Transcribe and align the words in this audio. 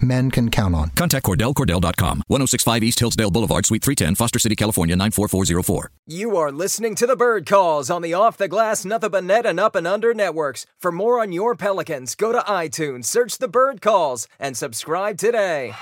men 0.00 0.30
can 0.30 0.50
count 0.50 0.74
on. 0.74 0.90
Contact 0.90 1.24
Cordell, 1.24 1.54
CordellCordell.com. 1.54 2.22
1065 2.28 2.82
East 2.82 2.98
Hillsdale 3.00 3.30
Boulevard, 3.30 3.66
Suite 3.66 3.82
310, 3.82 4.14
Foster 4.14 4.38
City, 4.38 4.56
California, 4.56 4.96
94404. 4.96 5.90
You 6.06 6.36
are 6.36 6.52
listening 6.52 6.94
to 6.96 7.06
the 7.06 7.16
Bird 7.16 7.46
Calls 7.46 7.90
on 7.90 8.02
the 8.02 8.14
Off 8.14 8.36
the 8.36 8.48
Glass, 8.48 8.84
Nothing 8.84 9.10
But 9.10 9.24
Net, 9.24 9.46
and 9.46 9.58
Up 9.58 9.74
and 9.74 9.86
Under 9.86 10.14
networks. 10.14 10.66
For 10.78 10.92
more 10.92 11.20
on 11.20 11.32
your 11.32 11.54
Pelicans, 11.54 12.14
go 12.14 12.32
to 12.32 12.40
iTunes, 12.40 13.06
search 13.06 13.38
the 13.38 13.48
Bird 13.48 13.80
Calls, 13.80 14.28
and 14.38 14.56
subscribe 14.56 15.18
today. 15.18 15.74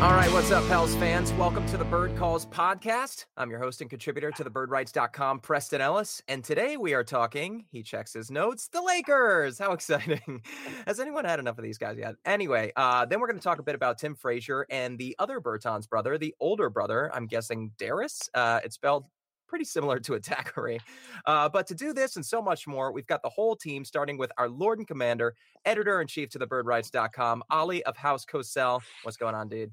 All 0.00 0.12
right, 0.12 0.30
what's 0.30 0.52
up, 0.52 0.64
Pels 0.68 0.94
fans? 0.94 1.32
Welcome 1.32 1.66
to 1.66 1.76
the 1.76 1.84
Bird 1.84 2.14
Calls 2.16 2.46
podcast. 2.46 3.26
I'm 3.36 3.50
your 3.50 3.58
host 3.58 3.80
and 3.80 3.90
contributor 3.90 4.30
to 4.30 4.44
the 4.44 4.50
birdwrites.com, 4.50 5.40
Preston 5.40 5.80
Ellis. 5.80 6.22
And 6.28 6.44
today 6.44 6.76
we 6.76 6.94
are 6.94 7.02
talking, 7.02 7.64
he 7.72 7.82
checks 7.82 8.12
his 8.12 8.30
notes, 8.30 8.68
the 8.68 8.80
Lakers. 8.80 9.58
How 9.58 9.72
exciting. 9.78 10.40
Has 10.86 11.00
anyone 11.00 11.24
had 11.24 11.40
enough 11.40 11.58
of 11.58 11.64
these 11.64 11.78
guys 11.78 11.98
yet? 11.98 12.14
Anyway, 12.24 12.70
uh, 12.76 13.06
then 13.06 13.18
we're 13.18 13.26
going 13.26 13.40
to 13.40 13.42
talk 13.42 13.58
a 13.58 13.62
bit 13.64 13.74
about 13.74 13.98
Tim 13.98 14.14
Frazier 14.14 14.66
and 14.70 14.96
the 14.98 15.16
other 15.18 15.40
Bertans 15.40 15.88
brother, 15.88 16.16
the 16.16 16.32
older 16.38 16.70
brother, 16.70 17.10
I'm 17.12 17.26
guessing 17.26 17.72
Darius. 17.76 18.30
Uh, 18.34 18.60
it's 18.62 18.76
spelled 18.76 19.06
pretty 19.48 19.64
similar 19.64 19.98
to 19.98 20.14
a 20.14 20.20
Thackeray. 20.20 20.78
Uh, 21.26 21.48
but 21.48 21.66
to 21.66 21.74
do 21.74 21.92
this 21.92 22.14
and 22.14 22.24
so 22.24 22.40
much 22.40 22.68
more, 22.68 22.92
we've 22.92 23.08
got 23.08 23.22
the 23.22 23.30
whole 23.30 23.56
team, 23.56 23.84
starting 23.84 24.16
with 24.16 24.30
our 24.38 24.48
Lord 24.48 24.78
and 24.78 24.86
Commander, 24.86 25.34
editor 25.64 26.00
in 26.00 26.06
chief 26.06 26.28
to 26.30 26.38
the 26.38 26.46
birdwrites.com, 26.46 27.42
Oleh 27.50 27.80
of 27.82 27.96
House 27.96 28.24
Kosel. 28.24 28.80
What's 29.02 29.16
going 29.16 29.34
on, 29.34 29.48
dude? 29.48 29.72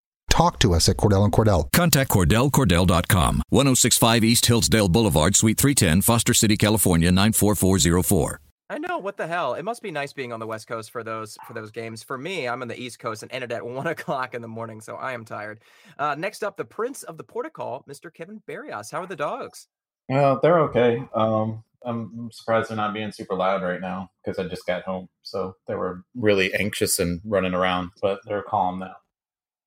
talk 0.31 0.57
to 0.59 0.73
us 0.73 0.89
at 0.89 0.97
Cordell 0.97 1.23
and 1.23 1.33
Cordell. 1.33 1.71
Contact 1.71 2.09
CordellCordell.com. 2.09 3.43
1065 3.49 4.23
East 4.23 4.45
Hillsdale 4.45 4.89
Boulevard, 4.89 5.35
Suite 5.35 5.57
310, 5.57 6.01
Foster 6.01 6.33
City, 6.33 6.57
California, 6.57 7.11
94404. 7.11 8.39
I 8.69 8.77
know 8.77 8.99
what 8.99 9.17
the 9.17 9.27
hell. 9.27 9.53
It 9.53 9.63
must 9.63 9.81
be 9.81 9.91
nice 9.91 10.13
being 10.13 10.31
on 10.31 10.39
the 10.39 10.47
West 10.47 10.65
Coast 10.65 10.91
for 10.91 11.03
those 11.03 11.37
for 11.45 11.53
those 11.53 11.71
games. 11.71 12.03
For 12.03 12.17
me, 12.17 12.47
I'm 12.47 12.61
on 12.61 12.69
the 12.69 12.81
East 12.81 12.99
Coast 12.99 13.21
and 13.21 13.29
ended 13.33 13.51
at 13.51 13.65
one 13.79 13.87
o'clock 13.87 14.33
in 14.33 14.41
the 14.41 14.47
morning, 14.47 14.79
so 14.79 14.95
I 14.95 15.11
am 15.11 15.25
tired. 15.25 15.59
Uh, 15.99 16.15
next 16.17 16.41
up, 16.41 16.55
the 16.55 16.63
Prince 16.63 17.03
of 17.03 17.17
the 17.17 17.23
Portugal, 17.25 17.83
Mr. 17.87 18.13
Kevin 18.13 18.41
Barrios. 18.47 18.89
How 18.89 19.01
are 19.01 19.07
the 19.07 19.17
dogs? 19.17 19.67
Uh, 20.09 20.37
they're 20.41 20.61
okay. 20.61 21.03
Um, 21.13 21.65
I'm 21.83 22.29
surprised 22.31 22.69
they're 22.69 22.77
not 22.77 22.93
being 22.93 23.11
super 23.11 23.35
loud 23.35 23.61
right 23.61 23.81
now 23.81 24.09
because 24.23 24.39
I 24.39 24.47
just 24.47 24.65
got 24.65 24.83
home, 24.83 25.09
so 25.21 25.55
they 25.67 25.75
were 25.75 26.03
really 26.15 26.53
anxious 26.53 26.97
and 26.99 27.19
running 27.25 27.53
around, 27.53 27.89
but 28.01 28.19
they're 28.25 28.43
calm 28.43 28.79
now. 28.79 28.95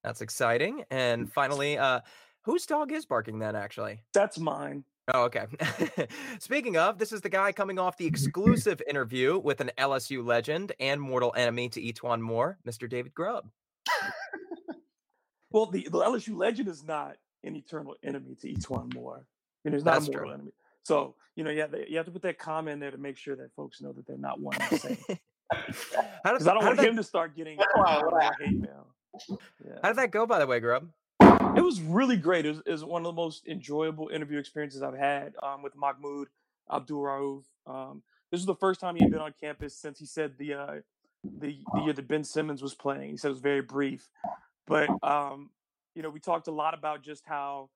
That's 0.04 0.20
exciting. 0.20 0.84
And 0.91 1.32
finally, 1.32 1.78
uh, 1.78 2.00
whose 2.42 2.66
dog 2.66 2.92
is 2.92 3.06
barking 3.06 3.38
then? 3.38 3.56
Actually, 3.56 4.03
that's 4.12 4.38
mine. 4.38 4.84
Oh, 5.12 5.25
okay. 5.25 5.47
Speaking 6.38 6.76
of, 6.76 6.98
this 6.98 7.12
is 7.12 7.20
the 7.20 7.28
guy 7.28 7.53
coming 7.53 7.78
off 7.78 7.97
the 7.97 8.06
exclusive 8.14 8.81
interview 8.88 9.38
with 9.38 9.60
an 9.60 9.70
LSU 9.78 10.25
legend 10.25 10.72
and 10.78 11.00
mortal 11.00 11.32
enemy 11.37 11.69
to 11.70 11.81
E'Twaun 11.81 12.20
Moore, 12.20 12.59
Mr. 12.66 12.88
David 12.88 13.12
Grubb. 13.14 13.48
well, 15.50 15.66
the, 15.66 15.88
the 15.91 15.98
LSU 15.98 16.37
legend 16.37 16.69
is 16.69 16.84
not 16.84 17.16
an 17.43 17.56
eternal 17.56 17.97
enemy 18.03 18.34
to 18.41 18.48
E'Twaun 18.48 18.94
Moore. 18.94 19.26
I 19.64 19.69
mean, 19.69 19.75
he's 19.75 19.84
not 19.84 19.94
That's 19.94 20.09
a 20.09 20.10
mortal 20.12 20.28
true. 20.28 20.34
enemy. 20.34 20.53
So, 20.84 21.16
you 21.37 21.44
know, 21.44 21.50
yeah, 21.50 21.66
you 21.88 21.97
have 21.97 22.06
to 22.06 22.12
put 22.12 22.22
that 22.22 22.38
comment 22.38 22.81
there 22.81 22.91
to 22.91 22.98
make 22.98 23.16
sure 23.16 23.37
that 23.37 23.54
folks 23.56 23.81
know 23.81 23.93
that 23.93 24.06
they're 24.06 24.19
not 24.19 24.38
one 24.41 24.56
and 24.60 24.70
the 24.70 24.78
same. 24.78 24.98
Because 26.25 26.48
I 26.48 26.54
don't 26.54 26.64
want 26.64 26.81
him 26.81 26.97
to 26.97 27.04
start 27.04 27.37
getting 27.37 27.59
hate 27.59 28.59
mail. 28.59 28.94
Yeah. 29.28 29.78
How 29.82 29.88
did 29.88 29.98
that 29.98 30.10
go, 30.10 30.26
by 30.26 30.38
the 30.38 30.47
way, 30.47 30.60
Grubb? 30.60 30.88
It 31.56 31.62
was 31.62 31.80
really 31.80 32.16
great. 32.16 32.47
It 32.47 32.50
was, 32.50 32.62
it 32.66 32.72
was, 32.72 32.84
one 32.84 33.02
of 33.02 33.06
the 33.06 33.20
most 33.20 33.47
enjoyable 33.47 34.08
interview 34.08 34.38
experiences 34.38 34.82
I've 34.82 34.97
had 34.97 35.34
um, 35.42 35.62
with 35.62 35.76
Mahmoud 35.76 36.28
Abdul 36.72 37.00
Rauf. 37.00 37.44
Um, 37.66 38.02
this 38.30 38.38
was 38.38 38.47
the 38.47 38.56
first 38.56 38.80
time 38.80 38.97
he 38.97 39.02
had 39.02 39.12
been 39.12 39.20
on 39.20 39.34
campus 39.41 39.76
since 39.76 39.98
he 39.98 40.06
said 40.06 40.32
the 40.38 40.54
uh, 40.54 40.75
the, 41.22 41.58
the 41.72 41.80
year 41.82 41.92
that 41.92 42.08
Ben 42.08 42.25
Simmons 42.25 42.62
was 42.62 42.75
playing. 42.75 43.10
He 43.10 43.16
said 43.16 43.28
it 43.28 43.32
was 43.32 43.41
very 43.41 43.62
brief, 43.62 44.08
but 44.66 44.88
um, 45.02 45.50
you 45.94 46.02
know 46.02 46.10
we 46.10 46.20
talked 46.20 46.48
a 46.48 46.52
lot 46.52 46.75
about 46.75 47.02
just 47.02 47.25
how 47.25 47.70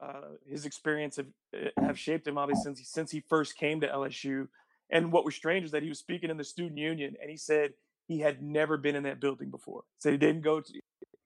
uh, 0.00 0.32
his 0.46 0.66
experience 0.66 1.16
have, 1.16 1.26
eh, 1.54 1.70
have 1.80 1.98
shaped 1.98 2.26
him 2.26 2.36
obviously 2.36 2.64
since 2.64 2.78
he, 2.78 2.84
since 2.84 3.10
he 3.10 3.20
first 3.20 3.56
came 3.56 3.80
to 3.80 3.88
LSU. 3.88 4.48
And 4.90 5.10
what 5.10 5.24
was 5.24 5.34
strange 5.34 5.64
is 5.64 5.70
that 5.70 5.82
he 5.82 5.88
was 5.88 5.98
speaking 5.98 6.28
in 6.28 6.36
the 6.36 6.44
student 6.44 6.76
union, 6.76 7.14
and 7.20 7.30
he 7.30 7.36
said 7.36 7.72
he 8.12 8.20
had 8.20 8.42
never 8.42 8.76
been 8.76 8.94
in 8.94 9.04
that 9.04 9.20
building 9.20 9.50
before. 9.50 9.84
So 9.98 10.10
he 10.10 10.16
didn't 10.16 10.42
go 10.42 10.60
to 10.60 10.80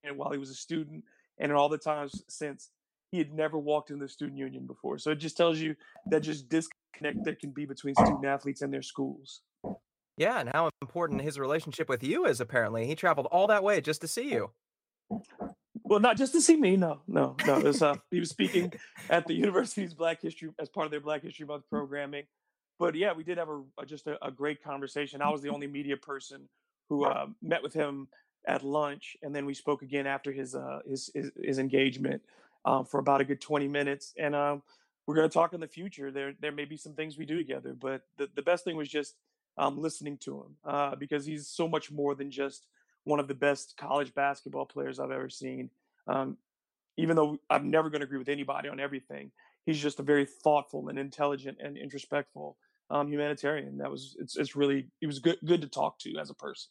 and 0.05 0.17
while 0.17 0.31
he 0.31 0.39
was 0.39 0.51
a 0.51 0.55
student, 0.55 1.03
and 1.39 1.51
in 1.51 1.57
all 1.57 1.69
the 1.69 1.79
times 1.79 2.23
since 2.29 2.71
he 3.11 3.19
had 3.19 3.33
never 3.33 3.59
walked 3.59 3.91
in 3.91 3.99
the 3.99 4.09
student 4.09 4.39
union 4.39 4.67
before. 4.67 4.99
So 4.99 5.11
it 5.11 5.17
just 5.17 5.37
tells 5.37 5.59
you 5.59 5.75
that 6.11 6.21
just 6.21 6.49
disconnect 6.49 7.25
there 7.25 7.35
can 7.35 7.51
be 7.51 7.67
between 7.67 7.95
student 7.95 8.25
athletes 8.25 8.63
and 8.63 8.73
their 8.73 8.83
schools. 8.83 9.43
Yeah, 10.17 10.41
and 10.41 10.49
how 10.53 10.71
important 10.81 11.23
his 11.23 11.39
relationship 11.39 11.89
with 11.89 12.03
you 12.03 12.25
is. 12.25 12.41
Apparently, 12.41 12.87
he 12.87 12.95
traveled 12.95 13.27
all 13.31 13.49
that 13.49 13.63
way 13.63 13.81
just 13.81 14.01
to 14.01 14.09
see 14.09 14.31
you. 14.31 14.51
Well, 15.83 16.01
not 16.01 16.17
just 16.17 16.33
to 16.33 16.41
see 16.41 16.57
me. 16.57 16.77
No, 16.77 17.01
no, 17.07 17.37
no. 17.47 17.61
Was, 17.61 17.83
uh, 17.83 17.97
he 18.11 18.19
was 18.19 18.31
speaking 18.31 18.73
at 19.11 19.27
the 19.27 19.35
university's 19.35 19.95
Black 19.95 20.23
History 20.23 20.49
as 20.59 20.69
part 20.69 20.87
of 20.87 20.91
their 20.91 21.01
Black 21.01 21.23
History 21.23 21.47
Month 21.47 21.65
programming. 21.69 22.25
But 22.79 22.95
yeah, 22.95 23.13
we 23.13 23.25
did 23.25 23.39
have 23.39 23.49
a, 23.49 23.63
a 23.79 23.87
just 23.87 24.07
a, 24.07 24.25
a, 24.25 24.31
great 24.31 24.63
conversation. 24.63 25.23
I 25.23 25.31
was 25.31 25.43
the 25.43 25.49
only 25.49 25.67
media 25.67 25.97
person 25.97 26.49
who 26.89 27.05
uh, 27.05 27.27
met 27.43 27.63
with 27.63 27.75
him 27.75 28.09
at 28.47 28.65
lunch, 28.65 29.17
and 29.23 29.35
then 29.35 29.45
we 29.47 29.55
spoke 29.55 29.83
again 29.83 30.07
after 30.07 30.33
his 30.33 30.55
uh, 30.55 30.81
his, 30.89 31.11
his, 31.15 31.31
his 31.43 31.59
engagement 31.59 32.23
um, 32.65 32.85
for 32.85 33.01
about 33.01 33.21
a 33.21 33.25
good 33.25 33.41
twenty 33.41 33.69
minutes. 33.69 34.15
And 34.19 34.35
um, 34.35 34.63
we're 35.07 35.15
going 35.15 35.29
to 35.29 35.33
talk 35.33 35.53
in 35.53 35.61
the 35.61 35.69
future. 35.69 36.11
There 36.11 36.35
there 36.41 36.53
may 36.53 36.65
be 36.65 36.77
some 36.77 36.95
things 36.95 37.19
we 37.19 37.27
do 37.27 37.37
together, 37.37 37.75
but 37.75 38.03
the 38.19 38.29
the 38.35 38.43
best 38.43 38.65
thing 38.65 38.77
was 38.77 38.89
just 38.89 39.17
um, 39.59 39.81
listening 39.81 40.19
to 40.19 40.37
him 40.37 40.57
uh, 40.65 40.97
because 40.97 41.25
he's 41.25 41.49
so 41.49 41.69
much 41.69 41.91
more 41.91 42.15
than 42.15 42.31
just 42.31 42.67
one 43.05 43.21
of 43.21 43.29
the 43.29 43.35
best 43.35 43.77
college 43.77 44.15
basketball 44.15 44.67
players 44.67 44.99
I've 44.99 45.11
ever 45.11 45.31
seen. 45.31 45.71
Um, 46.09 46.37
even 46.97 47.17
though 47.17 47.39
I'm 47.51 47.71
never 47.71 47.91
going 47.91 48.01
to 48.01 48.07
agree 48.07 48.19
with 48.19 48.29
anybody 48.29 48.69
on 48.69 48.81
everything, 48.81 49.31
he's 49.65 49.81
just 49.81 50.01
a 50.01 50.03
very 50.03 50.27
thoughtful 50.27 50.89
and 50.89 50.99
intelligent 50.99 51.59
and 51.61 51.77
introspectful 51.77 52.55
um, 52.91 53.09
humanitarian. 53.09 53.79
That 53.79 53.91
was 53.91 54.17
it's 54.19 54.37
it's 54.37 54.57
really 54.57 54.89
it 55.01 55.07
was 55.07 55.19
good 55.19 55.39
good 55.45 55.63
to 55.63 55.69
talk 55.69 55.99
to 56.01 56.19
as 56.19 56.31
a 56.31 56.35
person. 56.35 56.71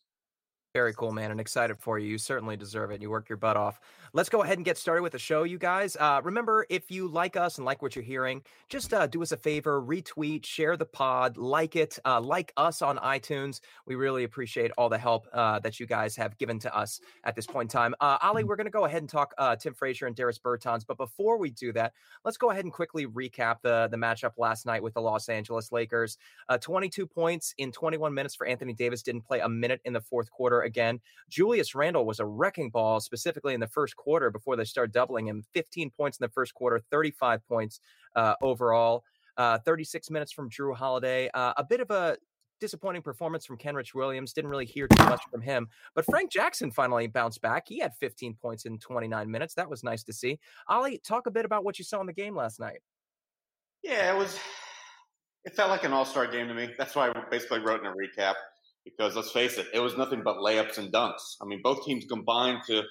Very 0.75 0.93
cool, 0.93 1.13
man, 1.13 1.31
and 1.31 1.39
excited 1.39 1.79
for 1.79 1.99
you. 1.99 2.09
You 2.09 2.17
certainly 2.17 2.57
deserve 2.57 2.91
it. 2.91 3.01
You 3.01 3.09
work 3.09 3.29
your 3.29 3.37
butt 3.37 3.55
off. 3.55 3.79
Let's 4.11 4.27
go 4.27 4.43
ahead 4.43 4.57
and 4.57 4.65
get 4.65 4.77
started 4.77 5.03
with 5.03 5.13
the 5.13 5.19
show, 5.19 5.43
you 5.43 5.57
guys. 5.57 5.95
Uh, 5.95 6.19
remember, 6.21 6.65
if 6.69 6.91
you 6.91 7.07
like 7.07 7.37
us 7.37 7.57
and 7.57 7.65
like 7.65 7.81
what 7.81 7.95
you're 7.95 8.03
hearing, 8.03 8.41
just 8.67 8.93
uh, 8.93 9.07
do 9.07 9.21
us 9.21 9.31
a 9.31 9.37
favor, 9.37 9.81
retweet, 9.81 10.45
share 10.45 10.75
the 10.75 10.85
pod, 10.85 11.37
like 11.37 11.77
it, 11.77 11.97
uh, 12.03 12.19
like 12.19 12.51
us 12.57 12.81
on 12.81 12.97
iTunes. 12.97 13.61
We 13.85 13.95
really 13.95 14.25
appreciate 14.25 14.71
all 14.77 14.89
the 14.89 14.97
help 14.97 15.29
uh, 15.31 15.59
that 15.59 15.79
you 15.79 15.85
guys 15.85 16.13
have 16.17 16.37
given 16.37 16.59
to 16.59 16.77
us 16.77 16.99
at 17.23 17.37
this 17.37 17.47
point 17.47 17.73
in 17.73 17.77
time. 17.77 17.95
Uh, 18.01 18.19
Oleh, 18.19 18.39
mm-hmm. 18.39 18.47
we're 18.49 18.57
going 18.57 18.65
to 18.65 18.71
go 18.71 18.83
ahead 18.83 19.01
and 19.01 19.09
talk 19.09 19.33
uh, 19.37 19.55
Tim 19.55 19.73
Frazier 19.73 20.07
and 20.07 20.15
Darius 20.15 20.39
Bertans, 20.39 20.85
but 20.85 20.97
before 20.97 21.37
we 21.37 21.51
do 21.51 21.71
that, 21.71 21.93
let's 22.25 22.35
go 22.35 22.51
ahead 22.51 22.65
and 22.65 22.73
quickly 22.73 23.07
recap 23.07 23.61
the 23.61 23.87
the 23.89 23.97
matchup 23.97 24.33
last 24.37 24.65
night 24.65 24.83
with 24.83 24.93
the 24.93 25.01
Los 25.01 25.29
Angeles 25.29 25.71
Lakers. 25.71 26.17
22 26.59 27.07
points 27.07 27.53
in 27.57 27.71
21 27.71 28.13
minutes 28.13 28.35
for 28.35 28.45
Anthony 28.45 28.73
Davis. 28.73 29.03
Didn't 29.03 29.21
play 29.21 29.39
a 29.39 29.47
minute 29.47 29.79
in 29.85 29.93
the 29.93 30.01
fourth 30.01 30.29
quarter 30.29 30.64
again. 30.65 30.99
Julius 31.29 31.73
Randle 31.75 32.05
was 32.05 32.19
a 32.19 32.25
wrecking 32.25 32.69
ball, 32.69 32.99
specifically 32.99 33.53
in 33.53 33.59
the 33.59 33.67
first 33.67 33.95
quarter 33.95 34.29
before 34.29 34.55
they 34.55 34.65
start 34.65 34.91
doubling 34.91 35.27
him. 35.27 35.43
15 35.53 35.91
points 35.91 36.17
in 36.19 36.25
the 36.25 36.31
first 36.31 36.53
quarter, 36.53 36.81
35 36.91 37.47
points 37.47 37.79
uh, 38.15 38.35
overall. 38.41 39.03
Uh, 39.37 39.57
36 39.59 40.09
minutes 40.09 40.31
from 40.31 40.49
Jrue 40.49 40.75
Holiday. 40.75 41.29
Uh, 41.33 41.53
a 41.57 41.63
bit 41.63 41.81
of 41.81 41.91
a 41.91 42.17
disappointing 42.59 43.01
performance 43.01 43.45
from 43.45 43.57
Kenrich 43.57 43.93
Williams. 43.93 44.33
Didn't 44.33 44.49
really 44.49 44.65
hear 44.65 44.87
too 44.87 45.03
much 45.05 45.21
from 45.29 45.41
him. 45.41 45.67
But 45.93 46.05
Frank 46.05 46.31
Jackson 46.31 46.71
finally 46.71 47.07
bounced 47.07 47.41
back. 47.41 47.65
He 47.67 47.79
had 47.79 47.93
15 47.95 48.35
points 48.35 48.65
in 48.65 48.79
29 48.79 49.29
minutes. 49.29 49.53
That 49.55 49.69
was 49.69 49.83
nice 49.83 50.03
to 50.03 50.13
see. 50.13 50.39
Oleh, 50.69 51.03
talk 51.03 51.27
a 51.27 51.31
bit 51.31 51.45
about 51.45 51.63
what 51.63 51.77
you 51.77 51.85
saw 51.85 51.99
in 51.99 52.07
the 52.07 52.13
game 52.13 52.35
last 52.35 52.59
night. 52.59 52.79
Yeah, 53.83 54.15
it 54.15 54.17
was. 54.17 54.39
It 55.43 55.53
felt 55.55 55.69
like 55.69 55.83
an 55.83 55.93
all 55.93 56.05
star 56.05 56.25
game 56.25 56.47
to 56.47 56.53
me. 56.53 56.73
That's 56.77 56.95
why 56.95 57.09
I 57.09 57.23
basically 57.29 57.59
wrote 57.59 57.81
in 57.81 57.85
a 57.85 57.91
recap 57.91 58.33
because 58.85 59.15
let's 59.15 59.31
face 59.31 59.57
it, 59.57 59.67
it 59.73 59.79
was 59.79 59.97
nothing 59.97 60.21
but 60.23 60.37
layups 60.37 60.77
and 60.77 60.93
dunks. 60.93 61.35
I 61.41 61.45
mean, 61.45 61.59
both 61.63 61.83
teams 61.83 62.05
combined 62.05 62.61
to 62.67 62.83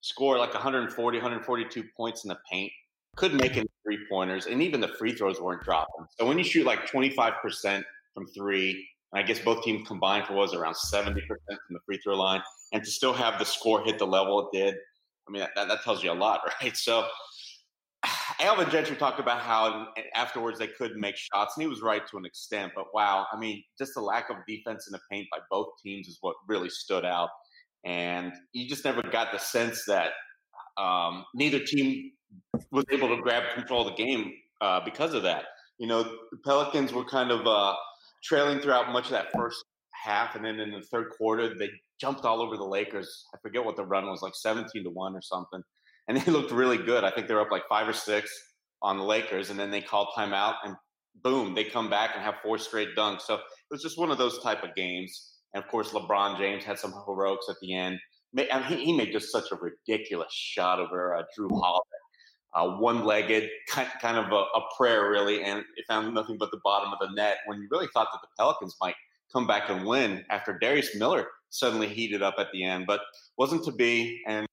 score 0.00 0.38
like 0.38 0.52
140, 0.52 1.18
142 1.18 1.84
points 1.96 2.24
in 2.24 2.28
the 2.28 2.38
paint. 2.50 2.72
Couldn't 3.16 3.38
make 3.38 3.56
any 3.56 3.68
three 3.82 3.98
pointers, 4.10 4.46
and 4.46 4.60
even 4.60 4.80
the 4.80 4.88
free 4.88 5.14
throws 5.14 5.40
weren't 5.40 5.62
dropping. 5.62 6.04
So 6.18 6.26
when 6.26 6.36
you 6.36 6.44
shoot 6.44 6.66
like 6.66 6.90
25% 6.90 7.82
from 8.12 8.26
three, 8.26 8.86
and 9.12 9.22
I 9.22 9.26
guess 9.26 9.38
both 9.38 9.64
teams 9.64 9.86
combined 9.88 10.26
for 10.26 10.34
was 10.34 10.52
around 10.52 10.74
70% 10.74 11.14
from 11.16 11.56
the 11.70 11.80
free 11.86 11.98
throw 11.98 12.16
line, 12.16 12.42
and 12.72 12.84
to 12.84 12.90
still 12.90 13.14
have 13.14 13.38
the 13.38 13.46
score 13.46 13.82
hit 13.84 13.98
the 13.98 14.06
level 14.06 14.40
it 14.40 14.56
did, 14.56 14.74
I 15.26 15.32
mean, 15.32 15.46
that, 15.54 15.68
that 15.68 15.82
tells 15.82 16.04
you 16.04 16.12
a 16.12 16.14
lot, 16.14 16.40
right? 16.62 16.76
So 16.76 17.06
Alvin 18.40 18.68
Gentry 18.70 18.96
talked 18.96 19.18
about 19.18 19.40
how 19.40 19.88
afterwards 20.14 20.58
they 20.58 20.66
couldn't 20.66 21.00
make 21.00 21.16
shots, 21.16 21.54
and 21.56 21.62
he 21.62 21.68
was 21.68 21.80
right 21.80 22.06
to 22.08 22.18
an 22.18 22.26
extent. 22.26 22.72
But 22.74 22.86
wow, 22.92 23.26
I 23.32 23.38
mean, 23.38 23.62
just 23.78 23.94
the 23.94 24.00
lack 24.00 24.28
of 24.30 24.36
defense 24.46 24.86
in 24.86 24.92
the 24.92 25.00
paint 25.10 25.28
by 25.30 25.38
both 25.50 25.68
teams 25.82 26.06
is 26.08 26.18
what 26.20 26.36
really 26.46 26.68
stood 26.68 27.04
out. 27.04 27.30
And 27.84 28.32
you 28.52 28.68
just 28.68 28.84
never 28.84 29.02
got 29.02 29.32
the 29.32 29.38
sense 29.38 29.84
that 29.86 30.10
um, 30.76 31.24
neither 31.34 31.60
team 31.60 32.12
was 32.70 32.84
able 32.90 33.14
to 33.14 33.22
grab 33.22 33.54
control 33.54 33.88
of 33.88 33.96
the 33.96 34.02
game 34.02 34.32
uh, 34.60 34.80
because 34.84 35.14
of 35.14 35.22
that. 35.22 35.44
You 35.78 35.86
know, 35.86 36.02
the 36.02 36.38
Pelicans 36.44 36.92
were 36.92 37.04
kind 37.04 37.30
of 37.30 37.46
uh, 37.46 37.74
trailing 38.22 38.60
throughout 38.60 38.92
much 38.92 39.06
of 39.06 39.12
that 39.12 39.28
first 39.34 39.64
half, 39.92 40.34
and 40.34 40.44
then 40.44 40.60
in 40.60 40.72
the 40.72 40.82
third 40.82 41.10
quarter, 41.16 41.54
they 41.56 41.70
jumped 42.00 42.24
all 42.24 42.42
over 42.42 42.56
the 42.56 42.64
Lakers. 42.64 43.24
I 43.34 43.38
forget 43.40 43.64
what 43.64 43.76
the 43.76 43.86
run 43.86 44.06
was, 44.06 44.20
like 44.20 44.34
17 44.34 44.84
to 44.84 44.90
1 44.90 45.14
or 45.14 45.22
something 45.22 45.62
and 46.08 46.18
they 46.18 46.30
looked 46.32 46.52
really 46.52 46.78
good. 46.78 47.04
I 47.04 47.10
think 47.10 47.28
they 47.28 47.34
were 47.34 47.40
up 47.40 47.50
like 47.50 47.68
five 47.68 47.88
or 47.88 47.92
six 47.92 48.30
on 48.82 48.98
the 48.98 49.04
Lakers, 49.04 49.50
and 49.50 49.58
then 49.58 49.70
they 49.70 49.80
call 49.80 50.12
timeout, 50.16 50.54
and 50.64 50.76
boom, 51.22 51.54
they 51.54 51.64
come 51.64 51.88
back 51.88 52.10
and 52.14 52.22
have 52.22 52.36
four 52.42 52.58
straight 52.58 52.94
dunks. 52.96 53.22
So 53.22 53.34
it 53.34 53.40
was 53.70 53.82
just 53.82 53.98
one 53.98 54.10
of 54.10 54.18
those 54.18 54.38
type 54.42 54.62
of 54.62 54.74
games. 54.74 55.32
And 55.54 55.64
of 55.64 55.70
course, 55.70 55.90
LeBron 55.90 56.38
James 56.38 56.64
had 56.64 56.78
some 56.78 56.92
heroics 57.06 57.46
at 57.48 57.56
the 57.62 57.74
end. 57.74 57.98
I 58.52 58.68
mean, 58.68 58.78
he 58.78 58.92
made 58.92 59.12
just 59.12 59.32
such 59.32 59.50
a 59.50 59.56
ridiculous 59.56 60.32
shot 60.32 60.78
over 60.78 61.16
uh, 61.16 61.22
Jrue 61.36 61.48
Holiday. 61.50 61.86
Uh, 62.54 62.78
one-legged, 62.78 63.48
kind, 63.68 63.88
kind 64.00 64.16
of 64.16 64.32
a, 64.32 64.34
a, 64.34 64.62
prayer, 64.76 65.10
really, 65.10 65.42
and 65.42 65.58
it 65.58 65.84
found 65.88 66.12
nothing 66.14 66.38
but 66.38 66.50
the 66.50 66.60
bottom 66.64 66.90
of 66.90 66.98
the 67.00 67.14
net. 67.14 67.38
When 67.46 67.60
you 67.60 67.68
really 67.70 67.88
thought 67.92 68.08
that 68.12 68.20
the 68.22 68.28
Pelicans 68.38 68.76
might 68.80 68.94
come 69.32 69.46
back 69.46 69.68
and 69.68 69.86
win 69.86 70.24
after 70.30 70.58
Darius 70.58 70.94
Miller 70.96 71.26
suddenly 71.50 71.88
heated 71.88 72.22
up 72.22 72.36
at 72.38 72.48
the 72.52 72.64
end, 72.64 72.86
but 72.86 73.00
wasn't 73.36 73.64
to 73.64 73.72
be. 73.72 74.22
And 74.26 74.46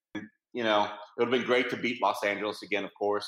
you 0.54 0.64
know, 0.64 0.84
it 0.84 0.90
would 1.18 1.26
have 1.26 1.32
been 1.32 1.48
great 1.48 1.70
to 1.72 1.78
beat 1.78 2.02
Los 2.02 2.24
Angeles 2.24 2.62
again, 2.64 2.86
of 2.86 2.94
course. 2.94 3.28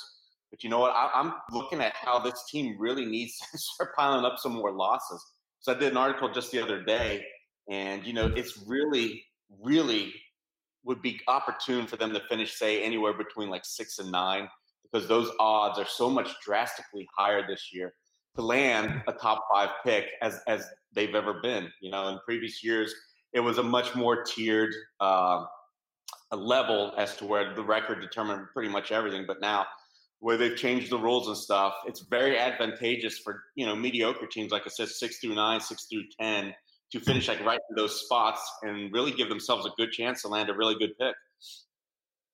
But 0.51 0.63
you 0.63 0.69
know 0.69 0.79
what? 0.79 0.93
I, 0.95 1.09
am 1.15 1.33
looking 1.51 1.81
at 1.81 1.93
how 1.95 2.19
this 2.19 2.45
team 2.49 2.77
really 2.79 3.05
needs 3.05 3.37
to 3.51 3.57
start 3.57 3.95
piling 3.95 4.25
up 4.25 4.37
some 4.37 4.53
more 4.53 4.71
losses. 4.71 5.23
So 5.59 5.73
I 5.73 5.77
did 5.77 5.91
an 5.91 5.97
article 5.97 6.31
just 6.31 6.51
the 6.51 6.63
other 6.63 6.83
day, 6.83 7.25
and 7.69 8.05
you 8.05 8.13
know, 8.13 8.27
it's 8.35 8.63
really, 8.67 9.23
really 9.61 10.13
would 10.83 11.01
be 11.01 11.19
opportune 11.27 11.87
for 11.87 11.97
them 11.97 12.13
to 12.13 12.21
finish, 12.29 12.53
say, 12.53 12.83
anywhere 12.83 13.13
between 13.13 13.49
like 13.49 13.65
six 13.65 13.97
and 13.97 14.11
nine, 14.11 14.47
because 14.83 15.07
those 15.07 15.31
odds 15.39 15.79
are 15.79 15.87
so 15.87 16.09
much 16.09 16.29
drastically 16.43 17.07
higher 17.17 17.45
this 17.47 17.71
year 17.73 17.95
to 18.35 18.43
land 18.43 19.01
a 19.07 19.13
top 19.13 19.43
five 19.51 19.69
pick 19.83 20.05
as 20.21 20.39
as 20.47 20.67
they've 20.93 21.15
ever 21.15 21.39
been. 21.41 21.69
You 21.81 21.89
know, 21.89 22.07
in 22.09 22.19
previous 22.23 22.63
years, 22.63 22.93
it 23.33 23.39
was 23.39 23.57
a 23.57 23.63
much 23.63 23.95
more 23.95 24.23
tiered. 24.23 24.73
Uh, 24.99 25.45
a 26.31 26.37
level 26.37 26.93
as 26.97 27.15
to 27.17 27.25
where 27.25 27.53
the 27.53 27.63
record 27.63 28.01
determined 28.01 28.47
pretty 28.53 28.69
much 28.69 28.91
everything. 28.91 29.25
But 29.27 29.41
now, 29.41 29.65
where 30.19 30.37
they've 30.37 30.57
changed 30.57 30.89
the 30.89 30.97
rules 30.97 31.27
and 31.27 31.37
stuff, 31.37 31.73
it's 31.85 32.01
very 32.09 32.37
advantageous 32.37 33.19
for 33.19 33.43
you 33.55 33.65
know 33.65 33.75
mediocre 33.75 34.27
teams 34.27 34.51
like 34.51 34.63
I 34.65 34.69
said, 34.69 34.89
six 34.89 35.19
through 35.19 35.35
nine, 35.35 35.59
six 35.59 35.85
through 35.85 36.03
ten, 36.19 36.53
to 36.91 36.99
finish 36.99 37.27
like 37.27 37.43
right 37.45 37.59
in 37.69 37.75
those 37.75 38.01
spots 38.01 38.41
and 38.63 38.91
really 38.93 39.11
give 39.11 39.29
themselves 39.29 39.65
a 39.65 39.71
good 39.77 39.91
chance 39.91 40.21
to 40.23 40.27
land 40.27 40.49
a 40.49 40.53
really 40.53 40.75
good 40.75 40.97
pick. 40.99 41.15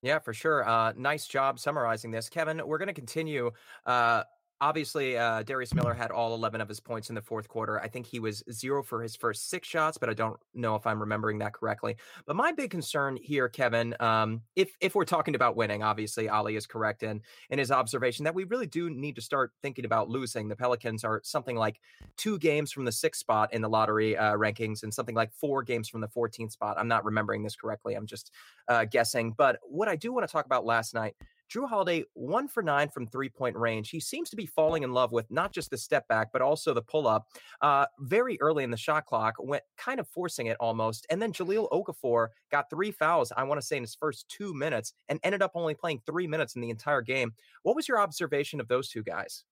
Yeah, 0.01 0.17
for 0.19 0.33
sure. 0.33 0.67
Uh, 0.67 0.93
nice 0.97 1.27
job 1.27 1.59
summarizing 1.59 2.09
this, 2.09 2.27
Kevin. 2.27 2.61
We're 2.65 2.79
going 2.79 2.87
to 2.87 2.93
continue 2.93 3.51
uh, 3.85 4.23
obviously 4.61 5.17
uh, 5.17 5.41
Darius 5.41 5.73
Miller 5.73 5.93
had 5.93 6.11
all 6.11 6.35
11 6.35 6.61
of 6.61 6.69
his 6.69 6.79
points 6.79 7.09
in 7.09 7.15
the 7.15 7.21
fourth 7.21 7.47
quarter. 7.47 7.81
I 7.81 7.87
think 7.87 8.05
he 8.05 8.19
was 8.19 8.43
zero 8.51 8.83
for 8.83 9.01
his 9.01 9.15
first 9.15 9.49
six 9.49 9.67
shots, 9.67 9.97
but 9.97 10.07
I 10.07 10.13
don't 10.13 10.39
know 10.53 10.75
if 10.75 10.85
I'm 10.85 10.99
remembering 10.99 11.39
that 11.39 11.53
correctly. 11.53 11.97
But 12.27 12.35
my 12.35 12.51
big 12.51 12.69
concern 12.69 13.17
here, 13.19 13.49
Kevin, 13.49 13.95
um, 13.99 14.41
if 14.55 14.71
if 14.79 14.93
we're 14.93 15.03
talking 15.03 15.33
about 15.33 15.55
winning, 15.55 15.81
obviously 15.81 16.27
Oleh 16.27 16.55
is 16.55 16.67
correct 16.67 17.01
in 17.01 17.21
in 17.49 17.57
his 17.57 17.71
observation 17.71 18.23
that 18.23 18.35
we 18.35 18.43
really 18.43 18.67
do 18.67 18.89
need 18.89 19.15
to 19.15 19.21
start 19.21 19.51
thinking 19.63 19.83
about 19.83 20.09
losing. 20.09 20.47
The 20.47 20.55
Pelicans 20.55 21.03
are 21.03 21.21
something 21.23 21.55
like 21.55 21.79
two 22.15 22.37
games 22.37 22.71
from 22.71 22.85
the 22.85 22.91
sixth 22.91 23.19
spot 23.19 23.51
in 23.53 23.61
the 23.61 23.69
lottery 23.69 24.15
uh, 24.15 24.33
rankings, 24.33 24.83
and 24.83 24.93
something 24.93 25.15
like 25.15 25.33
four 25.33 25.63
games 25.63 25.89
from 25.89 26.01
the 26.01 26.07
14th 26.07 26.51
spot. 26.51 26.77
I'm 26.77 26.87
not 26.87 27.03
remembering 27.03 27.41
this 27.41 27.55
correctly. 27.55 27.95
I'm 27.95 28.05
just 28.05 28.31
uh, 28.67 28.85
guessing. 28.85 29.33
But 29.35 29.59
what 29.63 29.87
I 29.87 29.95
do 29.95 30.13
want 30.13 30.27
to 30.27 30.31
talk 30.31 30.45
about 30.45 30.65
last 30.65 30.93
night 30.93 31.15
Jrue 31.51 31.67
Holiday, 31.67 32.05
one 32.13 32.47
for 32.47 32.63
nine 32.63 32.89
from 32.89 33.05
three 33.07 33.29
point 33.29 33.55
range. 33.57 33.89
He 33.89 33.99
seems 33.99 34.29
to 34.29 34.35
be 34.35 34.45
falling 34.45 34.83
in 34.83 34.93
love 34.93 35.11
with 35.11 35.29
not 35.29 35.51
just 35.51 35.69
the 35.69 35.77
step 35.77 36.07
back, 36.07 36.29
but 36.31 36.41
also 36.41 36.73
the 36.73 36.81
pull 36.81 37.07
up. 37.07 37.27
Uh, 37.61 37.85
very 37.99 38.39
early 38.39 38.63
in 38.63 38.71
the 38.71 38.77
shot 38.77 39.05
clock, 39.05 39.35
went 39.39 39.63
kind 39.77 39.99
of 39.99 40.07
forcing 40.07 40.47
it 40.47 40.57
almost. 40.59 41.05
And 41.09 41.21
then 41.21 41.33
Jahlil 41.33 41.69
Okafor 41.71 42.27
got 42.51 42.69
three 42.69 42.91
fouls, 42.91 43.33
I 43.35 43.43
want 43.43 43.59
to 43.59 43.65
say, 43.65 43.77
in 43.77 43.83
his 43.83 43.95
first 43.95 44.29
two 44.29 44.53
minutes 44.53 44.93
and 45.09 45.19
ended 45.23 45.41
up 45.41 45.51
only 45.55 45.73
playing 45.73 46.01
three 46.05 46.27
minutes 46.27 46.55
in 46.55 46.61
the 46.61 46.69
entire 46.69 47.01
game. 47.01 47.33
What 47.63 47.75
was 47.75 47.87
your 47.87 47.99
observation 47.99 48.61
of 48.61 48.67
those 48.67 48.89
two 48.89 49.03
guys? 49.03 49.43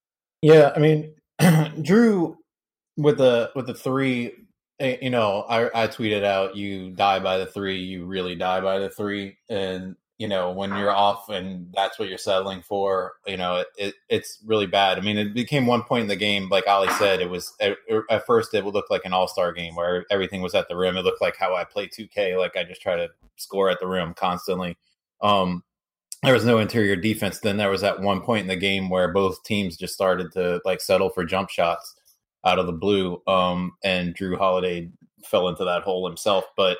Yeah, 0.41 0.71
I 0.75 0.79
mean, 0.79 1.13
Jrue 1.41 2.35
with 2.95 3.17
the 3.17 3.51
with 3.55 3.67
the 3.67 3.73
three 3.73 4.33
eh, 4.79 4.97
you 5.01 5.09
know, 5.09 5.41
I, 5.49 5.83
I 5.83 5.87
tweeted 5.87 6.23
out, 6.23 6.55
"You 6.55 6.91
die 6.91 7.19
by 7.19 7.37
the 7.37 7.45
three, 7.45 7.79
you 7.81 8.05
really 8.05 8.35
die 8.35 8.61
by 8.61 8.79
the 8.79 8.89
three. 8.89 9.37
and 9.49 9.95
you 10.19 10.27
know 10.27 10.51
when 10.51 10.75
you're 10.75 10.91
off 10.91 11.29
and 11.29 11.73
that's 11.73 11.97
what 11.97 12.09
you're 12.09 12.17
settling 12.17 12.61
for 12.61 13.13
you 13.25 13.37
know 13.37 13.55
it, 13.55 13.67
it, 13.77 13.95
it's 14.09 14.39
really 14.45 14.67
bad. 14.67 14.99
I 14.99 15.01
mean 15.01 15.17
it 15.17 15.33
became 15.33 15.65
one 15.65 15.81
point 15.81 16.03
in 16.03 16.07
the 16.09 16.15
game 16.15 16.49
like 16.49 16.65
Oleh 16.65 16.91
said 16.99 17.21
it 17.21 17.29
was 17.29 17.53
at, 17.59 17.77
at 18.11 18.25
first 18.25 18.53
it 18.53 18.63
would 18.63 18.75
look 18.75 18.89
like 18.91 19.05
an 19.05 19.13
all-star 19.13 19.53
game 19.53 19.75
where 19.75 20.05
everything 20.11 20.41
was 20.41 20.53
at 20.53 20.67
the 20.67 20.75
rim. 20.75 20.97
It 20.97 21.05
looked 21.05 21.21
like 21.21 21.37
how 21.37 21.55
i 21.55 21.63
play 21.63 21.87
2k 21.87 22.37
like 22.37 22.55
i 22.55 22.63
just 22.63 22.81
try 22.81 22.97
to 22.97 23.07
score 23.37 23.69
at 23.69 23.79
the 23.79 23.87
rim 23.87 24.13
constantly. 24.13 24.77
Um 25.21 25.63
there 26.21 26.33
was 26.33 26.43
no 26.43 26.59
interior 26.59 26.97
defense. 26.97 27.39
Then 27.39 27.55
there 27.55 27.69
was 27.69 27.79
that 27.79 28.01
one 28.01 28.19
point 28.19 28.41
in 28.41 28.47
the 28.47 28.57
game 28.57 28.89
where 28.89 29.13
both 29.13 29.41
teams 29.45 29.77
just 29.77 29.93
started 29.93 30.33
to 30.33 30.59
like 30.65 30.81
settle 30.81 31.09
for 31.09 31.23
jump 31.23 31.49
shots 31.49 31.95
out 32.43 32.59
of 32.59 32.65
the 32.65 32.73
blue 32.73 33.21
um 33.25 33.71
and 33.85 34.15
Jrue 34.15 34.37
holiday 34.37 34.89
fell 35.23 35.47
into 35.47 35.63
that 35.63 35.83
hole 35.83 36.05
himself. 36.05 36.43
But 36.57 36.77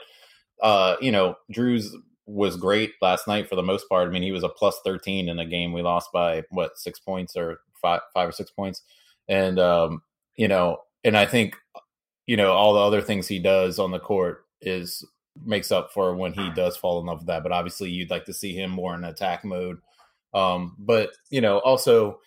uh 0.61 0.97
you 0.99 1.13
know 1.13 1.35
Jrue's 1.53 1.95
was 2.29 2.55
great 2.55 2.93
last 3.01 3.27
night 3.27 3.49
for 3.49 3.55
the 3.55 3.63
most 3.63 3.89
part. 3.89 4.07
I 4.07 4.11
mean, 4.11 4.21
he 4.21 4.31
was 4.31 4.43
a 4.43 4.49
plus 4.49 4.79
13 4.85 5.29
in 5.29 5.39
a 5.39 5.45
game 5.45 5.73
we 5.73 5.81
lost 5.81 6.11
by 6.13 6.43
what 6.51 6.77
six 6.77 6.99
points 6.99 7.35
or 7.35 7.61
five, 7.81 8.01
five 8.13 8.29
or 8.29 8.31
six 8.31 8.51
points. 8.51 8.83
And, 9.27 9.59
um, 9.59 10.03
you 10.35 10.47
know, 10.47 10.77
and 11.03 11.17
I 11.17 11.25
think, 11.25 11.55
you 12.27 12.37
know, 12.37 12.51
all 12.51 12.73
the 12.73 12.79
other 12.81 13.01
things 13.01 13.27
he 13.27 13.39
does 13.39 13.79
on 13.79 13.91
the 13.91 13.99
court 13.99 14.45
is 14.61 15.03
makes 15.43 15.71
up 15.71 15.91
for 15.91 16.15
when 16.15 16.33
he 16.33 16.51
does 16.51 16.77
fall 16.77 16.99
in 16.99 17.07
love 17.07 17.19
with 17.19 17.27
that. 17.27 17.41
But 17.41 17.51
obviously, 17.51 17.89
you'd 17.89 18.11
like 18.11 18.25
to 18.25 18.33
see 18.33 18.53
him 18.53 18.69
more 18.69 18.93
in 18.93 19.03
attack 19.03 19.43
mode. 19.43 19.79
Um, 20.33 20.75
but, 20.77 21.11
you 21.31 21.41
know, 21.41 21.57
also, 21.59 22.19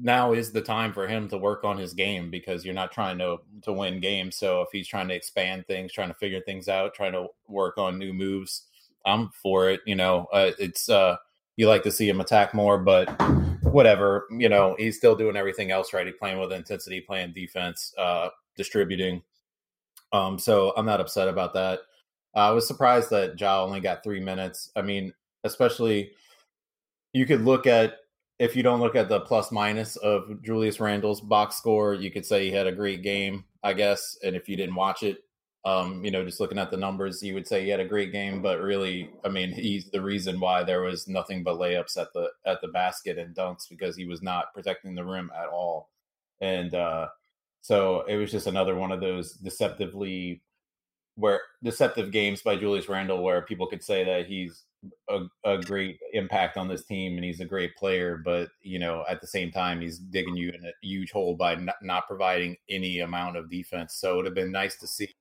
now 0.00 0.32
is 0.32 0.50
the 0.50 0.60
time 0.60 0.92
for 0.92 1.06
him 1.06 1.28
to 1.28 1.38
work 1.38 1.62
on 1.62 1.78
his 1.78 1.94
game 1.94 2.28
because 2.30 2.64
you're 2.64 2.74
not 2.74 2.90
trying 2.90 3.18
to 3.18 3.36
to 3.62 3.72
win 3.72 4.00
games. 4.00 4.36
So 4.36 4.62
if 4.62 4.68
he's 4.72 4.88
trying 4.88 5.06
to 5.08 5.14
expand 5.14 5.66
things, 5.68 5.92
trying 5.92 6.08
to 6.08 6.14
figure 6.14 6.40
things 6.40 6.68
out, 6.68 6.94
trying 6.94 7.12
to 7.12 7.28
work 7.46 7.78
on 7.78 7.98
new 7.98 8.12
moves, 8.12 8.64
I'm 9.06 9.30
for 9.30 9.70
it. 9.70 9.80
You 9.86 9.96
know, 9.96 10.26
uh, 10.32 10.52
it's 10.58 10.88
uh, 10.88 11.16
you 11.56 11.68
like 11.68 11.82
to 11.84 11.90
see 11.90 12.08
him 12.08 12.20
attack 12.20 12.54
more, 12.54 12.78
but 12.78 13.08
whatever. 13.62 14.26
You 14.30 14.48
know, 14.48 14.76
he's 14.78 14.96
still 14.96 15.16
doing 15.16 15.36
everything 15.36 15.70
else 15.70 15.92
right. 15.92 16.06
He's 16.06 16.16
playing 16.18 16.38
with 16.38 16.52
intensity, 16.52 17.00
playing 17.00 17.32
defense, 17.32 17.92
uh, 17.98 18.28
distributing. 18.56 19.22
Um, 20.12 20.38
so 20.38 20.72
I'm 20.76 20.86
not 20.86 21.00
upset 21.00 21.28
about 21.28 21.54
that. 21.54 21.80
I 22.34 22.50
was 22.50 22.66
surprised 22.66 23.10
that 23.10 23.40
Ja 23.40 23.64
only 23.64 23.80
got 23.80 24.02
three 24.02 24.20
minutes. 24.20 24.70
I 24.76 24.82
mean, 24.82 25.12
especially 25.44 26.12
you 27.12 27.26
could 27.26 27.42
look 27.42 27.66
at 27.66 27.94
if 28.38 28.56
you 28.56 28.62
don't 28.62 28.80
look 28.80 28.96
at 28.96 29.08
the 29.08 29.20
plus 29.20 29.52
minus 29.52 29.96
of 29.96 30.42
Julius 30.42 30.80
Randle's 30.80 31.20
box 31.20 31.56
score, 31.56 31.94
you 31.94 32.10
could 32.10 32.26
say 32.26 32.44
he 32.44 32.50
had 32.50 32.66
a 32.66 32.72
great 32.72 33.02
game, 33.02 33.44
I 33.62 33.72
guess. 33.72 34.18
And 34.24 34.34
if 34.34 34.48
you 34.48 34.56
didn't 34.56 34.74
watch 34.74 35.02
it, 35.04 35.18
um, 35.66 36.04
you 36.04 36.10
know, 36.10 36.24
just 36.24 36.40
looking 36.40 36.58
at 36.58 36.70
the 36.70 36.76
numbers, 36.76 37.22
you 37.22 37.32
would 37.34 37.48
say 37.48 37.62
he 37.62 37.70
had 37.70 37.80
a 37.80 37.86
great 37.86 38.12
game, 38.12 38.42
but 38.42 38.60
really, 38.60 39.10
I 39.24 39.28
mean, 39.30 39.50
he's 39.50 39.90
the 39.90 40.02
reason 40.02 40.38
why 40.38 40.62
there 40.62 40.82
was 40.82 41.08
nothing 41.08 41.42
but 41.42 41.58
layups 41.58 41.96
at 41.96 42.12
the 42.12 42.30
at 42.44 42.60
the 42.60 42.68
basket 42.68 43.18
and 43.18 43.34
dunks 43.34 43.68
because 43.68 43.96
he 43.96 44.04
was 44.04 44.22
not 44.22 44.52
protecting 44.54 44.94
the 44.94 45.04
rim 45.04 45.30
at 45.34 45.48
all. 45.48 45.90
And 46.40 46.74
uh, 46.74 47.08
So 47.62 48.02
it 48.08 48.16
was 48.16 48.30
just 48.30 48.46
another 48.46 48.74
one 48.76 48.92
of 48.92 49.00
those 49.00 49.32
deceptively 49.34 50.42
where 51.16 51.40
deceptive 51.62 52.10
games 52.12 52.42
by 52.42 52.56
Julius 52.56 52.88
Randle 52.88 53.22
where 53.22 53.42
people 53.42 53.66
could 53.66 53.84
say 53.84 54.04
that 54.04 54.26
he's 54.26 54.64
a, 55.08 55.20
a, 55.44 55.58
great 55.58 55.98
impact 56.12 56.56
on 56.58 56.68
this 56.68 56.84
team 56.84 57.14
and 57.16 57.24
he's 57.24 57.40
a 57.40 57.44
great 57.46 57.74
player, 57.76 58.20
but 58.24 58.50
you 58.62 58.78
know 58.78 59.04
at 59.08 59.20
the 59.20 59.26
same 59.26 59.50
time 59.50 59.80
he's 59.80 59.98
digging 59.98 60.36
you 60.36 60.50
in 60.50 60.64
a 60.66 60.72
huge 60.82 61.12
hole 61.12 61.36
by 61.36 61.54
not, 61.54 61.76
not 61.82 62.06
providing 62.06 62.56
any 62.68 63.00
amount 63.00 63.36
of 63.36 63.50
defense. 63.50 63.94
So 63.94 64.14
it 64.14 64.16
would 64.16 64.26
have 64.26 64.34
been 64.34 64.52
nice 64.52 64.76
to 64.78 64.86
see 64.86 65.14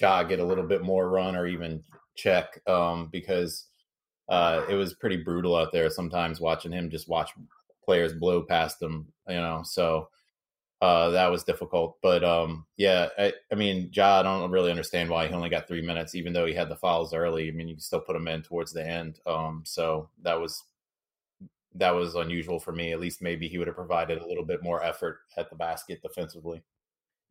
Ja 0.00 0.22
get 0.22 0.40
a 0.40 0.44
little 0.44 0.64
bit 0.64 0.82
more 0.82 1.08
run 1.08 1.36
or 1.36 1.46
even 1.46 1.82
Cheick 2.16 2.66
um, 2.68 3.08
because 3.10 3.66
uh, 4.28 4.62
it 4.68 4.74
was 4.74 4.94
pretty 4.94 5.16
brutal 5.16 5.56
out 5.56 5.72
there 5.72 5.90
sometimes 5.90 6.40
watching 6.40 6.72
him 6.72 6.90
just 6.90 7.08
watch 7.08 7.32
players 7.84 8.12
blow 8.12 8.42
past 8.42 8.80
him. 8.80 9.06
You 9.28 9.36
know, 9.36 9.62
so 9.64 10.08
uh, 10.80 11.10
that 11.10 11.30
was 11.30 11.44
difficult. 11.44 11.98
But 12.02 12.24
um, 12.24 12.66
yeah, 12.76 13.08
I, 13.18 13.32
I, 13.52 13.54
mean, 13.54 13.90
Ja, 13.92 14.20
I 14.20 14.22
don't 14.22 14.50
really 14.50 14.70
understand 14.70 15.10
why 15.10 15.26
he 15.26 15.34
only 15.34 15.50
got 15.50 15.68
three 15.68 15.82
minutes, 15.82 16.14
even 16.14 16.32
though 16.32 16.46
he 16.46 16.54
had 16.54 16.68
the 16.68 16.76
fouls 16.76 17.12
early. 17.12 17.48
I 17.48 17.50
mean, 17.50 17.68
you 17.68 17.74
can 17.74 17.82
still 17.82 18.00
put 18.00 18.16
him 18.16 18.28
in 18.28 18.42
towards 18.42 18.72
the 18.72 18.86
end. 18.86 19.20
Um, 19.26 19.62
so 19.66 20.08
that 20.22 20.40
was 20.40 20.62
that 21.74 21.94
was 21.94 22.14
unusual 22.14 22.58
for 22.58 22.72
me. 22.72 22.92
At 22.92 23.00
least 23.00 23.22
maybe 23.22 23.46
he 23.46 23.58
would 23.58 23.68
have 23.68 23.76
provided 23.76 24.20
a 24.20 24.26
little 24.26 24.44
bit 24.44 24.62
more 24.62 24.82
effort 24.82 25.20
at 25.36 25.50
the 25.50 25.56
basket 25.56 26.02
defensively. 26.02 26.62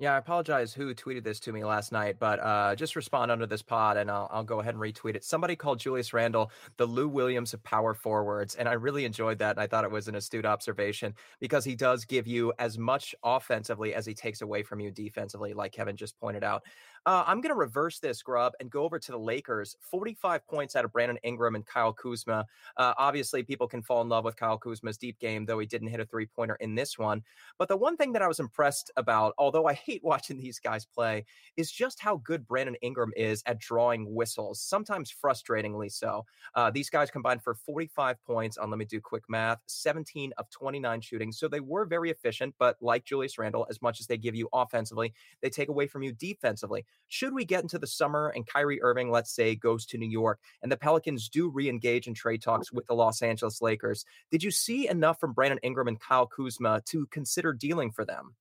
Yeah, 0.01 0.13
I 0.13 0.18
apologize 0.18 0.74
who 0.74 0.96
tweeted 0.96 1.25
this 1.25 1.41
to 1.41 1.51
me 1.51 1.65
last 1.65 1.91
night, 1.91 2.20
but 2.20 2.39
uh, 2.39 2.74
just 2.74 2.96
respond 2.96 3.32
under 3.32 3.46
this 3.46 3.62
pod 3.62 3.98
and 3.98 4.10
I'll, 4.10 4.29
I'll 4.32 4.46
go 4.46 4.62
ahead 4.62 4.74
and 4.74 4.82
retweet 4.82 5.15
it. 5.15 5.25
Somebody 5.25 5.58
called 5.58 5.77
Julius 5.77 6.13
Randle 6.13 6.51
the 6.77 6.86
Lou 6.86 7.10
Williams 7.10 7.53
of 7.53 7.62
power 7.63 7.94
forwards. 7.94 8.56
And 8.56 8.70
I 8.70 8.74
really 8.74 9.03
enjoyed 9.03 9.39
that. 9.39 9.58
And 9.58 9.60
I 9.60 9.68
thought 9.68 9.84
it 9.84 9.91
was 9.91 10.08
an 10.08 10.15
astute 10.15 10.46
observation 10.46 11.15
because 11.41 11.65
he 11.65 11.75
does 11.75 12.06
give 12.06 12.27
you 12.27 12.53
as 12.60 12.77
much 12.77 13.13
offensively 13.24 13.94
as 13.94 14.06
he 14.06 14.13
takes 14.13 14.39
away 14.41 14.63
from 14.63 14.79
you 14.79 14.89
defensively, 14.89 15.53
like 15.53 15.74
Kevin 15.74 15.98
just 15.98 16.18
pointed 16.18 16.46
out. 16.46 16.63
Uh, 17.06 17.24
I'm 17.25 17.41
going 17.41 17.53
to 17.53 17.60
reverse 17.60 18.00
this, 18.00 18.22
Grubb, 18.22 18.53
and 18.60 18.70
go 18.70 18.84
over 18.84 19.00
to 19.00 19.12
the 19.12 19.18
Lakers. 19.18 19.75
45 19.82 20.46
points 20.48 20.75
out 20.75 20.86
of 20.86 20.91
Brandon 20.91 21.18
Ingram 21.24 21.56
and 21.56 21.65
Kyle 21.65 21.94
Kuzma. 21.94 22.46
Uh, 22.77 22.94
obviously, 22.98 23.44
people 23.44 23.68
can 23.68 23.82
fall 23.82 24.01
in 24.01 24.10
love 24.10 24.25
with 24.25 24.36
Kyle 24.36 24.58
Kuzma's 24.58 24.98
deep 24.98 25.20
game, 25.20 25.46
though 25.46 25.60
he 25.60 25.65
didn't 25.65 25.88
hit 25.88 26.00
a 26.00 26.06
three 26.06 26.25
pointer 26.25 26.56
in 26.56 26.75
this 26.75 26.98
one. 26.98 27.24
But 27.58 27.68
the 27.68 27.77
one 27.77 27.98
thing 27.98 28.13
that 28.13 28.22
I 28.22 28.27
was 28.27 28.39
impressed 28.39 28.91
about, 28.98 29.34
although 29.38 29.65
I 29.65 29.74
hate 29.74 30.03
watching 30.03 30.38
these 30.38 30.60
guys 30.60 30.86
play, 30.86 31.25
is 31.58 31.72
just 31.72 32.01
how 32.01 32.18
good 32.18 32.48
Brandon 32.48 32.75
Ingram 32.82 33.12
is 33.15 33.44
at 33.46 33.60
drawing 33.60 34.13
whistles, 34.13 34.62
sometimes 34.62 35.13
frustratingly 35.13 35.91
so. 35.91 36.25
Uh, 36.56 36.70
these 36.70 36.89
guys 36.89 37.10
combined 37.10 37.44
for 37.44 37.56
45 37.56 38.22
points 38.24 38.58
on, 38.58 38.70
let 38.70 38.77
me 38.77 38.86
do 38.86 39.01
quick 39.01 39.24
math, 39.29 39.60
17 39.68 40.34
of 40.38 40.50
29 40.50 41.01
shooting. 41.01 41.32
So 41.32 41.48
they 41.48 41.60
were 41.60 41.86
very 41.86 42.12
efficient, 42.12 42.56
but 42.60 42.77
like 42.82 43.06
Julius 43.06 43.38
Randle, 43.38 43.65
as 43.70 43.82
much 43.82 44.00
as 44.00 44.08
they 44.08 44.18
give 44.18 44.36
you 44.36 44.50
offensively, 44.53 45.13
they 45.41 45.50
take 45.50 45.70
away 45.70 45.88
from 45.88 46.03
you 46.03 46.12
defensively. 46.12 46.86
Should 47.08 47.34
we 47.34 47.43
get 47.43 47.63
into 47.63 47.79
the 47.79 47.88
summer 47.88 48.29
and 48.29 48.46
Kyrie 48.46 48.81
Irving, 48.81 49.10
let's 49.10 49.34
say, 49.34 49.55
goes 49.55 49.86
to 49.88 49.98
New 49.98 50.10
York 50.10 50.39
and 50.62 50.72
the 50.72 50.77
Pelicans 50.77 51.27
do 51.27 51.50
re 51.50 51.67
engage 51.67 52.08
in 52.08 52.13
trade 52.13 52.41
talks 52.41 52.72
with 52.72 52.86
the 52.86 52.93
Los 52.93 53.22
Angeles 53.22 53.62
Lakers, 53.62 54.05
did 54.29 54.43
you 54.43 54.51
see 54.51 54.88
enough 54.88 55.19
from 55.19 55.34
Brandon 55.34 55.60
Ingram 55.63 55.88
and 55.88 56.00
Kyle 56.00 56.27
Kuzma 56.27 56.81
to 56.86 57.08
consider 57.08 57.51
dealing 57.51 57.91
for 57.91 58.05
them? 58.05 58.36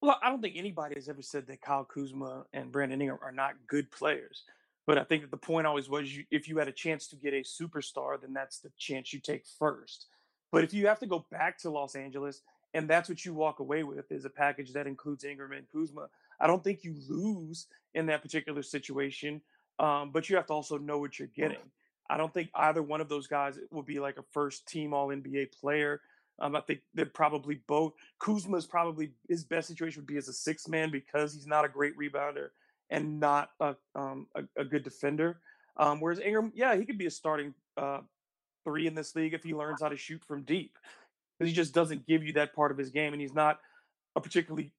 Well, 0.00 0.18
I 0.22 0.30
don't 0.30 0.40
think 0.40 0.56
anybody 0.56 0.94
has 0.94 1.08
ever 1.08 1.22
said 1.22 1.48
that 1.48 1.60
Kyle 1.60 1.84
Kuzma 1.84 2.44
and 2.52 2.70
Brandon 2.70 3.00
Ingram 3.00 3.18
are 3.22 3.32
not 3.32 3.54
good 3.66 3.90
players. 3.90 4.44
But 4.86 4.96
I 4.96 5.04
think 5.04 5.22
that 5.22 5.30
the 5.30 5.36
point 5.36 5.66
always 5.66 5.88
was 5.88 6.16
you, 6.16 6.24
if 6.30 6.48
you 6.48 6.56
had 6.56 6.68
a 6.68 6.72
chance 6.72 7.08
to 7.08 7.16
get 7.16 7.34
a 7.34 7.42
superstar, 7.42 8.18
then 8.18 8.32
that's 8.32 8.60
the 8.60 8.70
chance 8.78 9.12
you 9.12 9.20
take 9.20 9.44
first. 9.58 10.06
But 10.50 10.64
if 10.64 10.72
you 10.72 10.86
have 10.86 11.00
to 11.00 11.06
go 11.06 11.26
back 11.30 11.58
to 11.58 11.70
Los 11.70 11.94
Angeles 11.94 12.40
and 12.72 12.88
that's 12.88 13.08
what 13.08 13.22
you 13.22 13.34
walk 13.34 13.60
away 13.60 13.82
with 13.82 14.10
is 14.10 14.24
a 14.24 14.30
package 14.30 14.72
that 14.72 14.86
includes 14.86 15.24
Ingram 15.24 15.52
and 15.52 15.66
Kuzma, 15.70 16.08
I 16.40 16.46
don't 16.46 16.62
think 16.62 16.84
you 16.84 16.96
lose 17.08 17.66
in 17.94 18.06
that 18.06 18.22
particular 18.22 18.62
situation, 18.62 19.40
um, 19.78 20.10
but 20.12 20.28
you 20.28 20.36
have 20.36 20.46
to 20.46 20.52
also 20.52 20.78
know 20.78 20.98
what 20.98 21.18
you're 21.18 21.28
getting. 21.28 21.58
I 22.10 22.16
don't 22.16 22.32
think 22.32 22.50
either 22.54 22.82
one 22.82 23.00
of 23.00 23.08
those 23.08 23.26
guys 23.26 23.58
will 23.70 23.82
be 23.82 24.00
like 24.00 24.18
a 24.18 24.24
first 24.32 24.66
team 24.66 24.94
All 24.94 25.08
NBA 25.08 25.52
player. 25.60 26.00
Um, 26.40 26.54
I 26.54 26.60
think 26.60 26.80
they're 26.94 27.06
probably 27.06 27.60
both. 27.66 27.94
Kuzma's 28.20 28.66
probably 28.66 29.12
his 29.28 29.44
best 29.44 29.68
situation 29.68 30.00
would 30.00 30.06
be 30.06 30.16
as 30.16 30.28
a 30.28 30.32
six 30.32 30.68
man 30.68 30.90
because 30.90 31.34
he's 31.34 31.46
not 31.46 31.64
a 31.64 31.68
great 31.68 31.98
rebounder 31.98 32.48
and 32.90 33.20
not 33.20 33.50
a 33.60 33.74
um, 33.94 34.26
a, 34.34 34.42
a, 34.60 34.64
good 34.64 34.84
defender. 34.84 35.40
Um, 35.76 36.00
whereas 36.00 36.20
Ingram, 36.20 36.52
yeah, 36.54 36.76
he 36.76 36.84
could 36.84 36.98
be 36.98 37.06
a 37.06 37.10
starting 37.10 37.54
uh, 37.76 38.00
three 38.64 38.86
in 38.86 38.94
this 38.94 39.14
league 39.14 39.34
if 39.34 39.42
he 39.42 39.52
learns 39.52 39.82
how 39.82 39.88
to 39.88 39.96
shoot 39.96 40.22
from 40.24 40.42
deep. 40.42 40.78
Because 41.38 41.50
he 41.50 41.54
just 41.54 41.74
doesn't 41.74 42.06
give 42.06 42.24
you 42.24 42.32
that 42.34 42.54
part 42.54 42.70
of 42.70 42.78
his 42.78 42.90
game, 42.90 43.12
and 43.12 43.20
he's 43.20 43.34
not 43.34 43.60
a 44.16 44.20
particularly 44.20 44.72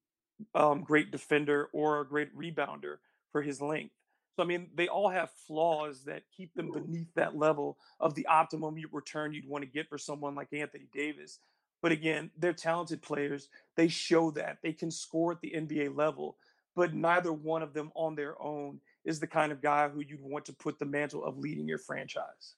um, 0.54 0.82
great 0.82 1.10
defender 1.10 1.68
or 1.72 2.00
a 2.00 2.06
great 2.06 2.36
rebounder 2.36 2.96
for 3.32 3.42
his 3.42 3.60
length. 3.60 3.94
So 4.36 4.42
I 4.42 4.46
mean, 4.46 4.68
they 4.74 4.88
all 4.88 5.08
have 5.08 5.30
flaws 5.46 6.04
that 6.04 6.22
keep 6.34 6.54
them 6.54 6.70
beneath 6.72 7.12
that 7.14 7.36
level 7.36 7.78
of 7.98 8.14
the 8.14 8.26
optimum 8.26 8.76
return 8.92 9.32
you'd 9.32 9.48
want 9.48 9.64
to 9.64 9.70
get 9.70 9.88
for 9.88 9.98
someone 9.98 10.34
like 10.34 10.52
Anthony 10.52 10.88
Davis. 10.92 11.40
But 11.82 11.92
again, 11.92 12.30
they're 12.38 12.52
talented 12.52 13.02
players. 13.02 13.48
They 13.76 13.88
show 13.88 14.30
that 14.32 14.58
they 14.62 14.72
can 14.72 14.90
score 14.90 15.32
at 15.32 15.40
the 15.40 15.52
NBA 15.56 15.96
level, 15.96 16.36
but 16.76 16.94
neither 16.94 17.32
one 17.32 17.62
of 17.62 17.72
them 17.72 17.90
on 17.94 18.14
their 18.14 18.40
own 18.40 18.80
is 19.04 19.18
the 19.18 19.26
kind 19.26 19.50
of 19.50 19.62
guy 19.62 19.88
who 19.88 20.00
you'd 20.00 20.22
want 20.22 20.44
to 20.46 20.52
put 20.52 20.78
the 20.78 20.84
mantle 20.84 21.24
of 21.24 21.38
leading 21.38 21.66
your 21.66 21.78
franchise. 21.78 22.54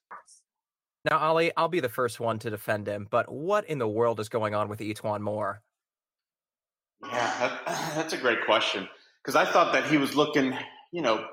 Now, 1.09 1.19
Oleh, 1.19 1.51
I'll 1.57 1.67
be 1.67 1.81
the 1.81 1.89
first 1.89 2.19
one 2.19 2.39
to 2.39 2.49
defend 2.49 2.87
him, 2.87 3.07
but 3.09 3.29
what 3.29 3.65
in 3.65 3.77
the 3.77 3.87
world 3.87 4.19
is 4.19 4.29
going 4.29 4.55
on 4.55 4.69
with 4.69 4.79
E'Twaun 4.79 5.19
Moore? 5.19 5.61
Yeah, 7.05 7.33
that, 7.39 7.61
that's 7.95 8.13
a 8.13 8.17
great 8.17 8.45
question 8.45 8.87
because 9.23 9.35
I 9.35 9.45
thought 9.45 9.73
that 9.73 9.85
he 9.85 9.97
was 9.97 10.15
looking, 10.15 10.57
you 10.91 11.01
know, 11.01 11.25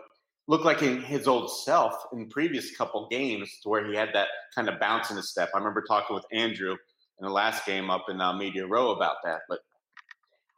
looked 0.49 0.65
like 0.65 0.83
in 0.83 1.03
his 1.03 1.29
old 1.29 1.50
self 1.65 1.95
in 2.12 2.29
previous 2.29 2.77
couple 2.77 3.07
games 3.09 3.50
to 3.62 3.69
where 3.69 3.87
he 3.87 3.97
had 3.97 4.11
that 4.15 4.29
kind 4.55 4.69
of 4.69 4.81
bounce 4.81 5.11
in 5.11 5.17
his 5.17 5.31
step. 5.31 5.50
I 5.55 5.59
remember 5.59 5.85
talking 5.87 6.15
with 6.15 6.25
Andrew 6.33 6.73
in 6.73 7.27
the 7.27 7.31
last 7.31 7.65
game 7.67 7.91
up 7.91 8.07
in 8.09 8.21
uh, 8.21 8.33
Media 8.33 8.67
Row 8.67 8.91
about 8.91 9.17
that, 9.25 9.41
but 9.49 9.61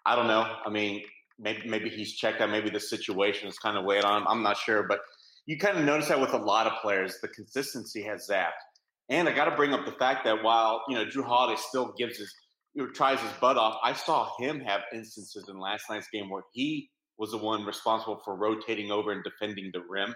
I 0.07 0.17
don't 0.17 0.29
know. 0.29 0.47
I 0.65 0.71
mean, 0.71 1.03
maybe 1.39 1.69
maybe 1.69 1.91
he's 1.91 2.15
checked 2.15 2.41
out. 2.41 2.51
Maybe 2.51 2.71
the 2.71 2.81
situation 2.81 3.49
is 3.49 3.59
kind 3.59 3.77
of 3.77 3.85
weighed 3.85 4.05
on 4.05 4.23
him. 4.23 4.29
I'm 4.29 4.43
not 4.43 4.57
sure, 4.57 4.85
but 4.85 5.01
you 5.47 5.59
kind 5.59 5.77
of 5.77 5.85
notice 5.85 6.09
that 6.09 6.21
with 6.21 6.33
a 6.33 6.39
lot 6.39 6.67
of 6.67 6.81
players, 6.81 7.19
the 7.21 7.29
consistency 7.29 8.03
has 8.03 8.29
zapped. 8.29 8.53
And 9.09 9.29
I 9.29 9.35
got 9.35 9.47
to 9.47 9.57
bring 9.57 9.75
up 9.75 9.85
the 9.85 9.93
fact 9.93 10.25
that 10.25 10.43
while 10.43 10.83
you 10.89 10.95
know 10.95 11.05
Jrue 11.05 11.25
Holiday 11.25 11.61
still 11.61 11.93
gives 11.99 12.19
his 12.19 12.33
tries 12.95 13.21
his 13.21 13.33
butt 13.41 13.57
off. 13.57 13.79
I 13.83 13.93
saw 13.93 14.31
him 14.39 14.61
have 14.61 14.83
instances 14.93 15.49
in 15.49 15.59
last 15.59 15.85
night's 15.91 16.09
game 16.09 16.31
where 16.31 16.43
he 16.53 16.89
was 17.19 17.31
the 17.31 17.39
one 17.39 17.65
responsible 17.65 18.21
for 18.25 18.37
rotating 18.37 18.91
over 18.91 19.13
and 19.13 19.23
defending 19.23 19.71
the 19.73 19.83
rim. 19.89 20.15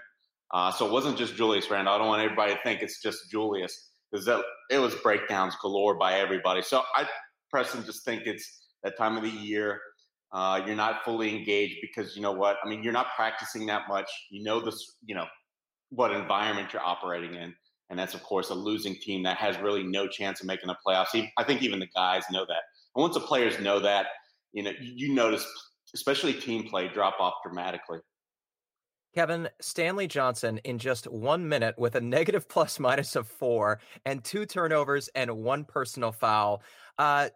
Uh, 0.52 0.70
so 0.70 0.86
it 0.86 0.92
wasn't 0.92 1.18
just 1.18 1.36
Julius 1.36 1.70
Randle. 1.70 1.94
I 1.94 1.98
don't 1.98 2.06
want 2.06 2.22
everybody 2.22 2.54
to 2.54 2.60
think 2.62 2.82
it's 2.82 3.02
just 3.02 3.30
Julius 3.30 3.90
because 4.10 4.28
it 4.70 4.78
was 4.78 4.94
breakdowns 4.96 5.56
galore 5.60 5.98
by 5.98 6.14
everybody. 6.14 6.62
So 6.62 6.82
I, 6.94 7.06
Preston, 7.50 7.84
just 7.84 8.04
think 8.04 8.22
it's 8.26 8.68
that 8.82 8.96
time 8.96 9.16
of 9.16 9.22
the 9.22 9.28
year. 9.28 9.80
Uh, 10.32 10.62
you're 10.66 10.76
not 10.76 11.04
fully 11.04 11.34
engaged 11.36 11.76
because 11.80 12.16
you 12.16 12.22
know 12.22 12.32
what? 12.32 12.56
I 12.64 12.68
mean, 12.68 12.82
you're 12.82 12.92
not 12.92 13.08
practicing 13.16 13.66
that 13.66 13.82
much. 13.88 14.08
You 14.30 14.44
know 14.44 14.60
this, 14.60 14.96
you 15.04 15.14
know 15.14 15.26
what 15.90 16.12
environment 16.12 16.72
you're 16.72 16.82
operating 16.82 17.34
in 17.34 17.54
and 17.90 17.98
that's 17.98 18.14
of 18.14 18.22
course 18.22 18.50
a 18.50 18.54
losing 18.54 18.94
team 18.94 19.22
that 19.22 19.36
has 19.36 19.58
really 19.58 19.82
no 19.82 20.06
chance 20.06 20.40
of 20.40 20.46
making 20.46 20.68
the 20.68 20.76
playoffs. 20.86 21.28
I 21.36 21.44
think 21.44 21.62
even 21.62 21.78
the 21.78 21.88
guys 21.94 22.24
know 22.30 22.44
that. 22.46 22.62
And 22.94 23.02
once 23.02 23.14
the 23.14 23.20
players 23.20 23.60
know 23.60 23.78
that, 23.80 24.06
you 24.52 24.62
know, 24.62 24.72
you 24.80 25.14
notice, 25.14 25.46
especially 25.94 26.32
team 26.32 26.68
play, 26.68 26.88
drop 26.88 27.16
off 27.20 27.34
dramatically. 27.44 27.98
Kevin 29.14 29.48
Stanley 29.62 30.06
Johnson 30.06 30.58
in 30.64 30.78
just 30.78 31.06
one 31.06 31.48
minute 31.48 31.78
with 31.78 31.94
a 31.94 32.00
negative 32.00 32.48
plus 32.50 32.78
minus 32.78 33.16
of 33.16 33.26
four 33.26 33.80
and 34.04 34.22
two 34.22 34.44
turnovers 34.44 35.08
and 35.14 35.30
one 35.30 35.64
personal 35.64 36.12
foul. 36.12 36.62
Uh, 36.98 37.30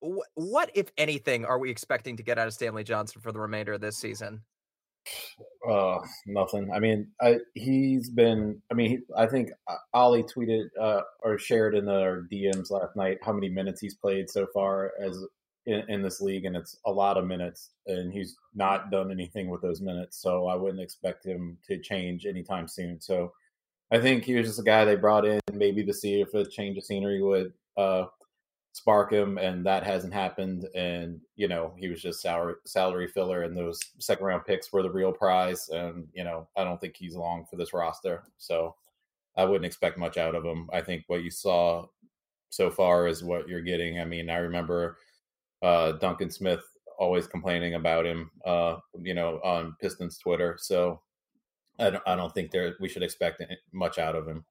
wh- 0.00 0.26
what, 0.34 0.70
if 0.74 0.90
anything, 0.98 1.44
are 1.44 1.58
we 1.58 1.70
expecting 1.70 2.16
to 2.16 2.22
get 2.22 2.38
out 2.38 2.48
of 2.48 2.54
Stanley 2.54 2.82
Johnson 2.82 3.20
for 3.20 3.30
the 3.30 3.40
remainder 3.40 3.74
of 3.74 3.80
this 3.80 3.96
season? 3.96 4.42
Uh, 5.68 5.98
nothing. 6.26 6.70
I 6.72 6.78
mean, 6.78 7.08
I, 7.20 7.38
he's 7.54 8.10
been. 8.10 8.60
I 8.70 8.74
mean, 8.74 8.90
he, 8.90 8.98
I 9.16 9.26
think 9.26 9.50
uh, 9.68 9.76
Oleh 9.94 10.28
tweeted 10.30 10.66
uh, 10.80 11.02
or 11.22 11.38
shared 11.38 11.74
in 11.74 11.88
our 11.88 12.26
DMs 12.30 12.70
last 12.70 12.96
night 12.96 13.18
how 13.22 13.32
many 13.32 13.48
minutes 13.48 13.80
he's 13.80 13.94
played 13.94 14.28
so 14.28 14.46
far 14.52 14.92
as 15.00 15.18
in, 15.66 15.82
in, 15.88 16.02
this 16.02 16.20
league, 16.20 16.44
and 16.44 16.54
it's 16.54 16.78
a 16.84 16.92
lot 16.92 17.16
of 17.16 17.26
minutes. 17.26 17.70
And 17.86 18.12
he's 18.12 18.36
not 18.54 18.90
done 18.90 19.10
anything 19.10 19.48
with 19.48 19.62
those 19.62 19.80
minutes, 19.80 20.18
so 20.18 20.46
I 20.46 20.54
wouldn't 20.54 20.82
expect 20.82 21.24
him 21.24 21.56
to 21.66 21.78
change 21.78 22.26
anytime 22.26 22.68
soon. 22.68 23.00
So, 23.00 23.32
I 23.90 24.00
think 24.00 24.24
he 24.24 24.34
was 24.34 24.46
just 24.46 24.60
a 24.60 24.64
guy 24.64 24.84
they 24.84 24.96
brought 24.96 25.24
in 25.24 25.40
maybe 25.52 25.84
to 25.84 25.94
see 25.94 26.20
if 26.20 26.34
a 26.34 26.44
change 26.44 26.76
of 26.76 26.84
scenery 26.84 27.22
would 27.22 27.52
uh, 27.76 28.04
spark 28.74 29.12
him, 29.12 29.38
and 29.38 29.64
that 29.64 29.84
hasn't 29.84 30.12
happened. 30.12 30.66
And 30.74 31.20
you 31.36 31.46
know, 31.48 31.72
he 31.78 31.88
was 31.88 32.02
just 32.02 32.20
salary 32.20 32.56
salary 32.66 33.06
filler, 33.06 33.42
and 33.42 33.56
those 33.56 33.80
second 34.00 34.26
round 34.26 34.44
picks 34.44 34.72
were 34.72 34.82
the 34.82 34.90
real 34.90 35.12
prize. 35.12 35.68
And 35.70 36.08
you 36.12 36.24
know, 36.24 36.48
I 36.56 36.64
don't 36.64 36.80
think 36.80 36.96
he's 36.96 37.14
long 37.16 37.46
for 37.48 37.56
this 37.56 37.72
roster, 37.72 38.24
so 38.36 38.74
I 39.36 39.44
wouldn't 39.44 39.64
expect 39.64 39.96
much 39.96 40.18
out 40.18 40.34
of 40.34 40.44
him. 40.44 40.68
I 40.72 40.80
think 40.80 41.04
what 41.06 41.22
you 41.22 41.30
saw 41.30 41.86
so 42.50 42.68
far 42.70 43.06
is 43.06 43.24
what 43.24 43.48
you're 43.48 43.62
getting. 43.62 44.00
I 44.00 44.04
mean, 44.04 44.28
I 44.28 44.36
remember 44.38 44.98
uh, 45.62 45.92
Duncan 45.92 46.30
Smith 46.30 46.62
always 46.98 47.26
complaining 47.26 47.74
about 47.74 48.06
him, 48.06 48.30
uh, 48.44 48.76
you 49.00 49.14
know, 49.14 49.40
on 49.44 49.76
Pistons 49.80 50.18
Twitter. 50.18 50.56
So 50.60 51.00
I 51.78 51.90
don't, 51.90 52.02
I 52.06 52.16
don't 52.16 52.32
think 52.34 52.50
there 52.50 52.74
we 52.80 52.88
should 52.88 53.02
expect 53.02 53.42
much 53.72 53.98
out 53.98 54.14
of 54.16 54.26
him. 54.26 54.44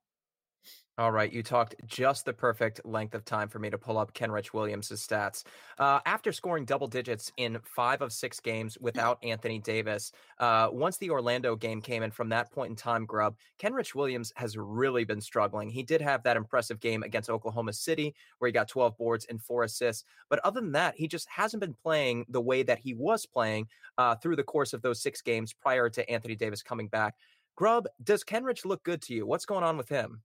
All 0.99 1.11
right, 1.11 1.33
you 1.33 1.41
talked 1.41 1.73
just 1.87 2.23
the 2.23 2.33
perfect 2.33 2.85
length 2.85 3.15
of 3.15 3.25
time 3.25 3.49
for 3.49 3.57
me 3.57 3.71
to 3.71 3.79
pull 3.79 3.97
up 3.97 4.13
Kenrich 4.13 4.53
Williams' 4.53 4.89
stats. 4.89 5.43
Uh, 5.79 5.99
after 6.05 6.31
scoring 6.31 6.65
double 6.65 6.87
digits 6.87 7.31
in 7.37 7.57
five 7.63 8.03
of 8.03 8.13
six 8.13 8.39
games 8.39 8.77
without 8.79 9.17
Anthony 9.23 9.57
Davis, 9.57 10.11
uh, 10.37 10.67
once 10.71 10.97
the 10.97 11.09
Orlando 11.09 11.55
game 11.55 11.81
came 11.81 12.03
in 12.03 12.11
from 12.11 12.29
that 12.29 12.51
point 12.51 12.69
in 12.69 12.75
time, 12.75 13.07
Grubb, 13.07 13.37
Kenrich 13.59 13.95
Williams 13.95 14.31
has 14.35 14.55
really 14.55 15.03
been 15.03 15.19
struggling. 15.19 15.67
He 15.67 15.81
did 15.81 15.99
have 15.99 16.21
that 16.23 16.37
impressive 16.37 16.79
game 16.79 17.01
against 17.01 17.27
Oklahoma 17.27 17.73
City 17.73 18.13
where 18.37 18.47
he 18.47 18.51
got 18.51 18.67
12 18.67 18.95
boards 18.95 19.25
and 19.31 19.41
four 19.41 19.63
assists. 19.63 20.03
But 20.29 20.41
other 20.43 20.61
than 20.61 20.73
that, 20.73 20.93
he 20.95 21.07
just 21.07 21.27
hasn't 21.27 21.61
been 21.61 21.73
playing 21.73 22.27
the 22.29 22.41
way 22.41 22.61
that 22.61 22.77
he 22.77 22.93
was 22.93 23.25
playing 23.25 23.65
uh, 23.97 24.13
through 24.17 24.35
the 24.35 24.43
course 24.43 24.73
of 24.73 24.83
those 24.83 25.01
six 25.01 25.23
games 25.23 25.53
prior 25.53 25.89
to 25.89 26.07
Anthony 26.07 26.35
Davis 26.35 26.61
coming 26.61 26.87
back. 26.87 27.15
Grubb, 27.55 27.87
does 28.03 28.23
Kenrich 28.23 28.63
look 28.63 28.83
good 28.83 29.01
to 29.03 29.15
you? 29.15 29.25
What's 29.25 29.47
going 29.47 29.63
on 29.63 29.75
with 29.75 29.89
him? 29.89 30.21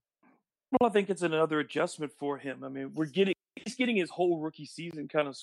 Well, 0.71 0.89
I 0.89 0.93
think 0.93 1.09
it's 1.09 1.23
another 1.23 1.59
adjustment 1.59 2.11
for 2.17 2.37
him. 2.37 2.63
I 2.63 2.69
mean, 2.69 2.91
we're 2.93 3.05
getting 3.05 3.33
he's 3.55 3.75
getting 3.75 3.97
his 3.97 4.09
whole 4.09 4.39
rookie 4.39 4.65
season 4.65 5.07
kind 5.07 5.27
of 5.27 5.37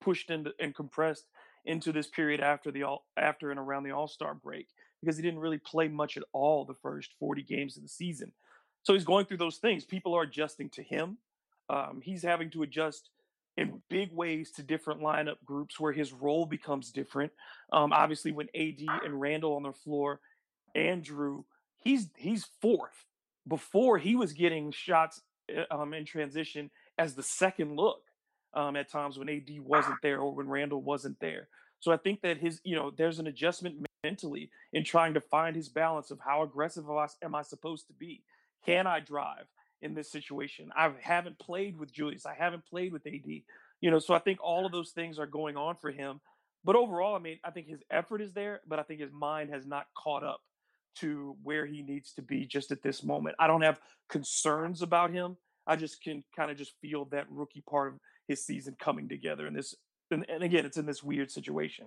pushed 0.00 0.30
into 0.30 0.52
and 0.58 0.74
compressed 0.74 1.26
into 1.64 1.92
this 1.92 2.08
period 2.08 2.40
after 2.40 2.70
the 2.70 2.82
all 2.82 3.04
after 3.16 3.50
and 3.50 3.60
around 3.60 3.84
the 3.84 3.92
All 3.92 4.08
Star 4.08 4.34
break 4.34 4.68
because 5.00 5.16
he 5.16 5.22
didn't 5.22 5.40
really 5.40 5.58
play 5.58 5.88
much 5.88 6.16
at 6.16 6.24
all 6.32 6.64
the 6.64 6.74
first 6.74 7.12
40 7.20 7.42
games 7.42 7.76
of 7.76 7.82
the 7.82 7.88
season. 7.88 8.32
So 8.82 8.92
he's 8.92 9.04
going 9.04 9.26
through 9.26 9.36
those 9.38 9.58
things. 9.58 9.84
People 9.84 10.14
are 10.14 10.22
adjusting 10.22 10.70
to 10.70 10.82
him. 10.82 11.18
Um, 11.68 12.00
he's 12.02 12.22
having 12.22 12.50
to 12.50 12.62
adjust 12.62 13.10
in 13.56 13.82
big 13.88 14.12
ways 14.12 14.50
to 14.52 14.62
different 14.62 15.00
lineup 15.00 15.36
groups 15.44 15.78
where 15.78 15.92
his 15.92 16.12
role 16.12 16.46
becomes 16.46 16.90
different. 16.90 17.32
Um, 17.72 17.92
obviously, 17.92 18.32
when 18.32 18.48
AD 18.54 18.80
and 19.04 19.20
Randle 19.20 19.54
on 19.54 19.62
the 19.62 19.72
floor, 19.72 20.20
Andrew, 20.74 21.44
he's 21.82 22.08
he's 22.16 22.46
fourth 22.60 23.06
before 23.46 23.98
he 23.98 24.16
was 24.16 24.32
getting 24.32 24.72
shots 24.72 25.20
eh, 25.48 25.64
um, 25.70 25.94
in 25.94 26.04
transition 26.04 26.70
as 26.98 27.14
the 27.14 27.22
second 27.22 27.76
look 27.76 28.02
um, 28.54 28.76
at 28.76 28.90
times 28.90 29.18
when 29.18 29.28
AD 29.28 29.50
wasn't 29.60 30.00
there 30.02 30.18
or 30.18 30.34
when 30.34 30.48
Randle 30.48 30.82
wasn't 30.82 31.20
there. 31.20 31.48
So 31.80 31.92
I 31.92 31.98
think 31.98 32.22
that 32.22 32.38
his, 32.38 32.60
you 32.64 32.74
know, 32.74 32.90
there's 32.90 33.18
an 33.18 33.26
adjustment 33.26 33.86
mentally 34.02 34.50
in 34.72 34.82
trying 34.82 35.14
to 35.14 35.20
find 35.20 35.54
his 35.54 35.68
balance 35.68 36.10
of 36.10 36.18
how 36.20 36.42
aggressive 36.42 36.84
am 37.22 37.34
I 37.34 37.42
supposed 37.42 37.86
to 37.88 37.92
be? 37.92 38.22
Can 38.64 38.86
I 38.86 39.00
drive 39.00 39.46
in 39.82 39.94
this 39.94 40.10
situation? 40.10 40.70
I 40.76 40.90
haven't 41.00 41.38
played 41.38 41.78
with 41.78 41.92
Julius. 41.92 42.24
I 42.24 42.34
haven't 42.34 42.64
played 42.66 42.92
with 42.92 43.06
AD. 43.06 43.26
You 43.80 43.90
know, 43.90 43.98
so 43.98 44.14
I 44.14 44.18
think 44.18 44.38
all 44.42 44.64
of 44.64 44.72
those 44.72 44.90
things 44.90 45.18
are 45.18 45.26
going 45.26 45.56
on 45.56 45.76
for 45.76 45.90
him. 45.90 46.20
But 46.64 46.76
overall, 46.76 47.14
I 47.14 47.18
mean, 47.18 47.38
I 47.44 47.50
think 47.50 47.68
his 47.68 47.82
effort 47.90 48.22
is 48.22 48.32
there, 48.32 48.60
but 48.66 48.78
I 48.78 48.82
think 48.82 49.00
his 49.00 49.12
mind 49.12 49.50
has 49.50 49.66
not 49.66 49.86
caught 49.94 50.24
up 50.24 50.40
to 51.00 51.36
where 51.42 51.66
he 51.66 51.82
needs 51.82 52.12
to 52.14 52.22
be 52.22 52.46
just 52.46 52.70
at 52.70 52.82
this 52.82 53.04
moment. 53.04 53.36
I 53.38 53.46
don't 53.46 53.62
have 53.62 53.80
concerns 54.08 54.82
about 54.82 55.10
him. 55.10 55.36
I 55.66 55.76
just 55.76 56.02
can 56.02 56.22
kind 56.34 56.50
of 56.50 56.56
just 56.56 56.72
feel 56.80 57.06
that 57.06 57.26
rookie 57.30 57.62
part 57.68 57.92
of 57.92 57.98
his 58.28 58.44
season 58.44 58.76
coming 58.80 59.08
together. 59.08 59.46
And 59.46 59.56
this, 59.56 59.74
and, 60.10 60.24
and 60.28 60.42
again, 60.42 60.64
it's 60.64 60.76
in 60.76 60.86
this 60.86 61.02
weird 61.02 61.30
situation. 61.30 61.86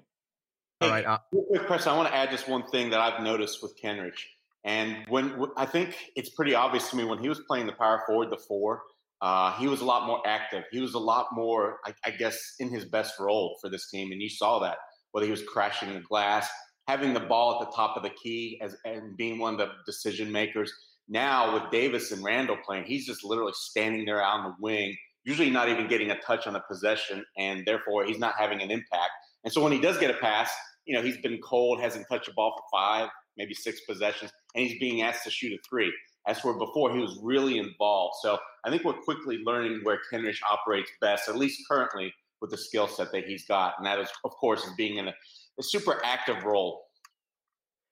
All 0.81 0.89
right. 0.89 1.05
Uh, 1.05 1.19
Real 1.31 1.43
quick 1.45 1.67
question. 1.67 1.91
I 1.91 1.97
want 1.97 2.09
to 2.09 2.15
add 2.15 2.31
just 2.31 2.47
one 2.47 2.65
thing 2.67 2.89
that 2.91 2.99
I've 2.99 3.21
noticed 3.23 3.61
with 3.61 3.77
Kenrich. 3.81 4.23
And 4.63 4.97
when 5.07 5.45
I 5.57 5.65
think 5.65 5.95
it's 6.15 6.29
pretty 6.29 6.53
obvious 6.53 6.89
to 6.89 6.95
me 6.95 7.05
when 7.05 7.19
he 7.19 7.29
was 7.29 7.39
playing 7.47 7.65
the 7.65 7.73
power 7.73 8.03
forward, 8.05 8.29
the 8.29 8.37
four, 8.37 8.81
uh, 9.21 9.53
he 9.57 9.67
was 9.67 9.81
a 9.81 9.85
lot 9.85 10.05
more 10.05 10.21
active. 10.25 10.63
He 10.71 10.79
was 10.79 10.93
a 10.93 10.99
lot 10.99 11.27
more, 11.33 11.79
I, 11.85 11.93
I 12.05 12.11
guess, 12.11 12.37
in 12.59 12.69
his 12.69 12.85
best 12.85 13.19
role 13.19 13.57
for 13.61 13.69
this 13.69 13.89
team. 13.89 14.11
And 14.11 14.21
you 14.21 14.29
saw 14.29 14.59
that, 14.59 14.77
whether 15.11 15.25
he 15.25 15.31
was 15.31 15.43
crashing 15.43 15.93
the 15.93 16.01
glass, 16.01 16.49
having 16.89 17.13
the 17.13 17.19
ball 17.19 17.53
at 17.53 17.69
the 17.69 17.75
top 17.75 17.95
of 17.95 18.01
the 18.01 18.09
key 18.09 18.59
as 18.63 18.75
and 18.83 19.15
being 19.15 19.37
one 19.37 19.53
of 19.53 19.59
the 19.59 19.69
decision 19.85 20.31
makers. 20.31 20.73
Now 21.07 21.53
with 21.53 21.71
Davis 21.71 22.11
and 22.11 22.23
Randle 22.23 22.57
playing, 22.65 22.85
he's 22.85 23.05
just 23.05 23.23
literally 23.23 23.53
standing 23.55 24.05
there 24.05 24.23
on 24.23 24.43
the 24.43 24.55
wing, 24.59 24.97
usually 25.23 25.51
not 25.51 25.69
even 25.69 25.87
getting 25.87 26.09
a 26.09 26.19
touch 26.21 26.47
on 26.47 26.53
the 26.53 26.61
possession, 26.61 27.23
and 27.37 27.63
therefore 27.63 28.05
he's 28.05 28.17
not 28.17 28.33
having 28.39 28.63
an 28.63 28.71
impact. 28.71 29.11
And 29.43 29.53
so 29.53 29.61
when 29.61 29.71
he 29.71 29.79
does 29.79 29.99
get 29.99 30.09
a 30.09 30.15
pass, 30.15 30.49
you 30.85 30.95
know, 30.95 31.03
he's 31.03 31.17
been 31.17 31.39
cold, 31.43 31.79
hasn't 31.79 32.07
touched 32.09 32.27
a 32.27 32.33
ball 32.33 32.55
for 32.57 32.79
five, 32.79 33.09
maybe 33.37 33.53
six 33.53 33.81
possessions, 33.81 34.31
and 34.55 34.65
he's 34.65 34.79
being 34.79 35.03
asked 35.03 35.25
to 35.25 35.29
shoot 35.29 35.53
a 35.53 35.59
three. 35.69 35.93
As 36.27 36.39
for 36.39 36.57
before, 36.57 36.91
he 36.91 36.99
was 36.99 37.19
really 37.21 37.59
involved. 37.59 38.15
So 38.23 38.39
I 38.65 38.71
think 38.71 38.83
we're 38.83 38.93
quickly 38.93 39.43
learning 39.45 39.81
where 39.83 39.99
Kenrich 40.11 40.39
operates 40.51 40.89
best, 41.01 41.29
at 41.29 41.37
least 41.37 41.61
currently 41.69 42.11
with 42.41 42.49
the 42.49 42.57
skill 42.57 42.87
set 42.87 43.11
that 43.11 43.25
he's 43.25 43.45
got. 43.45 43.75
And 43.77 43.85
that 43.85 43.99
is, 43.99 44.09
of 44.23 44.31
course, 44.31 44.67
being 44.75 44.97
in 44.97 45.09
a 45.09 45.13
a 45.59 45.63
super 45.63 46.01
active 46.03 46.43
role. 46.43 46.85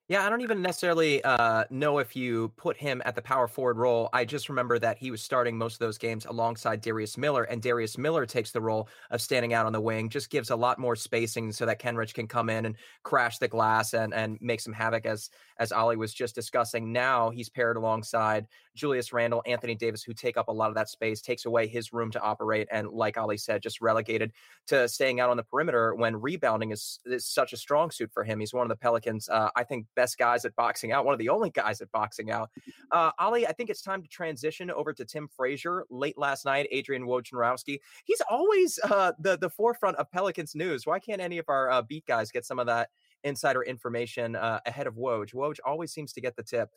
Yeah, 0.09 0.25
I 0.25 0.29
don't 0.29 0.39
even 0.39 0.61
necessarily 0.61 1.21
uh, 1.21 1.65
know 1.69 1.99
if 1.99 2.15
you 2.15 2.53
put 2.55 2.77
him 2.77 3.01
at 3.03 3.15
the 3.15 3.21
power 3.21 3.45
forward 3.45 3.75
role. 3.77 4.09
I 4.13 4.23
just 4.23 4.47
remember 4.47 4.79
that 4.79 4.97
he 4.97 5.11
was 5.11 5.21
starting 5.21 5.57
most 5.57 5.73
of 5.73 5.79
those 5.79 5.97
games 5.97 6.25
alongside 6.25 6.79
Darius 6.79 7.17
Miller, 7.17 7.43
and 7.43 7.61
Darius 7.61 7.97
Miller 7.97 8.25
takes 8.25 8.53
the 8.53 8.61
role 8.61 8.87
of 9.11 9.19
standing 9.19 9.51
out 9.53 9.65
on 9.65 9.73
the 9.73 9.81
wing, 9.81 10.07
just 10.07 10.29
gives 10.29 10.49
a 10.49 10.55
lot 10.55 10.79
more 10.79 10.95
spacing 10.95 11.51
so 11.51 11.65
that 11.65 11.81
Kenrich 11.81 12.13
can 12.13 12.25
come 12.25 12.49
in 12.49 12.65
and 12.65 12.77
crash 13.03 13.37
the 13.39 13.49
glass 13.49 13.93
and 13.93 14.13
and 14.13 14.37
make 14.39 14.61
some 14.61 14.71
havoc 14.71 15.05
as 15.05 15.29
as 15.59 15.73
Oleh 15.73 15.97
was 15.97 16.13
just 16.13 16.35
discussing. 16.35 16.93
Now 16.93 17.29
he's 17.29 17.49
paired 17.49 17.75
alongside 17.75 18.47
Julius 18.75 19.11
Randle, 19.11 19.43
Anthony 19.45 19.75
Davis, 19.75 20.03
who 20.03 20.13
take 20.13 20.37
up 20.37 20.47
a 20.47 20.53
lot 20.53 20.69
of 20.69 20.75
that 20.75 20.87
space, 20.87 21.21
takes 21.21 21.43
away 21.43 21.67
his 21.67 21.91
room 21.91 22.11
to 22.11 22.21
operate, 22.21 22.69
and 22.71 22.87
like 22.89 23.15
Oleh 23.15 23.37
said, 23.39 23.61
just 23.61 23.81
relegated 23.81 24.31
to 24.67 24.87
staying 24.87 25.19
out 25.19 25.29
on 25.29 25.37
the 25.37 25.43
perimeter 25.43 25.95
when 25.95 26.15
rebounding 26.15 26.71
is, 26.71 26.99
is 27.05 27.25
such 27.25 27.53
a 27.53 27.57
strong 27.57 27.91
suit 27.91 28.11
for 28.11 28.23
him. 28.23 28.39
He's 28.39 28.53
one 28.53 28.63
of 28.63 28.69
the 28.69 28.75
Pelicans, 28.75 29.29
uh, 29.29 29.49
I 29.55 29.63
think, 29.63 29.87
best 29.97 30.17
guys 30.17 30.45
at 30.45 30.55
boxing 30.55 30.93
out, 30.93 31.03
one 31.03 31.13
of 31.13 31.19
the 31.19 31.27
only 31.27 31.49
guys 31.49 31.81
at 31.81 31.91
boxing 31.91 32.31
out. 32.31 32.49
Uh, 32.91 33.11
Oleh, 33.19 33.45
I 33.49 33.51
think 33.51 33.69
it's 33.69 33.81
time 33.81 34.01
to 34.03 34.07
transition 34.07 34.71
over 34.71 34.93
to 34.93 35.03
Tim 35.03 35.27
Frazier. 35.27 35.83
Late 35.89 36.17
last 36.17 36.45
night, 36.45 36.67
Adrian 36.71 37.03
Wojnarowski. 37.03 37.79
He's 38.05 38.21
always 38.29 38.79
uh, 38.83 39.11
the 39.19 39.37
the 39.37 39.49
forefront 39.49 39.97
of 39.97 40.09
Pelicans 40.11 40.55
news. 40.55 40.85
Why 40.85 40.99
can't 40.99 41.19
any 41.19 41.39
of 41.39 41.49
our 41.49 41.69
uh, 41.69 41.81
beat 41.81 42.05
guys 42.05 42.31
get 42.31 42.45
some 42.45 42.59
of 42.59 42.67
that 42.67 42.89
insider 43.23 43.63
information 43.63 44.35
uh, 44.35 44.59
ahead 44.65 44.87
of 44.87 44.95
Woj? 44.95 45.33
Woj 45.33 45.57
always 45.65 45.91
seems 45.91 46.13
to 46.13 46.21
get 46.21 46.35
the 46.35 46.43
tip. 46.43 46.69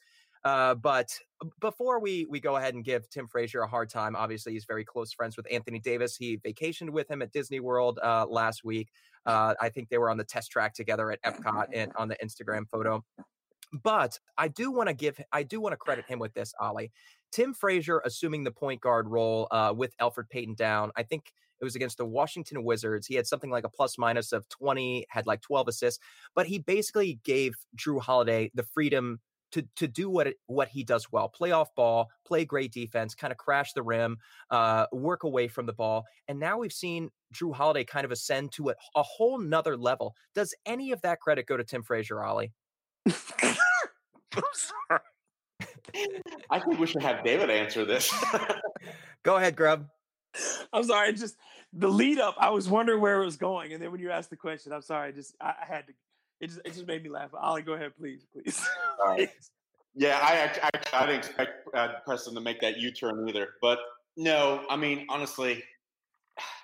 Uh, 0.42 0.74
but 0.74 1.18
before 1.60 2.00
we 2.00 2.26
we 2.30 2.40
go 2.40 2.56
ahead 2.56 2.74
and 2.74 2.82
give 2.82 3.08
Tim 3.10 3.28
Frazier 3.28 3.60
a 3.60 3.68
hard 3.68 3.90
time, 3.90 4.16
obviously 4.16 4.52
he's 4.52 4.64
very 4.64 4.84
close 4.84 5.12
friends 5.12 5.36
with 5.36 5.46
Anthony 5.50 5.78
Davis. 5.78 6.16
He 6.16 6.38
vacationed 6.38 6.90
with 6.90 7.10
him 7.10 7.20
at 7.20 7.32
Disney 7.32 7.60
World 7.60 7.98
uh, 8.02 8.26
last 8.26 8.64
week. 8.64 8.88
Uh, 9.26 9.54
I 9.60 9.68
think 9.68 9.88
they 9.88 9.98
were 9.98 10.10
on 10.10 10.16
the 10.16 10.24
test 10.24 10.50
track 10.50 10.74
together 10.74 11.10
at 11.10 11.22
Epcot 11.22 11.66
and 11.72 11.92
on 11.96 12.08
the 12.08 12.16
Instagram 12.24 12.68
photo. 12.68 13.04
But 13.72 14.18
I 14.36 14.48
do 14.48 14.72
want 14.72 14.88
to 14.88 14.94
give 14.94 15.20
I 15.32 15.42
do 15.42 15.60
want 15.60 15.72
to 15.72 15.76
credit 15.76 16.06
him 16.06 16.18
with 16.18 16.34
this, 16.34 16.52
Oleh. 16.60 16.90
Tim 17.30 17.54
Frazier 17.54 18.02
assuming 18.04 18.42
the 18.42 18.50
point 18.50 18.80
guard 18.80 19.08
role 19.08 19.46
uh, 19.50 19.72
with 19.76 19.96
Elfrid 19.98 20.28
Payton 20.28 20.54
down. 20.54 20.90
I 20.96 21.04
think 21.04 21.32
it 21.60 21.64
was 21.64 21.76
against 21.76 21.98
the 21.98 22.06
Washington 22.06 22.64
Wizards. 22.64 23.06
He 23.06 23.14
had 23.14 23.26
something 23.26 23.50
like 23.50 23.64
a 23.64 23.68
plus 23.68 23.98
minus 23.98 24.32
of 24.32 24.48
20, 24.48 25.06
had 25.10 25.26
like 25.26 25.42
12 25.42 25.68
assists, 25.68 26.02
but 26.34 26.46
he 26.46 26.58
basically 26.58 27.20
gave 27.22 27.54
Jrue 27.76 28.00
Holiday 28.00 28.50
the 28.54 28.62
freedom 28.62 29.20
to 29.52 29.62
to 29.76 29.88
do 29.88 30.10
what 30.10 30.26
it, 30.28 30.36
what 30.46 30.68
he 30.68 30.84
does 30.84 31.10
well: 31.10 31.28
play 31.28 31.52
off 31.52 31.74
ball, 31.74 32.08
play 32.26 32.44
great 32.44 32.72
defense, 32.72 33.14
kind 33.14 33.30
of 33.30 33.38
crash 33.38 33.72
the 33.72 33.82
rim, 33.82 34.18
uh, 34.50 34.86
work 34.92 35.24
away 35.24 35.48
from 35.48 35.66
the 35.66 35.72
ball. 35.72 36.04
And 36.28 36.38
now 36.38 36.58
we've 36.58 36.72
seen 36.72 37.10
Jrue 37.34 37.54
Holiday 37.54 37.84
kind 37.84 38.04
of 38.04 38.12
ascend 38.12 38.52
to 38.52 38.70
a, 38.70 38.74
a 38.94 39.02
whole 39.02 39.38
nother 39.38 39.76
level. 39.76 40.14
Does 40.34 40.54
any 40.66 40.92
of 40.92 41.00
that 41.02 41.20
credit 41.20 41.46
go 41.46 41.56
to 41.56 41.64
Tim 41.64 41.82
Frazier, 41.82 42.16
Oleh? 42.16 42.50
I'm 43.06 44.42
sorry. 44.54 45.00
I 46.50 46.60
think 46.60 46.78
we 46.78 46.86
should 46.86 47.02
have 47.02 47.24
David 47.24 47.50
answer 47.50 47.84
this. 47.84 48.12
Go 49.22 49.36
ahead, 49.36 49.56
Grubb. 49.56 49.86
I'm 50.72 50.84
sorry. 50.84 51.12
Just 51.12 51.36
the 51.72 51.88
lead 51.88 52.18
up. 52.18 52.36
I 52.38 52.50
was 52.50 52.68
wondering 52.68 53.00
where 53.00 53.20
it 53.20 53.24
was 53.24 53.36
going, 53.36 53.72
and 53.72 53.82
then 53.82 53.90
when 53.90 54.00
you 54.00 54.10
asked 54.10 54.30
the 54.30 54.36
question, 54.36 54.72
I'm 54.72 54.82
sorry. 54.82 55.08
I 55.08 55.12
just 55.12 55.34
I, 55.40 55.54
I 55.62 55.66
had 55.66 55.86
to 55.88 55.92
it 56.40 56.48
just 56.48 56.60
it 56.64 56.72
just 56.72 56.86
made 56.86 57.02
me 57.02 57.10
laugh. 57.10 57.30
Oleh, 57.32 57.64
go 57.64 57.74
ahead, 57.74 57.92
please, 57.98 58.26
please. 58.32 58.66
yeah, 59.94 60.18
I, 60.22 60.50
I, 60.62 60.70
I 60.92 61.06
didn't 61.06 61.18
expect 61.18 61.68
uh, 61.74 61.88
Preston 62.04 62.34
to 62.34 62.40
make 62.40 62.60
that 62.60 62.78
U-turn 62.78 63.28
either. 63.28 63.48
But 63.60 63.78
no, 64.16 64.64
I 64.68 64.76
mean 64.76 65.06
honestly, 65.08 65.62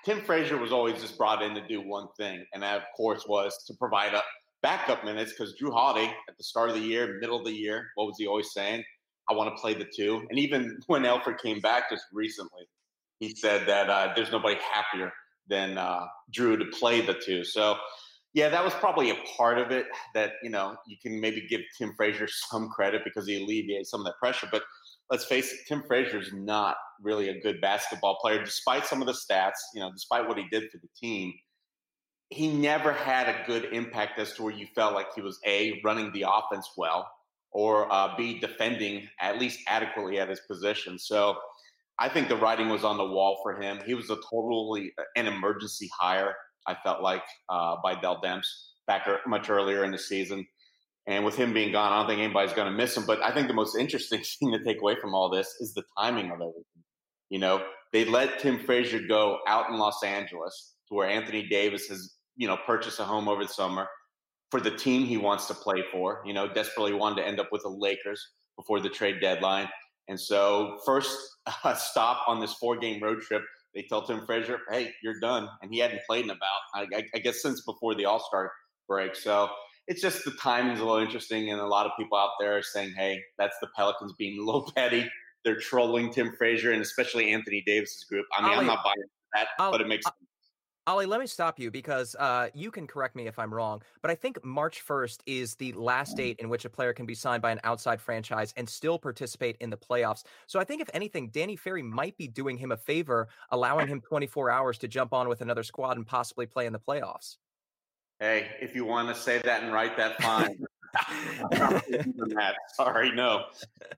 Tim 0.04 0.20
Frazier 0.22 0.56
was 0.56 0.72
always 0.72 1.00
just 1.00 1.18
brought 1.18 1.42
in 1.42 1.54
to 1.54 1.66
do 1.66 1.80
one 1.80 2.08
thing, 2.16 2.44
and 2.54 2.62
that 2.62 2.76
of 2.76 2.82
course 2.96 3.24
was 3.28 3.64
to 3.66 3.74
provide 3.74 4.14
a 4.14 4.22
backup 4.62 5.04
minutes 5.04 5.32
because 5.32 5.54
Jrue 5.60 5.72
Holiday 5.72 6.12
at 6.28 6.36
the 6.36 6.44
start 6.44 6.70
of 6.70 6.74
the 6.74 6.82
year, 6.82 7.18
middle 7.20 7.38
of 7.38 7.44
the 7.44 7.52
year, 7.52 7.88
what 7.94 8.06
was 8.06 8.16
he 8.18 8.26
always 8.26 8.52
saying? 8.52 8.84
I 9.28 9.34
want 9.34 9.54
to 9.54 9.60
play 9.60 9.74
the 9.74 9.86
two. 9.94 10.26
And 10.30 10.38
even 10.38 10.78
when 10.86 11.02
Elfrid 11.02 11.38
came 11.38 11.60
back 11.60 11.90
just 11.90 12.04
recently, 12.12 12.62
he 13.20 13.34
said 13.34 13.66
that 13.66 13.88
uh, 13.88 14.12
there's 14.14 14.30
nobody 14.32 14.56
happier 14.72 15.12
than 15.48 15.78
uh, 15.78 16.06
Jrue 16.32 16.58
to 16.58 16.66
play 16.76 17.00
the 17.00 17.14
two. 17.14 17.44
So 17.44 17.76
yeah, 18.34 18.48
that 18.48 18.64
was 18.64 18.74
probably 18.74 19.10
a 19.10 19.16
part 19.36 19.58
of 19.58 19.70
it 19.70 19.86
that, 20.14 20.34
you 20.42 20.50
know, 20.50 20.76
you 20.86 20.96
can 21.02 21.20
maybe 21.20 21.46
give 21.48 21.62
Tim 21.78 21.94
Frazier 21.96 22.28
some 22.50 22.68
credit 22.68 23.02
because 23.04 23.26
he 23.26 23.42
alleviated 23.42 23.86
some 23.86 24.00
of 24.00 24.06
that 24.06 24.18
pressure. 24.18 24.48
But 24.50 24.62
let's 25.10 25.24
face 25.24 25.52
it, 25.52 25.60
Tim 25.68 25.82
Frazier 25.86 26.18
is 26.18 26.32
not 26.32 26.76
really 27.02 27.28
a 27.28 27.40
good 27.40 27.60
basketball 27.60 28.18
player, 28.20 28.42
despite 28.44 28.86
some 28.86 29.00
of 29.00 29.06
the 29.06 29.14
stats, 29.14 29.52
you 29.74 29.80
know, 29.80 29.90
despite 29.92 30.28
what 30.28 30.38
he 30.38 30.44
did 30.50 30.70
for 30.70 30.78
the 30.78 30.88
team. 31.00 31.32
he 32.30 32.48
never 32.48 32.92
had 32.92 33.28
a 33.28 33.46
good 33.46 33.66
impact 33.72 34.18
as 34.18 34.32
to 34.34 34.42
where 34.42 34.52
you 34.52 34.66
felt 34.74 34.94
like 34.94 35.06
he 35.14 35.20
was 35.22 35.38
a 35.46 35.80
running 35.84 36.12
the 36.12 36.24
offense 36.28 36.68
well 36.76 37.08
or 37.52 37.90
uh, 37.92 38.14
b 38.16 38.38
defending 38.40 39.08
at 39.20 39.38
least 39.38 39.60
adequately 39.68 40.18
at 40.18 40.28
his 40.28 40.40
position. 40.40 40.98
So 40.98 41.36
I 41.98 42.08
think 42.08 42.28
the 42.28 42.36
writing 42.36 42.68
was 42.68 42.84
on 42.84 42.98
the 42.98 43.06
wall 43.06 43.38
for 43.42 43.60
him. 43.60 43.78
He 43.86 43.94
was 43.94 44.10
a 44.10 44.18
totally 44.30 44.92
uh, 44.98 45.04
an 45.16 45.26
emergency 45.26 45.88
hire. 45.98 46.34
I 46.66 46.76
felt 46.82 47.02
like 47.02 47.22
uh, 47.48 47.76
by 47.82 47.94
Dell 47.94 48.20
Demps 48.20 48.46
back 48.86 49.06
er, 49.06 49.20
much 49.26 49.50
earlier 49.50 49.84
in 49.84 49.90
the 49.90 49.98
season. 49.98 50.46
And 51.06 51.24
with 51.24 51.36
him 51.36 51.52
being 51.52 51.72
gone, 51.72 51.92
I 51.92 51.98
don't 51.98 52.08
think 52.08 52.20
anybody's 52.20 52.52
going 52.52 52.70
to 52.70 52.76
miss 52.76 52.96
him. 52.96 53.04
But 53.06 53.22
I 53.22 53.32
think 53.32 53.48
the 53.48 53.54
most 53.54 53.76
interesting 53.76 54.20
thing 54.40 54.52
to 54.52 54.64
take 54.64 54.80
away 54.80 54.96
from 55.00 55.14
all 55.14 55.28
this 55.28 55.54
is 55.60 55.74
the 55.74 55.84
timing 55.98 56.26
of 56.26 56.40
everything. 56.40 56.64
You 57.30 57.38
know, 57.38 57.64
they 57.92 58.04
let 58.04 58.38
Tim 58.38 58.58
Frazier 58.58 59.00
go 59.06 59.38
out 59.46 59.68
in 59.70 59.78
Los 59.78 60.02
Angeles 60.02 60.74
to 60.88 60.94
where 60.94 61.08
Anthony 61.08 61.48
Davis 61.48 61.88
has, 61.88 62.14
you 62.36 62.46
know, 62.46 62.56
purchased 62.66 63.00
a 63.00 63.04
home 63.04 63.28
over 63.28 63.44
the 63.44 63.52
summer 63.52 63.88
for 64.50 64.60
the 64.60 64.70
team 64.70 65.04
he 65.04 65.16
wants 65.16 65.46
to 65.46 65.54
play 65.54 65.82
for. 65.90 66.22
You 66.24 66.34
know, 66.34 66.52
desperately 66.52 66.92
wanted 66.92 67.22
to 67.22 67.26
end 67.26 67.40
up 67.40 67.48
with 67.50 67.62
the 67.62 67.68
Lakers 67.68 68.24
before 68.56 68.80
the 68.80 68.88
trade 68.88 69.20
deadline. 69.20 69.68
And 70.08 70.18
so, 70.18 70.78
first 70.84 71.16
uh, 71.64 71.74
stop 71.74 72.22
on 72.28 72.40
this 72.40 72.54
four 72.54 72.76
game 72.76 73.02
road 73.02 73.20
trip, 73.22 73.42
they 73.76 73.82
tell 73.82 74.02
Tim 74.02 74.26
Frazier, 74.26 74.58
hey, 74.70 74.92
you're 75.04 75.20
done. 75.20 75.48
And 75.62 75.72
he 75.72 75.78
hadn't 75.78 76.00
played 76.08 76.24
in 76.24 76.30
about, 76.30 76.40
I, 76.74 77.04
I 77.14 77.18
guess, 77.18 77.40
since 77.42 77.60
before 77.60 77.94
the 77.94 78.06
All 78.06 78.18
Star 78.18 78.50
break. 78.88 79.14
So, 79.14 79.50
it's 79.86 80.02
just 80.02 80.24
the 80.24 80.32
timing's 80.32 80.80
a 80.80 80.84
little 80.84 81.00
interesting. 81.00 81.50
And 81.50 81.60
a 81.60 81.66
lot 81.66 81.86
of 81.86 81.92
people 81.98 82.18
out 82.18 82.30
there 82.40 82.56
are 82.56 82.62
saying, 82.62 82.94
hey, 82.96 83.20
that's 83.38 83.56
the 83.60 83.68
Pelicans 83.76 84.12
being 84.18 84.38
a 84.42 84.44
little 84.44 84.70
petty. 84.74 85.08
They're 85.44 85.60
trolling 85.60 86.12
Tim 86.12 86.34
Frazier 86.36 86.72
and 86.72 86.82
especially 86.82 87.32
Anthony 87.32 87.62
Davis's 87.64 88.04
group. 88.04 88.26
I 88.36 88.42
mean, 88.42 88.52
Oleh, 88.52 88.58
I'm 88.58 88.66
not 88.66 88.82
buying 88.82 88.96
that, 89.34 89.48
Oleh, 89.60 89.70
but 89.70 89.80
it 89.80 89.86
makes 89.86 90.06
uh, 90.06 90.10
sense. 90.10 90.25
Oleh, 90.88 91.08
let 91.08 91.18
me 91.18 91.26
stop 91.26 91.58
you 91.58 91.68
because 91.68 92.14
uh, 92.14 92.48
you 92.54 92.70
can 92.70 92.86
correct 92.86 93.16
me 93.16 93.26
if 93.26 93.40
I'm 93.40 93.52
wrong, 93.52 93.82
but 94.02 94.10
I 94.10 94.14
think 94.14 94.44
March 94.44 94.86
1st 94.86 95.18
is 95.26 95.56
the 95.56 95.72
last 95.72 96.14
mm. 96.14 96.18
date 96.18 96.36
in 96.38 96.48
which 96.48 96.64
a 96.64 96.70
player 96.70 96.92
can 96.92 97.06
be 97.06 97.14
signed 97.14 97.42
by 97.42 97.50
an 97.50 97.58
outside 97.64 98.00
franchise 98.00 98.54
and 98.56 98.68
still 98.68 98.96
participate 98.96 99.56
in 99.58 99.68
the 99.68 99.76
playoffs. 99.76 100.22
So 100.46 100.60
I 100.60 100.64
think, 100.64 100.80
if 100.80 100.88
anything, 100.94 101.30
Danny 101.30 101.56
Ferry 101.56 101.82
might 101.82 102.16
be 102.16 102.28
doing 102.28 102.56
him 102.56 102.70
a 102.70 102.76
favor, 102.76 103.26
allowing 103.50 103.88
him 103.88 104.00
24 104.00 104.48
hours 104.48 104.78
to 104.78 104.86
jump 104.86 105.12
on 105.12 105.28
with 105.28 105.40
another 105.40 105.64
squad 105.64 105.96
and 105.96 106.06
possibly 106.06 106.46
play 106.46 106.66
in 106.66 106.72
the 106.72 106.78
playoffs. 106.78 107.38
Hey, 108.20 108.50
if 108.60 108.76
you 108.76 108.84
want 108.84 109.08
to 109.08 109.20
say 109.20 109.38
that 109.38 109.64
and 109.64 109.72
write 109.72 109.96
that, 109.96 110.22
fine. 110.22 110.64
Sorry, 112.76 113.10
no. 113.10 113.46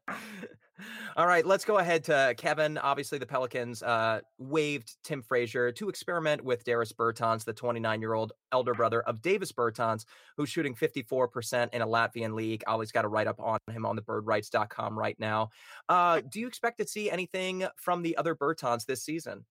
All 1.16 1.26
right, 1.26 1.44
let's 1.44 1.64
go 1.64 1.78
ahead 1.78 2.04
to 2.04 2.34
Kevin. 2.36 2.78
Obviously, 2.78 3.18
the 3.18 3.26
Pelicans 3.26 3.82
uh, 3.82 4.20
waived 4.38 4.96
Tim 5.02 5.22
Frazier 5.22 5.72
to 5.72 5.88
experiment 5.88 6.44
with 6.44 6.64
Darius 6.64 6.92
Bertans, 6.92 7.44
the 7.44 7.52
29 7.52 8.00
year 8.00 8.14
old 8.14 8.32
elder 8.52 8.74
brother 8.74 9.02
of 9.02 9.20
Davis 9.20 9.52
Bertans, 9.52 10.04
who's 10.36 10.48
shooting 10.48 10.74
54% 10.74 11.74
in 11.74 11.82
a 11.82 11.86
Latvian 11.86 12.34
league. 12.34 12.62
Always 12.66 12.92
got 12.92 13.04
a 13.04 13.08
write 13.08 13.26
up 13.26 13.40
on 13.40 13.58
him 13.70 13.84
on 13.84 13.96
the 13.96 14.02
birdwrites.com 14.02 14.98
right 14.98 15.16
now. 15.18 15.50
Uh, 15.88 16.20
do 16.28 16.40
you 16.40 16.46
expect 16.46 16.78
to 16.78 16.86
see 16.86 17.10
anything 17.10 17.66
from 17.76 18.02
the 18.02 18.16
other 18.16 18.34
Bertans 18.34 18.86
this 18.86 19.02
season? 19.02 19.44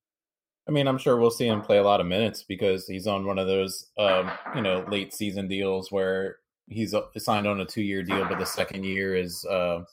I 0.67 0.71
mean, 0.71 0.87
I'm 0.87 0.97
sure 0.97 1.17
we'll 1.17 1.31
see 1.31 1.47
him 1.47 1.61
play 1.61 1.77
a 1.77 1.83
lot 1.83 2.01
of 2.01 2.07
minutes 2.07 2.43
because 2.43 2.87
he's 2.87 3.07
on 3.07 3.25
one 3.25 3.39
of 3.39 3.47
those, 3.47 3.87
um, 3.97 4.29
you 4.53 4.61
know, 4.61 4.85
late 4.89 5.13
season 5.13 5.47
deals 5.47 5.91
where 5.91 6.37
he's 6.67 6.93
uh, 6.93 7.03
signed 7.17 7.47
on 7.47 7.61
a 7.61 7.65
two 7.65 7.81
year 7.81 8.03
deal, 8.03 8.25
but 8.27 8.37
the 8.37 8.45
second 8.45 8.83
year 8.83 9.15
is 9.15 9.45
uh, 9.45 9.83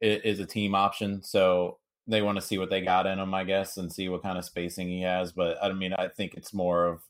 is 0.00 0.40
a 0.40 0.46
team 0.46 0.74
option. 0.74 1.22
So 1.22 1.78
they 2.06 2.22
want 2.22 2.36
to 2.36 2.42
see 2.42 2.58
what 2.58 2.70
they 2.70 2.80
got 2.80 3.06
in 3.06 3.18
him, 3.18 3.34
I 3.34 3.44
guess, 3.44 3.76
and 3.76 3.92
see 3.92 4.08
what 4.08 4.22
kind 4.22 4.38
of 4.38 4.44
spacing 4.44 4.88
he 4.88 5.02
has. 5.02 5.32
But 5.32 5.62
I 5.62 5.72
mean, 5.72 5.92
I 5.92 6.08
think 6.08 6.34
it's 6.34 6.54
more 6.54 6.86
of 6.86 7.02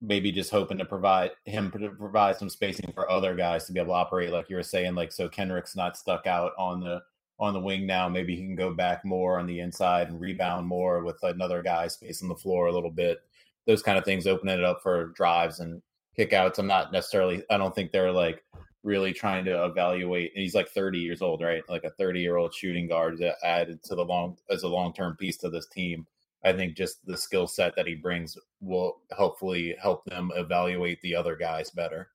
maybe 0.00 0.32
just 0.32 0.50
hoping 0.50 0.78
to 0.78 0.84
provide 0.84 1.32
him 1.44 1.70
to 1.72 1.90
provide 1.90 2.36
some 2.36 2.48
spacing 2.48 2.90
for 2.92 3.10
other 3.10 3.34
guys 3.34 3.66
to 3.66 3.72
be 3.72 3.80
able 3.80 3.92
to 3.92 3.98
operate, 3.98 4.30
like 4.30 4.48
you 4.48 4.56
were 4.56 4.62
saying, 4.62 4.94
like 4.94 5.12
so 5.12 5.28
Kenrich's 5.28 5.76
not 5.76 5.96
stuck 5.96 6.26
out 6.26 6.52
on 6.58 6.80
the 6.80 7.02
on 7.38 7.54
the 7.54 7.60
wing 7.60 7.86
now. 7.86 8.08
Maybe 8.08 8.36
he 8.36 8.42
can 8.42 8.54
go 8.54 8.72
back 8.72 9.04
more 9.04 9.38
on 9.38 9.46
the 9.46 9.60
inside 9.60 10.08
and 10.08 10.20
rebound 10.20 10.66
more 10.66 11.02
with 11.02 11.16
another 11.22 11.62
guy 11.62 11.88
spacing 11.88 12.28
the 12.28 12.34
floor 12.34 12.66
a 12.66 12.72
little 12.72 12.90
bit. 12.90 13.20
Those 13.66 13.82
kind 13.82 13.98
of 13.98 14.04
things, 14.04 14.26
opening 14.26 14.58
it 14.58 14.64
up 14.64 14.82
for 14.82 15.06
drives 15.08 15.60
and 15.60 15.82
kickouts. 16.18 16.58
I'm 16.58 16.66
not 16.66 16.92
necessarily. 16.92 17.42
I 17.50 17.58
don't 17.58 17.74
think 17.74 17.92
they're 17.92 18.12
like 18.12 18.44
really 18.82 19.12
trying 19.12 19.44
to 19.44 19.64
evaluate. 19.64 20.32
And 20.34 20.42
he's 20.42 20.54
like 20.54 20.68
30 20.68 20.98
years 20.98 21.22
old, 21.22 21.42
right? 21.42 21.62
Like 21.68 21.84
a 21.84 21.90
30 21.90 22.20
year 22.20 22.36
old 22.36 22.54
shooting 22.54 22.88
guard 22.88 23.18
that 23.18 23.36
added 23.42 23.82
to 23.84 23.94
the 23.94 24.04
long 24.04 24.36
as 24.50 24.62
a 24.62 24.68
long 24.68 24.92
term 24.92 25.16
piece 25.16 25.36
to 25.38 25.50
this 25.50 25.66
team. 25.66 26.06
I 26.42 26.52
think 26.52 26.76
just 26.76 27.04
the 27.04 27.18
skill 27.18 27.46
set 27.46 27.76
that 27.76 27.86
he 27.86 27.94
brings 27.94 28.38
will 28.60 29.02
hopefully 29.12 29.76
help 29.80 30.04
them 30.06 30.32
evaluate 30.34 31.02
the 31.02 31.14
other 31.14 31.36
guys 31.36 31.70
better. 31.70 32.08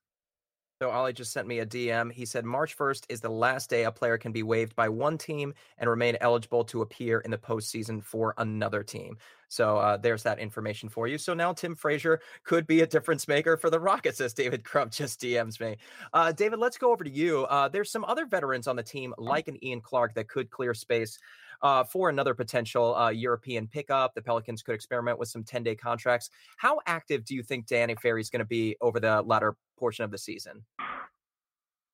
So 0.82 0.90
Oleh 0.90 1.14
just 1.14 1.32
sent 1.32 1.48
me 1.48 1.60
a 1.60 1.66
DM. 1.66 2.12
He 2.12 2.26
said 2.26 2.44
March 2.44 2.78
1st 2.78 3.06
is 3.08 3.22
the 3.22 3.30
last 3.30 3.70
day 3.70 3.86
a 3.86 3.92
player 3.92 4.18
can 4.18 4.34
be 4.34 4.44
waived 4.44 4.76
by 4.76 4.90
one 4.90 5.18
team 5.18 5.54
and 5.78 5.90
remain 5.90 6.18
eligible 6.20 6.66
to 6.66 6.82
appear 6.82 7.20
in 7.20 7.32
the 7.32 7.38
postseason 7.38 8.04
for 8.04 8.34
another 8.40 8.84
team. 8.84 9.18
So 9.48 9.78
uh, 9.78 9.96
there's 9.96 10.24
that 10.24 10.38
information 10.38 10.90
for 10.90 11.08
you. 11.08 11.18
So 11.18 11.34
now 11.34 11.54
Tim 11.54 11.76
Frazier 11.76 12.20
could 12.44 12.68
be 12.68 12.82
a 12.82 12.88
difference 12.88 13.26
maker 13.26 13.56
for 13.56 13.70
the 13.70 13.80
Rockets, 13.80 14.20
as 14.20 14.34
David 14.34 14.64
Grubb 14.64 14.92
just 14.92 15.22
DMs 15.22 15.62
me. 15.62 15.78
Uh, 16.12 16.34
David, 16.34 16.60
let's 16.60 16.78
go 16.78 16.92
over 16.92 17.06
to 17.06 17.10
you. 17.10 17.46
Uh, 17.46 17.70
there's 17.70 17.90
some 17.90 18.04
other 18.04 18.26
veterans 18.26 18.68
on 18.68 18.76
the 18.76 18.84
team, 18.84 19.14
like 19.18 19.48
an 19.48 19.64
Ian 19.64 19.80
Clark, 19.80 20.14
that 20.16 20.28
could 20.28 20.50
clear 20.50 20.74
space 20.74 21.18
uh, 21.62 21.84
for 21.84 22.10
another 22.10 22.34
potential 22.34 22.96
uh, 22.96 23.10
European 23.10 23.68
pickup. 23.68 24.14
The 24.14 24.22
Pelicans 24.22 24.62
could 24.62 24.76
experiment 24.76 25.20
with 25.20 25.30
some 25.30 25.44
10 25.44 25.64
day 25.64 25.76
contracts. 25.76 26.30
How 26.58 26.80
active 26.86 27.26
do 27.26 27.36
you 27.36 27.44
think 27.44 27.68
Danny 27.68 27.96
Ferry 27.96 28.22
is 28.22 28.30
going 28.30 28.40
to 28.40 28.46
be 28.46 28.76
over 28.82 29.00
the 29.00 29.22
latter 29.22 29.56
portion 29.78 30.04
of 30.04 30.12
the 30.12 30.18
season? 30.18 30.64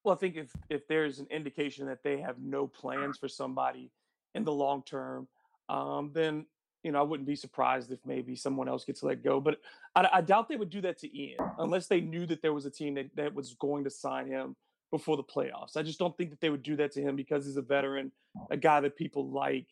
Well, 0.04 0.16
I 0.16 0.18
think 0.18 0.36
if 0.36 0.52
if 0.70 0.88
there's 0.88 1.20
an 1.20 1.28
indication 1.30 1.86
that 1.86 2.04
they 2.04 2.20
have 2.22 2.40
no 2.40 2.68
plans 2.68 3.18
for 3.18 3.28
somebody 3.28 3.92
in 4.34 4.44
the 4.44 4.52
long 4.52 4.84
term, 4.84 5.28
um, 5.70 6.12
then 6.14 6.46
you 6.84 6.92
know 6.92 7.00
I 7.00 7.04
wouldn't 7.04 7.28
be 7.28 7.36
surprised 7.36 7.92
if 7.92 8.00
maybe 8.06 8.36
someone 8.36 8.68
else 8.68 8.84
gets 8.84 9.04
let 9.04 9.24
go. 9.24 9.40
But 9.40 9.60
I, 9.96 10.10
I, 10.14 10.22
doubt 10.22 10.50
they 10.50 10.56
would 10.56 10.72
do 10.72 10.82
that 10.82 10.98
to 11.00 11.18
Ian 11.18 11.38
unless 11.60 11.86
they 11.86 12.02
knew 12.02 12.26
that 12.26 12.42
there 12.42 12.54
was 12.54 12.66
a 12.66 12.72
team 12.72 12.96
that, 12.96 13.16
that 13.16 13.34
was 13.34 13.54
going 13.56 13.84
to 13.84 13.92
sign 13.92 14.28
him 14.28 14.56
before 14.92 15.18
the 15.18 15.24
playoffs. 15.24 15.78
I 15.78 15.84
just 15.84 16.00
don't 16.00 16.16
think 16.18 16.30
that 16.30 16.42
they 16.42 16.50
would 16.50 16.64
do 16.64 16.76
that 16.76 16.92
to 16.94 17.02
him 17.02 17.16
because 17.16 17.46
he's 17.46 17.58
a 17.58 17.62
veteran, 17.62 18.12
a 18.50 18.58
guy 18.58 18.82
that 18.82 18.96
people 18.96 19.30
like, 19.30 19.68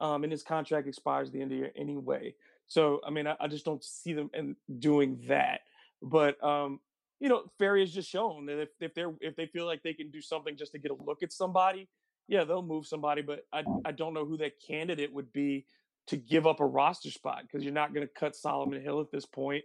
um, 0.00 0.24
and 0.24 0.32
his 0.32 0.42
contract 0.42 0.88
expires 0.88 1.30
the 1.30 1.40
end 1.40 1.52
of 1.52 1.56
the 1.56 1.56
year 1.56 1.72
anyway. 1.76 2.34
So 2.66 3.00
I 3.06 3.10
mean, 3.10 3.26
I, 3.26 3.36
I 3.38 3.48
just 3.48 3.64
don't 3.64 3.84
see 3.84 4.14
them 4.14 4.30
in 4.34 4.56
doing 4.78 5.20
that. 5.28 5.60
But 6.02 6.42
um, 6.42 6.80
you 7.20 7.28
know, 7.28 7.44
Ferry 7.58 7.80
has 7.80 7.92
just 7.92 8.10
shown 8.10 8.46
that 8.46 8.60
if, 8.60 8.68
if 8.80 8.94
they're 8.94 9.12
if 9.20 9.36
they 9.36 9.46
feel 9.46 9.66
like 9.66 9.82
they 9.82 9.94
can 9.94 10.10
do 10.10 10.20
something 10.20 10.56
just 10.56 10.72
to 10.72 10.78
get 10.78 10.90
a 10.90 10.96
look 11.04 11.22
at 11.22 11.32
somebody, 11.32 11.88
yeah, 12.26 12.44
they'll 12.44 12.62
move 12.62 12.86
somebody. 12.86 13.22
But 13.22 13.46
I 13.52 13.62
I 13.84 13.92
don't 13.92 14.14
know 14.14 14.24
who 14.24 14.38
that 14.38 14.54
candidate 14.66 15.12
would 15.12 15.32
be 15.32 15.66
to 16.08 16.16
give 16.16 16.46
up 16.46 16.60
a 16.60 16.66
roster 16.66 17.10
spot 17.10 17.42
because 17.42 17.62
you're 17.62 17.72
not 17.72 17.94
going 17.94 18.06
to 18.06 18.12
cut 18.12 18.34
Solomon 18.34 18.82
Hill 18.82 19.00
at 19.00 19.12
this 19.12 19.26
point. 19.26 19.64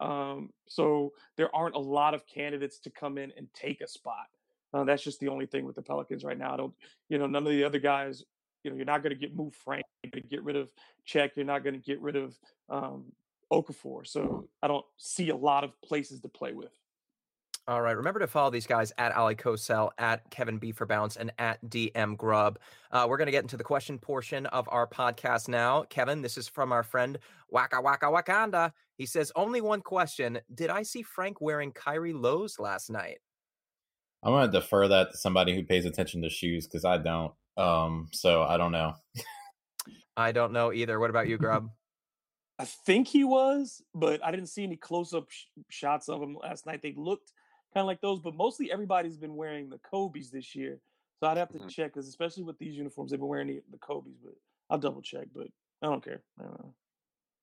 Um, 0.00 0.50
so 0.68 1.12
there 1.36 1.54
aren't 1.54 1.74
a 1.74 1.80
lot 1.80 2.14
of 2.14 2.26
candidates 2.26 2.78
to 2.80 2.90
come 2.90 3.18
in 3.18 3.32
and 3.36 3.48
take 3.54 3.80
a 3.80 3.88
spot. 3.88 4.26
Uh, 4.74 4.84
that's 4.84 5.02
just 5.02 5.20
the 5.20 5.28
only 5.28 5.46
thing 5.46 5.64
with 5.64 5.76
the 5.76 5.82
Pelicans 5.82 6.24
right 6.24 6.38
now. 6.38 6.52
I 6.52 6.56
don't, 6.56 6.74
you 7.08 7.18
know, 7.18 7.26
none 7.26 7.46
of 7.46 7.52
the 7.52 7.64
other 7.64 7.78
guys. 7.78 8.24
You 8.64 8.70
know, 8.70 8.76
you're 8.76 8.86
not 8.86 9.02
going 9.02 9.14
to 9.14 9.18
get 9.18 9.34
move 9.34 9.54
Frank. 9.54 9.84
You're 10.02 10.10
going 10.10 10.22
to 10.22 10.28
get 10.28 10.42
rid 10.42 10.56
of 10.56 10.70
Cheick. 11.06 11.30
You're 11.36 11.46
not 11.46 11.62
going 11.62 11.74
to 11.74 11.80
get 11.80 12.00
rid 12.00 12.16
of 12.16 12.38
um, 12.68 13.04
Okafor. 13.52 14.06
So 14.06 14.48
I 14.62 14.68
don't 14.68 14.84
see 14.96 15.30
a 15.30 15.36
lot 15.36 15.64
of 15.64 15.80
places 15.80 16.20
to 16.20 16.28
play 16.28 16.52
with. 16.52 16.72
All 17.68 17.82
right. 17.82 17.96
Remember 17.96 18.18
to 18.20 18.26
follow 18.26 18.48
these 18.48 18.66
guys 18.66 18.94
at 18.96 19.12
Oleh 19.12 19.38
Kosel, 19.38 19.90
at 19.98 20.30
Kevin 20.30 20.56
B 20.56 20.72
for 20.72 20.86
Bounce, 20.86 21.16
and 21.16 21.30
at 21.38 21.62
DM 21.66 22.16
Grubb. 22.16 22.58
Uh, 22.90 23.04
we're 23.06 23.18
going 23.18 23.26
to 23.26 23.32
get 23.32 23.42
into 23.42 23.58
the 23.58 23.64
question 23.64 23.98
portion 23.98 24.46
of 24.46 24.66
our 24.72 24.86
podcast 24.86 25.48
now. 25.48 25.82
Kevin, 25.90 26.22
this 26.22 26.38
is 26.38 26.48
from 26.48 26.72
our 26.72 26.82
friend 26.82 27.18
Waka 27.50 27.78
Waka 27.82 28.06
Wakanda. 28.06 28.72
He 28.96 29.04
says, 29.04 29.30
Only 29.36 29.60
one 29.60 29.82
question. 29.82 30.38
Did 30.54 30.70
I 30.70 30.82
see 30.82 31.02
Frank 31.02 31.42
wearing 31.42 31.70
Kyrie 31.72 32.14
lows 32.14 32.58
last 32.58 32.88
night? 32.88 33.18
I'm 34.22 34.32
going 34.32 34.50
to 34.50 34.60
defer 34.60 34.88
that 34.88 35.12
to 35.12 35.16
somebody 35.16 35.54
who 35.54 35.62
pays 35.62 35.84
attention 35.84 36.22
to 36.22 36.30
shoes 36.30 36.66
because 36.66 36.84
I 36.84 36.98
don't. 36.98 37.32
Um, 37.56 38.08
so 38.12 38.42
I 38.42 38.56
don't 38.56 38.72
know. 38.72 38.94
I 40.16 40.32
don't 40.32 40.52
know 40.52 40.72
either. 40.72 40.98
What 40.98 41.10
about 41.10 41.28
you, 41.28 41.38
Grubb? 41.38 41.70
I 42.58 42.64
think 42.64 43.06
he 43.06 43.22
was, 43.22 43.82
but 43.94 44.24
I 44.24 44.32
didn't 44.32 44.48
see 44.48 44.64
any 44.64 44.76
close 44.76 45.14
up 45.14 45.26
sh- 45.30 45.44
shots 45.68 46.08
of 46.08 46.20
him 46.20 46.36
last 46.42 46.66
night. 46.66 46.82
They 46.82 46.94
looked 46.96 47.32
kind 47.72 47.82
of 47.82 47.86
like 47.86 48.00
those. 48.00 48.18
But 48.18 48.34
mostly 48.34 48.72
everybody's 48.72 49.16
been 49.16 49.36
wearing 49.36 49.68
the 49.68 49.78
Kobe's 49.78 50.30
this 50.30 50.56
year, 50.56 50.80
so 51.20 51.28
I'd 51.28 51.36
have 51.36 51.50
to 51.50 51.58
mm-hmm. 51.58 51.68
check 51.68 51.94
because 51.94 52.08
especially 52.08 52.42
with 52.42 52.58
these 52.58 52.74
uniforms, 52.74 53.12
they've 53.12 53.20
been 53.20 53.28
wearing 53.28 53.46
the, 53.46 53.62
the 53.70 53.78
Kobe's. 53.78 54.16
But 54.22 54.34
I'll 54.70 54.78
double 54.78 55.02
check. 55.02 55.28
But 55.32 55.46
I 55.82 55.86
don't 55.86 56.04
care. 56.04 56.22
I 56.40 56.42
don't 56.44 56.58
know. 56.58 56.74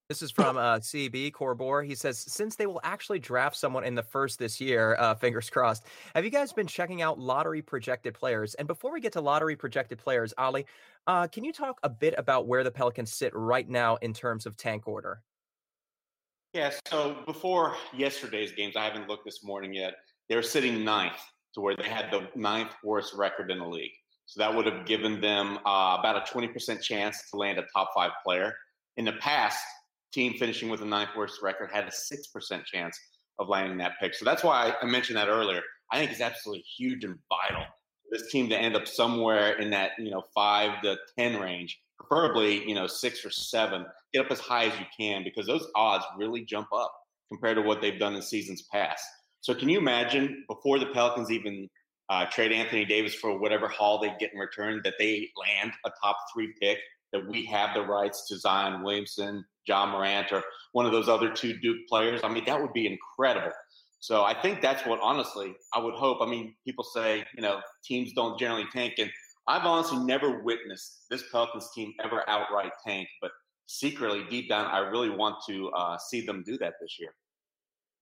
This 0.08 0.22
is 0.22 0.30
from 0.30 0.56
uh, 0.56 0.78
CB 0.78 1.32
Corbor. 1.32 1.84
He 1.84 1.96
says, 1.96 2.18
since 2.18 2.54
they 2.54 2.66
will 2.66 2.80
actually 2.84 3.18
draft 3.18 3.56
someone 3.56 3.82
in 3.82 3.96
the 3.96 4.04
first 4.04 4.38
this 4.38 4.60
year, 4.60 4.96
uh, 5.00 5.16
fingers 5.16 5.50
crossed, 5.50 5.84
have 6.14 6.24
you 6.24 6.30
guys 6.30 6.52
been 6.52 6.68
checking 6.68 7.02
out 7.02 7.18
lottery 7.18 7.60
projected 7.60 8.14
players? 8.14 8.54
And 8.54 8.68
before 8.68 8.92
we 8.92 9.00
get 9.00 9.12
to 9.14 9.20
lottery 9.20 9.56
projected 9.56 9.98
players, 9.98 10.32
Oleh, 10.38 10.64
uh, 11.08 11.26
can 11.26 11.42
you 11.42 11.52
talk 11.52 11.80
a 11.82 11.88
bit 11.88 12.14
about 12.18 12.46
where 12.46 12.62
the 12.62 12.70
Pelicans 12.70 13.12
sit 13.12 13.32
right 13.34 13.68
now 13.68 13.96
in 13.96 14.12
terms 14.12 14.46
of 14.46 14.56
tank 14.56 14.86
order? 14.86 15.22
Yeah, 16.52 16.70
so 16.86 17.16
before 17.26 17.74
yesterday's 17.92 18.52
games, 18.52 18.76
I 18.76 18.84
haven't 18.84 19.08
looked 19.08 19.24
this 19.24 19.42
morning 19.42 19.74
yet. 19.74 19.94
They 20.28 20.36
were 20.36 20.42
sitting 20.42 20.84
ninth 20.84 21.20
to 21.54 21.60
where 21.60 21.74
they 21.74 21.88
had 21.88 22.12
the 22.12 22.28
ninth 22.36 22.70
worst 22.84 23.12
record 23.14 23.50
in 23.50 23.58
the 23.58 23.66
league. 23.66 23.92
So 24.26 24.38
that 24.38 24.54
would 24.54 24.66
have 24.66 24.86
given 24.86 25.20
them 25.20 25.58
uh, 25.66 25.96
about 25.98 26.16
a 26.16 26.32
20% 26.32 26.80
chance 26.80 27.28
to 27.30 27.36
land 27.36 27.58
a 27.58 27.64
top 27.74 27.90
five 27.92 28.12
player. 28.24 28.54
In 28.96 29.04
the 29.04 29.12
past, 29.14 29.58
team 30.16 30.32
finishing 30.38 30.70
with 30.70 30.80
a 30.80 30.86
ninth 30.86 31.10
worst 31.14 31.42
record 31.42 31.70
had 31.70 31.84
a 31.84 31.90
6% 31.90 32.64
chance 32.64 32.98
of 33.38 33.48
landing 33.48 33.76
that 33.78 33.92
pick. 34.00 34.14
So 34.14 34.24
that's 34.24 34.42
why 34.42 34.72
I 34.80 34.86
mentioned 34.86 35.18
that 35.18 35.28
earlier. 35.28 35.60
I 35.92 35.98
think 35.98 36.10
it's 36.10 36.22
absolutely 36.22 36.64
huge 36.78 37.04
and 37.04 37.18
vital 37.28 37.64
for 37.64 38.18
this 38.18 38.32
team 38.32 38.48
to 38.48 38.56
end 38.56 38.74
up 38.74 38.88
somewhere 38.88 39.58
in 39.58 39.70
that, 39.70 39.90
you 39.98 40.10
know, 40.10 40.22
five 40.34 40.80
to 40.82 40.96
10 41.18 41.38
range, 41.38 41.78
preferably, 41.98 42.66
you 42.66 42.74
know, 42.74 42.86
six 42.86 43.24
or 43.26 43.30
seven. 43.30 43.84
Get 44.14 44.24
up 44.24 44.32
as 44.32 44.40
high 44.40 44.64
as 44.64 44.78
you 44.78 44.86
can 44.98 45.22
because 45.22 45.46
those 45.46 45.68
odds 45.76 46.06
really 46.16 46.46
jump 46.46 46.68
up 46.74 46.94
compared 47.28 47.56
to 47.56 47.62
what 47.62 47.82
they've 47.82 47.98
done 47.98 48.14
in 48.14 48.22
seasons 48.22 48.66
past. 48.72 49.04
So 49.42 49.54
can 49.54 49.68
you 49.68 49.78
imagine 49.78 50.44
before 50.48 50.78
the 50.78 50.86
Pelicans 50.86 51.30
even 51.30 51.68
uh, 52.08 52.24
trade 52.26 52.52
Anthony 52.52 52.86
Davis 52.86 53.14
for 53.14 53.38
whatever 53.38 53.68
haul 53.68 54.00
they 54.00 54.14
get 54.18 54.32
in 54.32 54.38
return, 54.38 54.80
that 54.84 54.94
they 54.98 55.28
land 55.36 55.72
a 55.84 55.90
top 56.02 56.16
three 56.32 56.54
pick, 56.60 56.78
that 57.12 57.28
we 57.28 57.44
have 57.46 57.74
the 57.74 57.82
rights 57.82 58.26
to 58.28 58.38
Zion 58.38 58.82
Williamson, 58.82 59.44
Ja 59.66 59.86
Morant, 59.86 60.32
or 60.32 60.42
one 60.72 60.86
of 60.86 60.92
those 60.92 61.08
other 61.08 61.30
two 61.30 61.58
Duke 61.58 61.86
players. 61.88 62.20
I 62.22 62.28
mean, 62.28 62.44
that 62.46 62.60
would 62.60 62.72
be 62.72 62.86
incredible. 62.86 63.52
So 64.00 64.24
I 64.24 64.34
think 64.40 64.60
that's 64.60 64.86
what, 64.86 65.00
honestly, 65.02 65.54
I 65.74 65.78
would 65.80 65.94
hope. 65.94 66.18
I 66.20 66.26
mean, 66.26 66.54
people 66.64 66.84
say, 66.84 67.24
you 67.34 67.42
know, 67.42 67.60
teams 67.84 68.12
don't 68.12 68.38
generally 68.38 68.66
tank. 68.72 68.94
And 68.98 69.10
I've 69.48 69.64
honestly 69.64 69.98
never 69.98 70.42
witnessed 70.42 71.06
this 71.10 71.24
Pelicans 71.32 71.70
team 71.74 71.92
ever 72.04 72.28
outright 72.28 72.72
tank. 72.86 73.08
But 73.20 73.30
secretly, 73.66 74.24
deep 74.30 74.48
down, 74.48 74.66
I 74.66 74.78
really 74.78 75.10
want 75.10 75.36
to 75.48 75.70
uh, 75.70 75.98
see 75.98 76.24
them 76.24 76.42
do 76.46 76.58
that 76.58 76.74
this 76.80 76.96
year. 77.00 77.14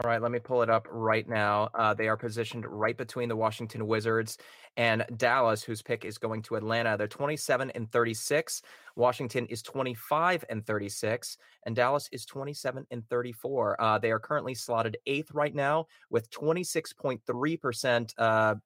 All 0.02 0.10
right, 0.10 0.20
let 0.20 0.32
me 0.32 0.40
pull 0.40 0.62
it 0.62 0.68
up 0.68 0.88
right 0.90 1.28
now. 1.28 1.68
Uh, 1.72 1.94
they 1.94 2.08
are 2.08 2.16
positioned 2.16 2.66
right 2.66 2.96
between 2.96 3.28
the 3.28 3.36
Washington 3.36 3.86
Wizards 3.86 4.38
and 4.76 5.04
Dallas, 5.16 5.62
whose 5.62 5.82
pick 5.82 6.04
is 6.04 6.18
going 6.18 6.42
to 6.42 6.56
Atlanta. 6.56 6.96
They're 6.98 7.06
27 7.06 7.70
and 7.70 7.88
36. 7.92 8.62
Washington 8.96 9.46
is 9.46 9.62
25 9.62 10.44
and 10.50 10.66
36, 10.66 11.38
and 11.64 11.76
Dallas 11.76 12.08
is 12.10 12.26
27 12.26 12.84
and 12.90 13.08
34. 13.08 13.80
Uh, 13.80 13.98
they 14.00 14.10
are 14.10 14.18
currently 14.18 14.54
slotted 14.54 14.96
eighth 15.06 15.30
right 15.32 15.54
now 15.54 15.86
with 16.10 16.28
26.3% 16.30 18.14
uh, 18.18 18.56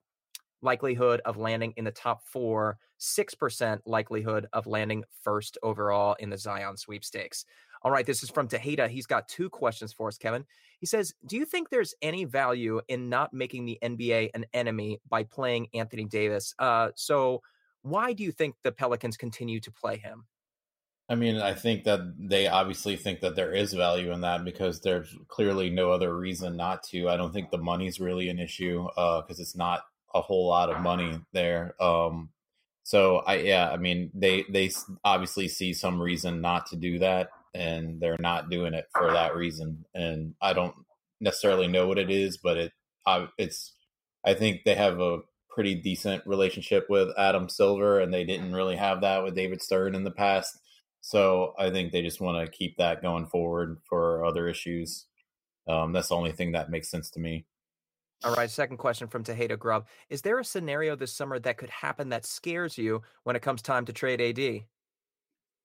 likelihood 0.63 1.21
of 1.25 1.37
landing 1.37 1.73
in 1.77 1.85
the 1.85 1.91
top 1.91 2.23
four, 2.23 2.79
6% 2.99 3.79
likelihood 3.85 4.47
of 4.51 4.65
landing 4.65 5.03
first 5.23 5.59
overall 5.61 6.15
in 6.19 6.31
the 6.31 6.37
Zion 6.37 6.75
sweepstakes. 6.75 7.45
All 7.81 7.91
right, 7.91 8.05
this 8.05 8.23
is 8.23 8.29
from 8.29 8.47
Tejeda. 8.47 8.89
He's 8.89 9.05
got 9.05 9.27
two 9.29 9.49
questions 9.49 9.93
for 9.93 10.07
us, 10.07 10.17
Kevin. 10.17 10.45
He 10.79 10.85
says, 10.85 11.13
Do 11.25 11.37
you 11.37 11.45
think 11.45 11.69
there's 11.69 11.95
any 12.01 12.25
value 12.25 12.81
in 12.87 13.09
not 13.09 13.33
making 13.33 13.65
the 13.65 13.77
NBA 13.81 14.31
an 14.33 14.45
enemy 14.53 14.99
by 15.09 15.23
playing 15.23 15.67
Anthony 15.73 16.05
Davis? 16.05 16.53
Uh, 16.59 16.89
so, 16.95 17.41
why 17.81 18.11
do 18.11 18.23
you 18.23 18.31
think 18.31 18.55
the 18.63 18.73
Pelicans 18.73 19.15
continue 19.15 19.61
to 19.61 19.71
play 19.71 19.97
him? 19.97 20.25
I 21.07 21.15
mean, 21.15 21.37
I 21.37 21.53
think 21.53 21.85
that 21.85 22.01
they 22.19 22.47
obviously 22.47 22.95
think 22.95 23.21
that 23.21 23.35
there 23.35 23.53
is 23.53 23.73
value 23.73 24.11
in 24.11 24.21
that 24.21 24.45
because 24.45 24.81
there's 24.81 25.15
clearly 25.27 25.69
no 25.69 25.91
other 25.91 26.15
reason 26.15 26.55
not 26.55 26.83
to. 26.89 27.09
I 27.09 27.17
don't 27.17 27.33
think 27.33 27.49
the 27.49 27.57
money's 27.57 27.99
really 27.99 28.29
an 28.29 28.37
issue 28.37 28.83
because 28.83 29.39
uh, 29.39 29.41
it's 29.41 29.55
not 29.55 29.83
a 30.13 30.21
whole 30.21 30.47
lot 30.47 30.69
of 30.69 30.81
money 30.81 31.19
there. 31.33 31.73
Um, 31.81 32.29
so 32.83 33.17
I 33.17 33.37
yeah, 33.37 33.69
I 33.69 33.77
mean 33.77 34.11
they 34.13 34.45
they 34.49 34.71
obviously 35.03 35.47
see 35.47 35.73
some 35.73 36.01
reason 36.01 36.41
not 36.41 36.67
to 36.67 36.75
do 36.75 36.99
that 36.99 37.29
and 37.53 37.99
they're 37.99 38.17
not 38.19 38.49
doing 38.49 38.73
it 38.73 38.85
for 38.95 39.11
that 39.11 39.35
reason. 39.35 39.85
And 39.93 40.35
I 40.41 40.53
don't 40.53 40.75
necessarily 41.19 41.67
know 41.67 41.87
what 41.87 41.99
it 41.99 42.09
is, 42.09 42.37
but 42.37 42.57
it 42.57 42.71
I, 43.05 43.27
it's 43.37 43.73
I 44.25 44.33
think 44.33 44.61
they 44.65 44.75
have 44.75 44.99
a 44.99 45.19
pretty 45.49 45.75
decent 45.75 46.25
relationship 46.25 46.87
with 46.89 47.09
Adam 47.17 47.49
Silver, 47.49 47.99
and 47.99 48.13
they 48.13 48.23
didn't 48.23 48.53
really 48.53 48.75
have 48.75 49.01
that 49.01 49.23
with 49.23 49.35
David 49.35 49.61
Stern 49.61 49.95
in 49.95 50.03
the 50.03 50.11
past. 50.11 50.59
So 51.01 51.53
I 51.57 51.69
think 51.69 51.91
they 51.91 52.01
just 52.01 52.21
want 52.21 52.45
to 52.45 52.51
keep 52.51 52.77
that 52.77 53.01
going 53.01 53.27
forward 53.27 53.79
for 53.87 54.25
other 54.25 54.47
issues. 54.47 55.05
Um, 55.67 55.93
that's 55.93 56.09
the 56.09 56.15
only 56.15 56.31
thing 56.31 56.51
that 56.53 56.69
makes 56.69 56.89
sense 56.89 57.09
to 57.11 57.19
me. 57.19 57.45
All 58.23 58.33
right, 58.35 58.49
second 58.49 58.77
question 58.77 59.07
from 59.07 59.23
Tejeda 59.23 59.57
Grubb. 59.57 59.85
Is 60.09 60.21
there 60.23 60.39
a 60.39 60.43
scenario 60.43 60.95
this 60.95 61.13
summer 61.13 61.39
that 61.39 61.57
could 61.57 61.69
happen 61.69 62.09
that 62.09 62.25
scares 62.25 62.77
you 62.77 63.01
when 63.23 63.37
it 63.37 63.41
comes 63.41 63.61
time 63.61 63.85
to 63.85 63.93
trade 63.93 64.19
AD? 64.19 64.65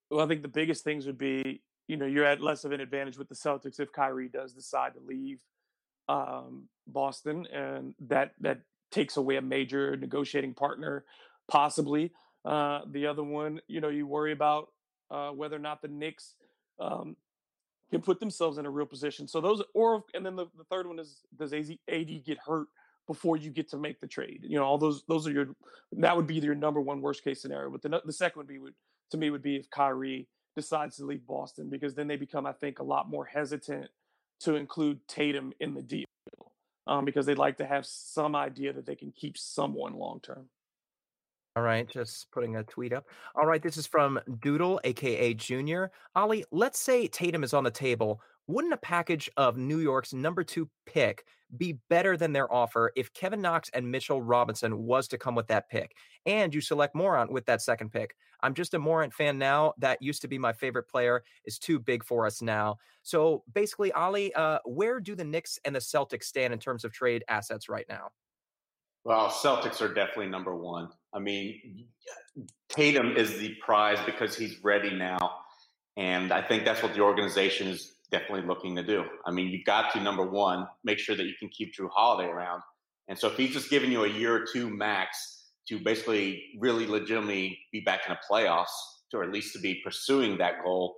Well, 0.09 0.23
I 0.23 0.27
think 0.27 0.41
the 0.41 0.47
biggest 0.47 0.83
things 0.83 1.05
would 1.05 1.17
be 1.17 1.61
you 1.87 1.97
know, 1.97 2.05
you're 2.05 2.25
at 2.25 2.41
less 2.41 2.63
of 2.63 2.71
an 2.71 2.81
advantage 2.81 3.17
with 3.17 3.29
the 3.29 3.35
Celtics 3.35 3.79
if 3.79 3.91
Kyrie 3.91 4.29
does 4.29 4.53
decide 4.53 4.93
to 4.93 4.99
leave 5.05 5.39
um, 6.07 6.67
Boston, 6.87 7.47
and 7.53 7.93
that 8.07 8.31
that 8.41 8.61
takes 8.91 9.17
away 9.17 9.35
a 9.37 9.41
major 9.41 9.95
negotiating 9.97 10.53
partner, 10.53 11.03
possibly. 11.47 12.11
Uh, 12.43 12.81
the 12.91 13.07
other 13.07 13.23
one, 13.23 13.59
you 13.67 13.81
know, 13.81 13.89
you 13.89 14.05
worry 14.05 14.31
about 14.31 14.69
uh, 15.11 15.29
whether 15.29 15.55
or 15.55 15.59
not 15.59 15.81
the 15.81 15.87
Knicks 15.87 16.35
um, 16.79 17.15
can 17.91 18.01
put 18.01 18.19
themselves 18.19 18.57
in 18.57 18.65
a 18.65 18.69
real 18.69 18.85
position. 18.85 19.27
So 19.27 19.41
those, 19.41 19.63
or 19.73 20.03
and 20.13 20.25
then 20.25 20.35
the, 20.35 20.45
the 20.57 20.63
third 20.65 20.87
one 20.87 20.99
is 20.99 21.21
does 21.37 21.53
AD 21.53 22.23
get 22.25 22.37
hurt 22.45 22.67
before 23.07 23.37
you 23.37 23.51
get 23.51 23.69
to 23.69 23.77
make 23.77 23.99
the 23.99 24.07
trade? 24.07 24.41
You 24.43 24.57
know, 24.57 24.63
all 24.63 24.77
those 24.77 25.03
those 25.07 25.27
are 25.27 25.31
your 25.31 25.47
that 25.93 26.15
would 26.15 26.27
be 26.27 26.35
your 26.35 26.55
number 26.55 26.81
one 26.81 27.01
worst 27.01 27.23
case 27.23 27.41
scenario. 27.41 27.69
But 27.69 27.81
the 27.81 28.01
the 28.05 28.13
second 28.13 28.39
would 28.39 28.47
be 28.47 28.59
would 28.59 28.73
to 29.11 29.17
me 29.17 29.29
would 29.29 29.43
be 29.43 29.55
if 29.57 29.69
Kyrie 29.69 30.27
decides 30.55 30.97
to 30.97 31.05
leave 31.05 31.25
Boston 31.27 31.69
because 31.69 31.95
then 31.95 32.07
they 32.07 32.15
become, 32.15 32.45
I 32.45 32.53
think, 32.53 32.79
a 32.79 32.83
lot 32.83 33.09
more 33.09 33.25
hesitant 33.25 33.89
to 34.41 34.55
include 34.55 34.99
Tatum 35.07 35.53
in 35.59 35.73
the 35.73 35.81
deal 35.81 36.05
um, 36.87 37.05
because 37.05 37.25
they'd 37.25 37.37
like 37.37 37.57
to 37.57 37.65
have 37.65 37.85
some 37.85 38.35
idea 38.35 38.73
that 38.73 38.85
they 38.85 38.95
can 38.95 39.11
keep 39.11 39.37
someone 39.37 39.93
long 39.93 40.19
term. 40.21 40.47
All 41.57 41.63
right, 41.63 41.87
just 41.87 42.29
putting 42.31 42.57
a 42.57 42.63
tweet 42.63 42.91
up. 42.91 43.05
All 43.33 43.45
right, 43.45 43.63
this 43.63 43.77
is 43.77 43.87
from 43.87 44.19
Doodle, 44.41 44.81
aka 44.83 45.33
Junior. 45.33 45.89
Oleh, 46.15 46.43
let's 46.51 46.79
say 46.79 47.07
Tatum 47.07 47.45
is 47.45 47.53
on 47.53 47.63
the 47.63 47.71
table. 47.71 48.21
Wouldn't 48.47 48.73
a 48.73 48.77
package 48.77 49.29
of 49.37 49.57
New 49.57 49.79
York's 49.79 50.13
number 50.13 50.43
two 50.43 50.69
pick 50.85 51.25
be 51.57 51.79
better 51.89 52.15
than 52.15 52.31
their 52.31 52.51
offer 52.51 52.91
if 52.95 53.13
Kevin 53.13 53.41
Knox 53.41 53.69
and 53.73 53.89
Mitchell 53.89 54.21
Robinson 54.21 54.83
was 54.83 55.07
to 55.07 55.17
come 55.17 55.33
with 55.33 55.47
that 55.47 55.69
pick? 55.69 55.95
And 56.27 56.53
you 56.53 56.61
select 56.61 56.95
Morant 56.95 57.31
with 57.31 57.45
that 57.47 57.61
second 57.61 57.91
pick. 57.91 58.15
I'm 58.41 58.53
just 58.53 58.75
a 58.75 58.79
Morant 58.79 59.13
fan 59.13 59.39
now. 59.39 59.73
That 59.79 60.01
used 60.01 60.21
to 60.21 60.27
be 60.27 60.37
my 60.37 60.53
favorite 60.53 60.87
player. 60.87 61.23
Is 61.45 61.57
too 61.57 61.79
big 61.79 62.03
for 62.03 62.27
us 62.27 62.41
now. 62.41 62.77
So 63.01 63.43
basically, 63.51 63.91
Oleh, 63.91 64.29
uh, 64.35 64.59
where 64.65 64.99
do 64.99 65.15
the 65.15 65.23
Knicks 65.23 65.57
and 65.65 65.75
the 65.75 65.79
Celtics 65.79 66.25
stand 66.25 66.53
in 66.53 66.59
terms 66.59 66.85
of 66.85 66.91
trade 66.91 67.23
assets 67.27 67.67
right 67.67 67.85
now? 67.89 68.09
Well, 69.05 69.29
Celtics 69.29 69.81
are 69.81 69.93
definitely 69.93 70.27
number 70.27 70.55
one. 70.55 70.89
I 71.13 71.19
mean, 71.19 71.87
Tatum 72.69 73.15
is 73.15 73.37
the 73.37 73.55
prize 73.55 73.99
because 74.05 74.35
he's 74.35 74.63
ready 74.63 74.91
now. 74.95 75.39
And 75.97 76.31
I 76.31 76.41
think 76.41 76.65
that's 76.65 76.83
what 76.83 76.93
the 76.93 77.01
organization 77.01 77.67
is 77.67 77.94
definitely 78.15 78.47
looking 78.47 78.75
to 78.75 78.83
do. 78.83 79.03
I 79.25 79.31
mean, 79.31 79.47
you've 79.49 79.65
got 79.65 79.91
to, 79.93 80.01
number 80.01 80.25
one, 80.25 80.67
make 80.83 80.99
sure 80.99 81.15
that 81.15 81.25
you 81.25 81.33
can 81.39 81.49
keep 81.49 81.73
Jrue 81.75 81.89
Holiday 81.91 82.29
around. 82.29 82.61
And 83.09 83.17
so 83.19 83.27
if 83.27 83.37
he's 83.37 83.53
just 83.53 83.69
giving 83.69 83.91
you 83.91 84.05
a 84.05 84.09
year 84.09 84.33
or 84.35 84.45
two 84.51 84.69
max 84.69 85.43
to 85.67 85.79
basically 85.79 86.25
really 86.59 86.87
legitimately 86.87 87.57
be 87.71 87.81
back 87.81 88.01
in 88.07 88.13
the 88.13 88.19
playoffs, 88.29 88.75
or 89.13 89.23
at 89.23 89.31
least 89.31 89.53
to 89.53 89.59
be 89.59 89.81
pursuing 89.83 90.37
that 90.37 90.55
goal, 90.63 90.95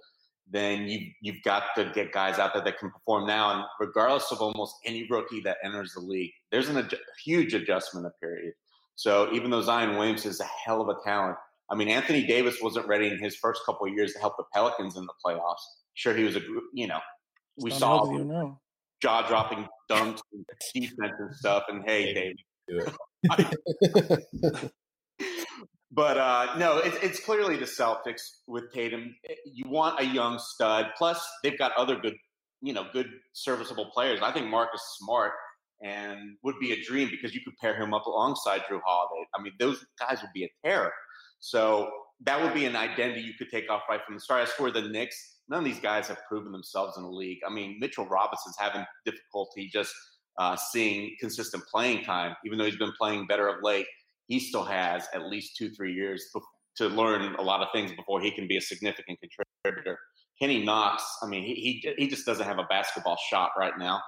then 0.50 0.84
you, 0.84 1.00
you've 1.22 1.44
got 1.44 1.64
to 1.76 1.92
get 1.94 2.12
guys 2.12 2.40
out 2.40 2.54
there 2.54 2.64
that 2.64 2.80
can 2.80 2.90
perform 2.92 3.28
now. 3.28 3.54
And 3.54 3.64
regardless 3.80 4.32
of 4.32 4.40
almost 4.42 4.76
any 4.86 5.08
rookie 5.10 5.42
that 5.42 5.58
enters 5.64 5.94
the 5.94 6.02
league, 6.02 6.32
there's 6.52 6.70
an, 6.70 6.78
a 6.78 6.90
huge 7.24 7.54
adjustment 7.54 8.08
period. 8.22 8.54
So 8.96 9.32
even 9.34 9.52
though 9.52 9.62
Zion 9.62 9.98
Williams 9.98 10.26
is 10.26 10.40
a 10.40 10.50
hell 10.66 10.82
of 10.82 10.90
a 10.90 10.98
talent, 11.04 11.38
I 11.70 11.76
mean, 11.76 11.90
Anthony 11.90 12.26
Davis 12.26 12.62
wasn't 12.62 12.88
ready 12.88 13.08
in 13.08 13.22
his 13.22 13.36
first 13.36 13.62
couple 13.66 13.88
of 13.88 13.94
years 13.94 14.14
to 14.14 14.20
help 14.20 14.38
the 14.38 14.46
Pelicans 14.54 14.96
in 14.96 15.06
the 15.06 15.14
playoffs. 15.26 15.64
Sure, 15.94 16.16
he 16.16 16.24
was 16.24 16.36
a, 16.36 16.42
you 16.74 16.88
know, 16.88 17.00
we 17.58 17.72
saw 17.72 18.10
you 18.12 18.24
know. 18.24 18.60
jaw 19.02 19.28
dropping 19.28 19.68
dunks 19.90 20.22
and 20.32 20.46
defense 20.74 21.14
and 21.20 21.36
stuff. 21.36 21.64
And 21.68 21.84
hey, 21.86 22.14
David. 22.14 22.40
but 25.92 26.18
uh, 26.18 26.56
no, 26.58 26.78
it's, 26.78 26.98
it's 27.02 27.20
clearly 27.20 27.58
the 27.58 27.66
Celtics 27.66 28.22
with 28.48 28.72
Tatum. 28.74 29.16
You 29.46 29.70
want 29.70 30.00
a 30.00 30.06
young 30.06 30.40
stud. 30.40 30.88
Plus, 30.98 31.26
they've 31.44 31.58
got 31.58 31.74
other 31.78 32.00
good, 32.00 32.16
you 32.62 32.74
know, 32.74 32.86
good 32.94 33.08
serviceable 33.34 33.90
players. 33.94 34.20
I 34.22 34.32
think 34.32 34.48
Marcus 34.48 34.82
Smart 35.00 35.34
and 35.82 36.38
would 36.44 36.56
be 36.60 36.72
a 36.72 36.84
dream 36.84 37.10
because 37.10 37.36
you 37.36 37.42
could 37.44 37.56
pair 37.62 37.76
him 37.76 37.94
up 37.94 38.06
alongside 38.06 38.62
Jrue 38.62 38.80
Holiday. 38.86 39.28
I 39.38 39.42
mean, 39.42 39.54
those 39.60 39.86
guys 40.00 40.22
would 40.22 40.32
be 40.34 40.44
a 40.44 40.50
terror. 40.66 40.92
So 41.40 41.90
that 42.22 42.42
would 42.42 42.54
be 42.54 42.66
an 42.66 42.76
identity 42.76 43.22
you 43.22 43.34
could 43.38 43.50
take 43.50 43.70
off 43.70 43.84
right 43.90 44.02
from 44.06 44.16
the 44.16 44.22
start. 44.22 44.44
As 44.44 44.52
for 44.52 44.72
the 44.72 44.82
Knicks, 44.82 45.38
none 45.50 45.60
of 45.60 45.66
these 45.66 45.80
guys 45.80 46.08
have 46.08 46.20
proven 46.28 46.52
themselves 46.52 46.98
in 46.98 47.04
the 47.04 47.10
league. 47.10 47.40
I 47.48 47.54
mean, 47.54 47.78
Mitchell 47.80 48.08
Robinson's 48.08 48.56
having 48.58 48.86
difficulty 49.06 49.70
just 49.72 49.94
uh, 50.38 50.56
seeing 50.56 51.16
consistent 51.20 51.64
playing 51.72 52.04
time, 52.04 52.36
even 52.46 52.58
though 52.58 52.66
he's 52.66 52.78
been 52.78 52.94
playing 53.00 53.28
better 53.28 53.48
of 53.48 53.64
late. 53.64 53.86
He 54.28 54.40
still 54.40 54.64
has 54.64 55.08
at 55.14 55.28
least 55.28 55.56
two, 55.56 55.70
three 55.70 55.94
years 55.94 56.26
to 56.78 56.88
learn 56.88 57.36
a 57.36 57.42
lot 57.42 57.62
of 57.62 57.70
things 57.74 57.92
before 57.94 58.22
he 58.22 58.32
can 58.32 58.48
be 58.48 58.58
a 58.58 58.62
significant 58.62 59.20
contributor. 59.20 59.98
Kenny 60.40 60.64
Knox, 60.64 61.04
I 61.24 61.28
mean, 61.28 61.44
he, 61.44 61.82
he, 61.82 61.94
he 61.98 62.08
just 62.08 62.26
doesn't 62.26 62.46
have 62.46 62.60
a 62.60 62.66
basketball 62.70 63.18
shot 63.30 63.52
right 63.58 63.74
now. 63.80 64.02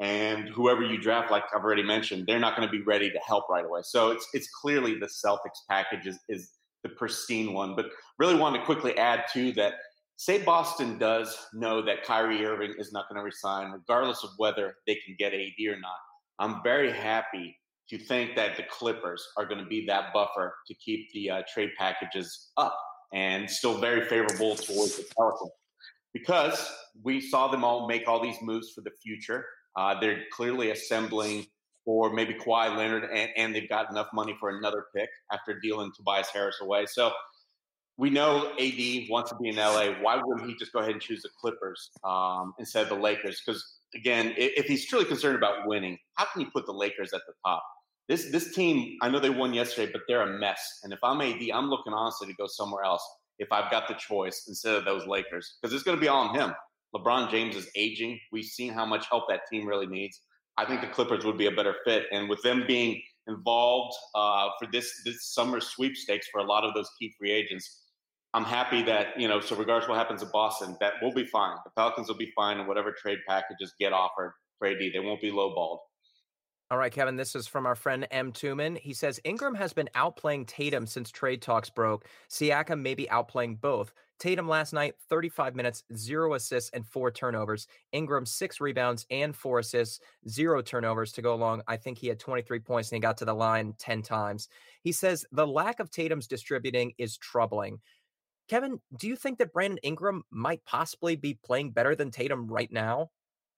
And 0.00 0.48
whoever 0.48 0.82
you 0.82 0.98
draft, 0.98 1.30
like 1.30 1.44
I've 1.54 1.62
already 1.62 1.82
mentioned, 1.82 2.24
they're 2.26 2.38
not 2.38 2.56
going 2.56 2.66
to 2.66 2.72
be 2.72 2.82
ready 2.82 3.10
to 3.10 3.18
help 3.26 3.48
right 3.48 3.64
away. 3.64 3.80
So 3.82 4.10
it's 4.10 4.28
it's 4.32 4.48
clearly 4.48 4.94
the 4.94 5.06
Celtics 5.06 5.60
package 5.68 6.06
is, 6.06 6.18
is 6.28 6.52
the 6.82 6.90
pristine 6.90 7.52
one. 7.52 7.74
But 7.74 7.86
really 8.18 8.36
wanted 8.36 8.58
to 8.60 8.64
quickly 8.64 8.96
add 8.96 9.24
too 9.32 9.52
that 9.52 9.74
say 10.16 10.42
Boston 10.42 10.98
does 10.98 11.36
know 11.54 11.80
that 11.82 12.04
Kyrie 12.04 12.44
Irving 12.44 12.74
is 12.78 12.92
not 12.92 13.08
going 13.08 13.18
to 13.18 13.24
resign, 13.24 13.70
regardless 13.70 14.24
of 14.24 14.30
whether 14.36 14.74
they 14.86 14.96
can 15.06 15.14
get 15.18 15.32
AD 15.32 15.66
or 15.68 15.78
not. 15.78 15.96
I'm 16.38 16.62
very 16.62 16.92
happy 16.92 17.56
to 17.88 17.98
think 17.98 18.36
that 18.36 18.56
the 18.56 18.64
Clippers 18.64 19.26
are 19.36 19.46
going 19.46 19.62
to 19.62 19.66
be 19.66 19.86
that 19.86 20.12
buffer 20.12 20.54
to 20.66 20.74
keep 20.74 21.10
the 21.12 21.30
uh, 21.30 21.42
trade 21.52 21.70
packages 21.78 22.50
up 22.56 22.78
and 23.14 23.48
still 23.48 23.78
very 23.78 24.04
favorable 24.04 24.54
towards 24.56 24.96
the 24.96 25.04
Pelicans 25.16 25.50
because 26.12 26.70
we 27.02 27.20
saw 27.20 27.48
them 27.48 27.64
all 27.64 27.88
make 27.88 28.06
all 28.06 28.22
these 28.22 28.36
moves 28.42 28.72
for 28.72 28.82
the 28.82 28.90
future. 29.02 29.44
Uh, 29.76 29.98
they're 29.98 30.22
clearly 30.32 30.70
assembling 30.70 31.46
for 31.88 32.12
maybe 32.12 32.34
Kawhi 32.34 32.76
Leonard, 32.76 33.04
and, 33.04 33.30
and, 33.34 33.54
they've 33.54 33.66
got 33.66 33.90
enough 33.90 34.08
money 34.12 34.36
for 34.38 34.50
another 34.50 34.84
pick 34.94 35.08
after 35.32 35.58
dealing 35.58 35.90
Tobias 35.96 36.28
Harris 36.28 36.56
away. 36.60 36.84
So 36.84 37.10
we 37.96 38.10
know 38.10 38.52
AD 38.60 39.08
wants 39.08 39.30
to 39.30 39.36
be 39.40 39.48
in 39.48 39.56
LA. 39.56 39.94
Why 40.02 40.20
wouldn't 40.22 40.46
he 40.46 40.54
just 40.56 40.70
go 40.74 40.80
ahead 40.80 40.92
and 40.92 41.00
choose 41.00 41.22
the 41.22 41.30
Clippers 41.40 41.88
um, 42.04 42.52
instead 42.58 42.82
of 42.82 42.90
the 42.90 43.02
Lakers? 43.02 43.40
Because 43.40 43.64
again, 43.94 44.34
if 44.36 44.66
he's 44.66 44.84
truly 44.84 45.06
concerned 45.06 45.36
about 45.36 45.66
winning, 45.66 45.96
how 46.16 46.26
can 46.30 46.42
you 46.42 46.48
put 46.52 46.66
the 46.66 46.74
Lakers 46.74 47.14
at 47.14 47.22
the 47.26 47.32
top? 47.42 47.62
This 48.06 48.30
this 48.30 48.54
team, 48.54 48.98
I 49.00 49.08
know 49.08 49.18
they 49.18 49.30
won 49.30 49.54
yesterday, 49.54 49.90
but 49.90 50.02
they're 50.08 50.20
a 50.20 50.38
mess. 50.38 50.60
And 50.84 50.92
if 50.92 50.98
I'm 51.02 51.22
AD, 51.22 51.40
I'm 51.54 51.70
looking 51.70 51.94
honestly 51.94 52.26
to 52.26 52.34
go 52.34 52.46
somewhere 52.48 52.84
else 52.84 53.02
if 53.38 53.50
I've 53.50 53.70
got 53.70 53.88
the 53.88 53.94
choice 53.94 54.44
instead 54.46 54.74
of 54.74 54.84
those 54.84 55.06
Lakers 55.06 55.56
because 55.62 55.74
it's 55.74 55.84
going 55.84 55.96
to 55.96 56.02
be 56.02 56.08
all 56.08 56.28
on 56.28 56.38
him. 56.38 56.52
LeBron 56.94 57.30
James 57.30 57.56
is 57.56 57.70
aging. 57.74 58.20
We've 58.30 58.44
seen 58.44 58.74
how 58.74 58.84
much 58.84 59.06
help 59.08 59.24
that 59.30 59.40
team 59.50 59.66
really 59.66 59.86
needs. 59.86 60.20
I 60.58 60.64
think 60.64 60.80
the 60.80 60.88
Clippers 60.88 61.24
would 61.24 61.38
be 61.38 61.46
a 61.46 61.52
better 61.52 61.76
fit, 61.84 62.06
and 62.10 62.28
with 62.28 62.42
them 62.42 62.64
being 62.66 63.00
involved 63.28 63.94
uh, 64.14 64.48
for 64.58 64.68
this 64.72 65.02
this 65.04 65.32
summer 65.32 65.60
sweepstakes 65.60 66.26
for 66.32 66.40
a 66.40 66.44
lot 66.44 66.64
of 66.64 66.74
those 66.74 66.90
key 66.98 67.14
free 67.16 67.30
agents, 67.30 67.84
I'm 68.34 68.44
happy 68.44 68.82
that 68.82 69.18
you 69.18 69.28
know. 69.28 69.40
So 69.40 69.54
regardless 69.54 69.88
what 69.88 69.98
happens 69.98 70.22
in 70.22 70.28
Boston, 70.32 70.76
that 70.80 70.94
we'll 71.00 71.14
be 71.14 71.26
fine. 71.26 71.56
The 71.64 71.70
Pelicans 71.76 72.08
will 72.08 72.16
be 72.16 72.32
fine, 72.34 72.58
and 72.58 72.66
whatever 72.66 72.92
trade 72.92 73.18
packages 73.28 73.72
get 73.78 73.92
offered 73.92 74.32
for 74.58 74.66
AD, 74.66 74.78
they 74.92 74.98
won't 74.98 75.20
be 75.20 75.30
lowballed. 75.30 75.78
All 76.70 76.76
right, 76.76 76.92
Kevin, 76.92 77.16
this 77.16 77.34
is 77.34 77.46
from 77.46 77.64
our 77.64 77.74
friend 77.74 78.06
M. 78.10 78.30
Tuman. 78.30 78.76
He 78.76 78.92
says 78.92 79.18
Ingram 79.24 79.54
has 79.54 79.72
been 79.72 79.88
outplaying 79.94 80.46
Tatum 80.46 80.86
since 80.86 81.10
trade 81.10 81.40
talks 81.40 81.70
broke. 81.70 82.04
Siakam 82.28 82.82
may 82.82 82.94
be 82.94 83.06
outplaying 83.06 83.58
both. 83.58 83.94
Tatum 84.18 84.46
last 84.46 84.74
night, 84.74 84.94
35 85.08 85.56
minutes, 85.56 85.84
zero 85.96 86.34
assists 86.34 86.68
and 86.74 86.86
four 86.86 87.10
turnovers. 87.10 87.68
Ingram, 87.92 88.26
six 88.26 88.60
rebounds 88.60 89.06
and 89.10 89.34
four 89.34 89.60
assists, 89.60 90.00
zero 90.28 90.60
turnovers 90.60 91.12
to 91.12 91.22
go 91.22 91.32
along. 91.32 91.62
I 91.66 91.78
think 91.78 91.96
he 91.96 92.08
had 92.08 92.20
23 92.20 92.58
points 92.58 92.90
and 92.90 92.96
he 92.96 93.00
got 93.00 93.16
to 93.18 93.24
the 93.24 93.34
line 93.34 93.72
10 93.78 94.02
times. 94.02 94.48
He 94.82 94.92
says 94.92 95.24
the 95.32 95.46
lack 95.46 95.80
of 95.80 95.90
Tatum's 95.90 96.26
distributing 96.26 96.92
is 96.98 97.16
troubling. 97.16 97.78
Kevin, 98.46 98.78
do 98.98 99.08
you 99.08 99.16
think 99.16 99.38
that 99.38 99.54
Brandon 99.54 99.78
Ingram 99.82 100.22
might 100.30 100.62
possibly 100.66 101.16
be 101.16 101.38
playing 101.42 101.70
better 101.70 101.94
than 101.94 102.10
Tatum 102.10 102.46
right 102.46 102.70
now? 102.70 103.10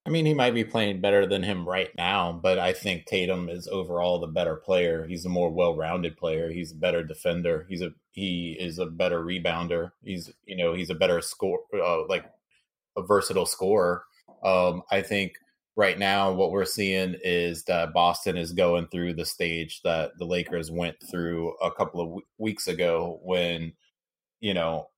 I 0.07 0.11
mean, 0.11 0.25
he 0.25 0.35
might 0.35 0.55
be 0.55 0.65
playing 0.65 1.01
better 1.01 1.27
than 1.27 1.43
him 1.43 1.69
right 1.69 1.91
now, 1.97 2.33
but 2.33 2.59
I 2.59 2.73
think 2.73 3.05
Tatum 3.07 3.49
is 3.51 3.69
overall 3.69 4.19
the 4.19 4.27
better 4.27 4.57
player. 4.57 5.07
He's 5.07 5.27
a 5.27 5.29
more 5.29 5.51
well-rounded 5.51 6.17
player. 6.17 6.51
He's 6.51 6.73
a 6.73 6.77
better 6.77 7.05
defender. 7.05 7.67
He's 7.69 7.83
a 7.83 7.93
he 8.13 8.57
is 8.59 8.79
a 8.79 8.87
better 8.87 9.21
rebounder. 9.23 9.93
He's 10.03 10.33
you 10.47 10.57
know 10.57 10.73
he's 10.73 10.91
a 10.91 10.95
better 10.95 11.21
score 11.21 11.61
uh, 11.75 12.07
like 12.09 12.25
a 12.97 13.03
versatile 13.03 13.47
scorer. 13.47 14.05
Um, 14.43 14.83
I 14.91 15.03
think 15.03 15.35
right 15.77 15.99
now 15.99 16.33
what 16.33 16.51
we're 16.51 16.65
seeing 16.65 17.17
is 17.23 17.65
that 17.65 17.93
Boston 17.93 18.37
is 18.37 18.53
going 18.53 18.87
through 18.89 19.15
the 19.15 19.25
stage 19.25 19.83
that 19.83 20.13
the 20.19 20.25
Lakers 20.25 20.71
went 20.71 20.97
through 21.11 21.55
a 21.63 21.71
couple 21.71 22.01
of 22.01 22.09
w- 22.09 22.27
weeks 22.39 22.69
ago 22.69 23.21
when 23.23 23.73
you 24.41 24.55
know 24.55 24.89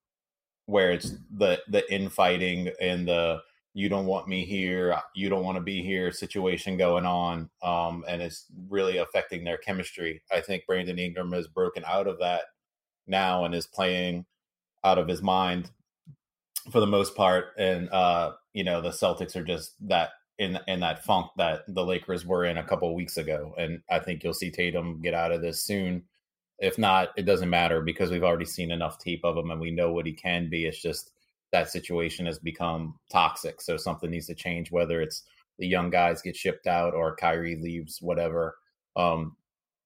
where 0.66 0.92
it's 0.92 1.14
the 1.36 1.60
the 1.68 1.92
infighting 1.92 2.70
and 2.80 3.08
the 3.08 3.40
you 3.74 3.88
don't 3.88 4.06
want 4.06 4.28
me 4.28 4.44
here, 4.44 5.00
you 5.14 5.28
don't 5.28 5.44
want 5.44 5.56
to 5.56 5.62
be 5.62 5.82
here 5.82 6.12
situation 6.12 6.76
going 6.76 7.06
on. 7.06 7.48
Um, 7.62 8.04
and 8.06 8.20
it's 8.20 8.46
really 8.68 8.98
affecting 8.98 9.44
their 9.44 9.56
chemistry. 9.56 10.22
I 10.30 10.40
think 10.40 10.66
Brandon 10.66 10.98
Ingram 10.98 11.32
has 11.32 11.48
broken 11.48 11.82
out 11.86 12.06
of 12.06 12.18
that 12.18 12.44
now 13.06 13.44
and 13.44 13.54
is 13.54 13.66
playing 13.66 14.26
out 14.84 14.98
of 14.98 15.08
his 15.08 15.22
mind 15.22 15.70
for 16.70 16.80
the 16.80 16.86
most 16.86 17.14
part. 17.14 17.54
And, 17.56 17.88
uh, 17.90 18.32
you 18.52 18.62
know, 18.62 18.82
the 18.82 18.90
Celtics 18.90 19.36
are 19.36 19.44
just 19.44 19.74
that 19.88 20.10
in, 20.38 20.58
in 20.68 20.80
that 20.80 21.04
funk 21.04 21.30
that 21.38 21.62
the 21.68 21.84
Lakers 21.84 22.26
were 22.26 22.44
in 22.44 22.58
a 22.58 22.64
couple 22.64 22.94
weeks 22.94 23.16
ago. 23.16 23.54
And 23.56 23.80
I 23.90 24.00
think 24.00 24.22
you'll 24.22 24.34
see 24.34 24.50
Tatum 24.50 25.00
get 25.00 25.14
out 25.14 25.32
of 25.32 25.40
this 25.40 25.62
soon. 25.62 26.04
If 26.58 26.76
not, 26.78 27.08
it 27.16 27.22
doesn't 27.22 27.50
matter 27.50 27.80
because 27.80 28.10
we've 28.10 28.22
already 28.22 28.44
seen 28.44 28.70
enough 28.70 28.98
tape 28.98 29.24
of 29.24 29.36
him 29.36 29.50
and 29.50 29.60
we 29.60 29.70
know 29.70 29.92
what 29.92 30.06
he 30.06 30.12
can 30.12 30.50
be. 30.50 30.66
It's 30.66 30.80
just, 30.80 31.10
that 31.52 31.70
situation 31.70 32.26
has 32.26 32.38
become 32.38 32.94
toxic. 33.10 33.60
So 33.60 33.76
something 33.76 34.10
needs 34.10 34.26
to 34.26 34.34
change, 34.34 34.72
whether 34.72 35.00
it's 35.00 35.24
the 35.58 35.66
young 35.66 35.90
guys 35.90 36.22
get 36.22 36.36
shipped 36.36 36.66
out 36.66 36.94
or 36.94 37.14
Kyrie 37.16 37.60
leaves, 37.60 37.98
whatever. 38.00 38.56
Um, 38.96 39.36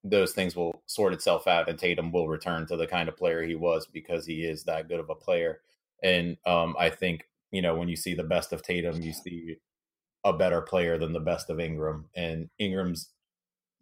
those 0.04 0.32
things 0.32 0.54
will 0.54 0.82
sort 0.86 1.12
itself 1.12 1.46
out, 1.46 1.68
and 1.68 1.78
Tatum 1.78 2.12
will 2.12 2.28
return 2.28 2.66
to 2.68 2.76
the 2.76 2.86
kind 2.86 3.08
of 3.08 3.16
player 3.16 3.42
he 3.42 3.56
was 3.56 3.86
because 3.92 4.24
he 4.24 4.44
is 4.44 4.64
that 4.64 4.88
good 4.88 5.00
of 5.00 5.10
a 5.10 5.14
player. 5.14 5.60
And 6.02 6.36
um, 6.46 6.76
I 6.78 6.90
think 6.90 7.24
you 7.50 7.62
know 7.62 7.74
when 7.74 7.88
you 7.88 7.96
see 7.96 8.14
the 8.14 8.22
best 8.22 8.52
of 8.52 8.62
Tatum, 8.62 9.02
you 9.02 9.12
see 9.12 9.56
a 10.24 10.32
better 10.32 10.60
player 10.60 10.98
than 10.98 11.12
the 11.12 11.20
best 11.20 11.50
of 11.50 11.60
Ingram, 11.60 12.06
and 12.14 12.48
Ingram's 12.58 13.10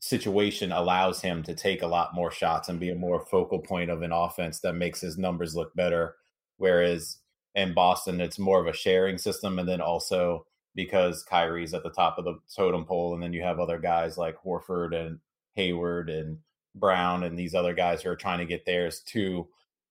situation 0.00 0.72
allows 0.72 1.22
him 1.22 1.42
to 1.42 1.54
take 1.54 1.82
a 1.82 1.86
lot 1.86 2.14
more 2.14 2.30
shots 2.30 2.68
and 2.68 2.78
be 2.78 2.90
a 2.90 2.94
more 2.94 3.24
focal 3.30 3.58
point 3.58 3.90
of 3.90 4.02
an 4.02 4.12
offense 4.12 4.60
that 4.60 4.74
makes 4.74 5.00
his 5.00 5.16
numbers 5.16 5.56
look 5.56 5.74
better. 5.74 6.16
Whereas 6.58 7.18
in 7.54 7.74
Boston, 7.74 8.20
it's 8.20 8.38
more 8.38 8.60
of 8.60 8.66
a 8.66 8.72
sharing 8.72 9.18
system. 9.18 9.58
And 9.58 9.68
then 9.68 9.80
also 9.80 10.46
because 10.74 11.22
Kyrie's 11.22 11.74
at 11.74 11.82
the 11.82 11.90
top 11.90 12.18
of 12.18 12.24
the 12.24 12.38
totem 12.54 12.84
pole, 12.84 13.14
and 13.14 13.22
then 13.22 13.32
you 13.32 13.42
have 13.42 13.60
other 13.60 13.78
guys 13.78 14.18
like 14.18 14.36
Horford 14.42 14.94
and 14.94 15.20
Hayward 15.54 16.10
and 16.10 16.38
Brown 16.74 17.22
and 17.22 17.38
these 17.38 17.54
other 17.54 17.74
guys 17.74 18.02
who 18.02 18.10
are 18.10 18.16
trying 18.16 18.40
to 18.40 18.46
get 18.46 18.66
theirs 18.66 19.00
too. 19.06 19.48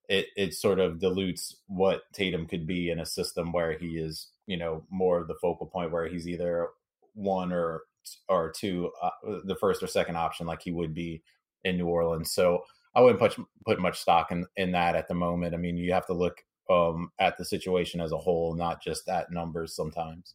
It 0.08 0.26
it 0.36 0.54
sort 0.54 0.78
of 0.78 1.00
dilutes 1.00 1.56
what 1.66 2.02
Tatum 2.12 2.46
could 2.46 2.66
be 2.66 2.90
in 2.90 3.00
a 3.00 3.06
system 3.06 3.52
where 3.52 3.72
he 3.72 3.96
is, 3.96 4.28
you 4.46 4.58
know, 4.58 4.84
more 4.90 5.18
of 5.18 5.28
the 5.28 5.36
focal 5.40 5.66
point 5.66 5.90
where 5.90 6.06
he's 6.06 6.28
either 6.28 6.68
one 7.14 7.52
or 7.52 7.82
or 8.28 8.52
two, 8.52 8.92
uh, 9.02 9.10
the 9.44 9.56
first 9.56 9.82
or 9.82 9.86
second 9.86 10.16
option, 10.16 10.46
like 10.46 10.60
he 10.60 10.72
would 10.72 10.92
be 10.92 11.22
in 11.64 11.78
New 11.78 11.86
Orleans. 11.86 12.30
So 12.32 12.64
I 12.94 13.00
wouldn't 13.00 13.18
put 13.18 13.34
put 13.64 13.80
much 13.80 13.98
stock 13.98 14.30
in 14.30 14.44
in 14.56 14.72
that 14.72 14.94
at 14.94 15.08
the 15.08 15.14
moment. 15.14 15.54
I 15.54 15.56
mean, 15.56 15.78
you 15.78 15.94
have 15.94 16.06
to 16.08 16.12
look 16.12 16.44
um, 16.70 17.10
at 17.18 17.36
the 17.38 17.44
situation 17.44 18.00
as 18.00 18.12
a 18.12 18.18
whole, 18.18 18.54
not 18.54 18.82
just 18.82 19.08
at 19.08 19.30
numbers 19.30 19.74
sometimes. 19.74 20.34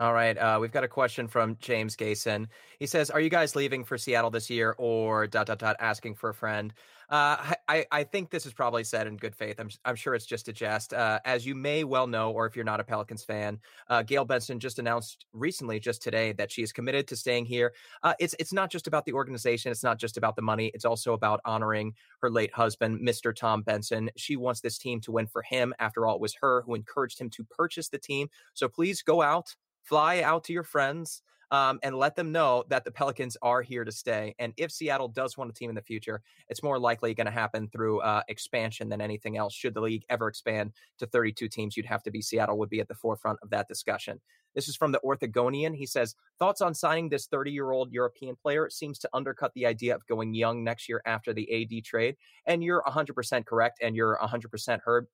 All 0.00 0.14
right. 0.14 0.38
Uh, 0.38 0.56
we've 0.58 0.72
got 0.72 0.82
a 0.82 0.88
question 0.88 1.28
from 1.28 1.58
James 1.60 1.94
Gayson. 1.94 2.48
He 2.78 2.86
says, 2.86 3.10
Are 3.10 3.20
you 3.20 3.28
guys 3.28 3.54
leaving 3.54 3.84
for 3.84 3.98
Seattle 3.98 4.30
this 4.30 4.48
year 4.48 4.74
or 4.78 5.26
dot, 5.26 5.46
dot, 5.46 5.58
dot, 5.58 5.76
asking 5.78 6.14
for 6.14 6.30
a 6.30 6.34
friend? 6.34 6.72
Uh, 7.10 7.52
I, 7.68 7.84
I 7.92 8.04
think 8.04 8.30
this 8.30 8.46
is 8.46 8.54
probably 8.54 8.82
said 8.82 9.06
in 9.06 9.18
good 9.18 9.36
faith. 9.36 9.60
I'm, 9.60 9.68
I'm 9.84 9.96
sure 9.96 10.14
it's 10.14 10.24
just 10.24 10.48
a 10.48 10.54
jest. 10.54 10.94
Uh, 10.94 11.20
as 11.26 11.44
you 11.44 11.54
may 11.54 11.84
well 11.84 12.06
know, 12.06 12.30
or 12.30 12.46
if 12.46 12.56
you're 12.56 12.64
not 12.64 12.80
a 12.80 12.84
Pelicans 12.84 13.24
fan, 13.24 13.58
uh, 13.90 14.02
Gayle 14.02 14.24
Benson 14.24 14.58
just 14.58 14.78
announced 14.78 15.26
recently, 15.34 15.78
just 15.78 16.00
today, 16.00 16.32
that 16.32 16.50
she 16.50 16.62
is 16.62 16.72
committed 16.72 17.06
to 17.08 17.16
staying 17.16 17.44
here. 17.44 17.74
Uh, 18.02 18.14
it's 18.18 18.34
it's 18.38 18.54
not 18.54 18.70
just 18.70 18.86
about 18.86 19.04
the 19.04 19.12
organization. 19.12 19.70
It's 19.70 19.84
not 19.84 19.98
just 19.98 20.16
about 20.16 20.34
the 20.34 20.40
money. 20.40 20.70
It's 20.72 20.86
also 20.86 21.12
about 21.12 21.40
honoring 21.44 21.92
her 22.22 22.30
late 22.30 22.54
husband, 22.54 23.06
Mr. 23.06 23.36
Tom 23.36 23.60
Benson. 23.60 24.08
She 24.16 24.36
wants 24.36 24.62
this 24.62 24.78
team 24.78 25.02
to 25.02 25.12
win 25.12 25.26
for 25.26 25.42
him. 25.42 25.74
After 25.78 26.06
all, 26.06 26.14
it 26.14 26.22
was 26.22 26.36
her 26.40 26.62
who 26.62 26.74
encouraged 26.74 27.20
him 27.20 27.28
to 27.30 27.44
purchase 27.44 27.90
the 27.90 27.98
team. 27.98 28.28
So 28.54 28.66
please 28.66 29.02
go 29.02 29.20
out, 29.20 29.54
fly 29.82 30.22
out 30.22 30.44
to 30.44 30.52
your 30.52 30.64
friends 30.64 31.22
um, 31.50 31.80
and 31.82 31.96
let 31.96 32.16
them 32.16 32.30
know 32.32 32.64
that 32.68 32.84
the 32.84 32.90
Pelicans 32.90 33.36
are 33.42 33.62
here 33.62 33.84
to 33.84 33.92
stay. 33.92 34.34
And 34.38 34.52
if 34.56 34.70
Seattle 34.70 35.08
does 35.08 35.36
want 35.36 35.50
a 35.50 35.54
team 35.54 35.68
in 35.68 35.74
the 35.74 35.82
future, 35.82 36.22
it's 36.48 36.62
more 36.62 36.78
likely 36.78 37.12
going 37.14 37.26
to 37.26 37.32
happen 37.32 37.68
through 37.68 38.00
uh, 38.00 38.22
expansion 38.28 38.88
than 38.88 39.00
anything 39.00 39.36
else. 39.36 39.54
Should 39.54 39.74
the 39.74 39.80
league 39.80 40.04
ever 40.08 40.28
expand 40.28 40.72
to 40.98 41.06
32 41.06 41.48
teams, 41.48 41.76
you'd 41.76 41.86
have 41.86 42.02
to 42.04 42.10
be 42.10 42.22
Seattle 42.22 42.58
would 42.58 42.70
be 42.70 42.80
at 42.80 42.88
the 42.88 42.94
forefront 42.94 43.38
of 43.42 43.50
that 43.50 43.68
discussion. 43.68 44.20
This 44.54 44.68
is 44.68 44.76
from 44.76 44.92
the 44.92 45.00
Orthogonian. 45.04 45.74
He 45.76 45.86
says, 45.86 46.14
Thoughts 46.38 46.60
on 46.60 46.74
signing 46.74 47.08
this 47.08 47.26
30 47.26 47.50
year 47.52 47.70
old 47.70 47.92
European 47.92 48.36
player 48.36 48.68
seems 48.70 48.98
to 49.00 49.10
undercut 49.12 49.52
the 49.54 49.66
idea 49.66 49.94
of 49.94 50.06
going 50.06 50.34
young 50.34 50.64
next 50.64 50.88
year 50.88 51.02
after 51.06 51.32
the 51.32 51.48
AD 51.52 51.84
trade. 51.84 52.16
And 52.46 52.62
you're 52.62 52.82
100% 52.86 53.46
correct, 53.46 53.78
and 53.82 53.94
you're 53.94 54.18
100% 54.22 54.80
heard 54.82 55.06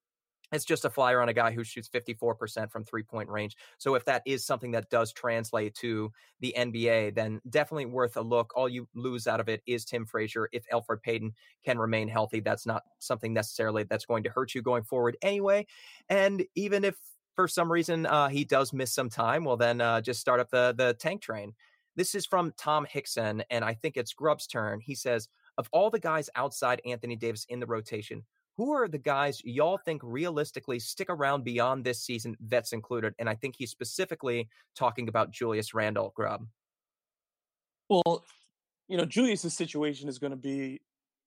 it's 0.53 0.65
just 0.65 0.85
a 0.85 0.91
flyer 0.91 1.21
on 1.21 1.29
a 1.29 1.33
guy 1.33 1.51
who 1.51 1.65
shoots 1.65 1.89
54% 1.89 2.71
from 2.71 2.85
three 2.85 3.03
point 3.03 3.29
range. 3.29 3.57
So 3.79 3.95
if 3.95 4.05
that 4.05 4.23
is 4.27 4.45
something 4.45 4.71
that 4.73 4.91
does 4.91 5.13
translate 5.13 5.75
to 5.77 6.13
the 6.41 6.55
NBA, 6.57 7.15
then 7.15 7.41
definitely 7.51 7.87
worth 7.87 8.17
a 8.17 8.23
look. 8.23 8.53
All 8.55 8.69
you 8.69 8.89
lose 8.95 9.27
out 9.27 9.41
of 9.41 9.49
it 9.49 9.63
is 9.67 9.85
Tim 9.85 10.07
Frazier. 10.07 10.49
If 10.53 10.65
Elfrid 10.73 11.03
Payton 11.03 11.33
can 11.65 11.79
remain 11.79 12.09
healthy, 12.09 12.41
that's 12.41 12.67
not 12.67 12.83
something 12.99 13.33
necessarily 13.33 13.85
that's 13.85 14.07
going 14.07 14.23
to 14.25 14.31
hurt 14.31 14.55
you 14.55 14.63
going 14.63 14.85
forward 14.85 15.17
anyway. 15.23 15.67
And 16.09 16.45
even 16.55 16.85
if 16.85 16.97
for 17.35 17.49
some 17.49 17.71
reason 17.71 18.07
uh, 18.07 18.29
he 18.29 18.45
does 18.45 18.73
miss 18.73 18.93
some 18.93 19.11
time, 19.11 19.45
well, 19.45 19.57
then 19.57 19.81
uh, 19.81 20.01
just 20.01 20.21
start 20.21 20.41
up 20.41 20.51
the 20.51 20.75
the 20.77 20.95
tank 20.95 21.23
train. 21.23 21.55
This 21.97 22.15
is 22.15 22.27
from 22.27 22.53
Tom 22.59 22.87
Hickson, 22.89 23.43
and 23.51 23.65
I 23.65 23.73
think 23.73 23.97
it's 23.97 24.13
Grubb's 24.13 24.47
turn. 24.47 24.81
He 24.81 24.95
says, 24.95 25.29
of 25.57 25.69
all 25.73 25.89
the 25.89 25.99
guys 25.99 26.29
outside 26.35 26.83
Anthony 26.85 27.17
Davis 27.17 27.47
in 27.49 27.59
the 27.59 27.67
rotation, 27.67 28.23
who 28.57 28.73
are 28.73 28.89
the 28.89 28.99
guys 28.99 29.43
y'all 29.45 29.79
think 29.79 30.01
realistically 30.03 30.79
stick 30.79 31.09
around 31.11 31.45
beyond 31.45 31.85
this 31.85 32.03
season, 32.03 32.37
vets 32.41 32.73
included? 32.73 33.15
And 33.19 33.29
I 33.29 33.35
think 33.35 33.55
he's 33.57 33.71
specifically 33.71 34.49
talking 34.75 35.09
about 35.09 35.31
Julius 35.31 35.75
Randle 35.75 36.13
Grubb. 36.17 36.47
Well, 37.89 38.25
you 38.89 38.97
know, 38.97 39.05
Julius's 39.05 39.55
situation 39.55 40.09
is 40.09 40.19
going 40.19 40.31
to 40.31 40.37
be 40.37 40.81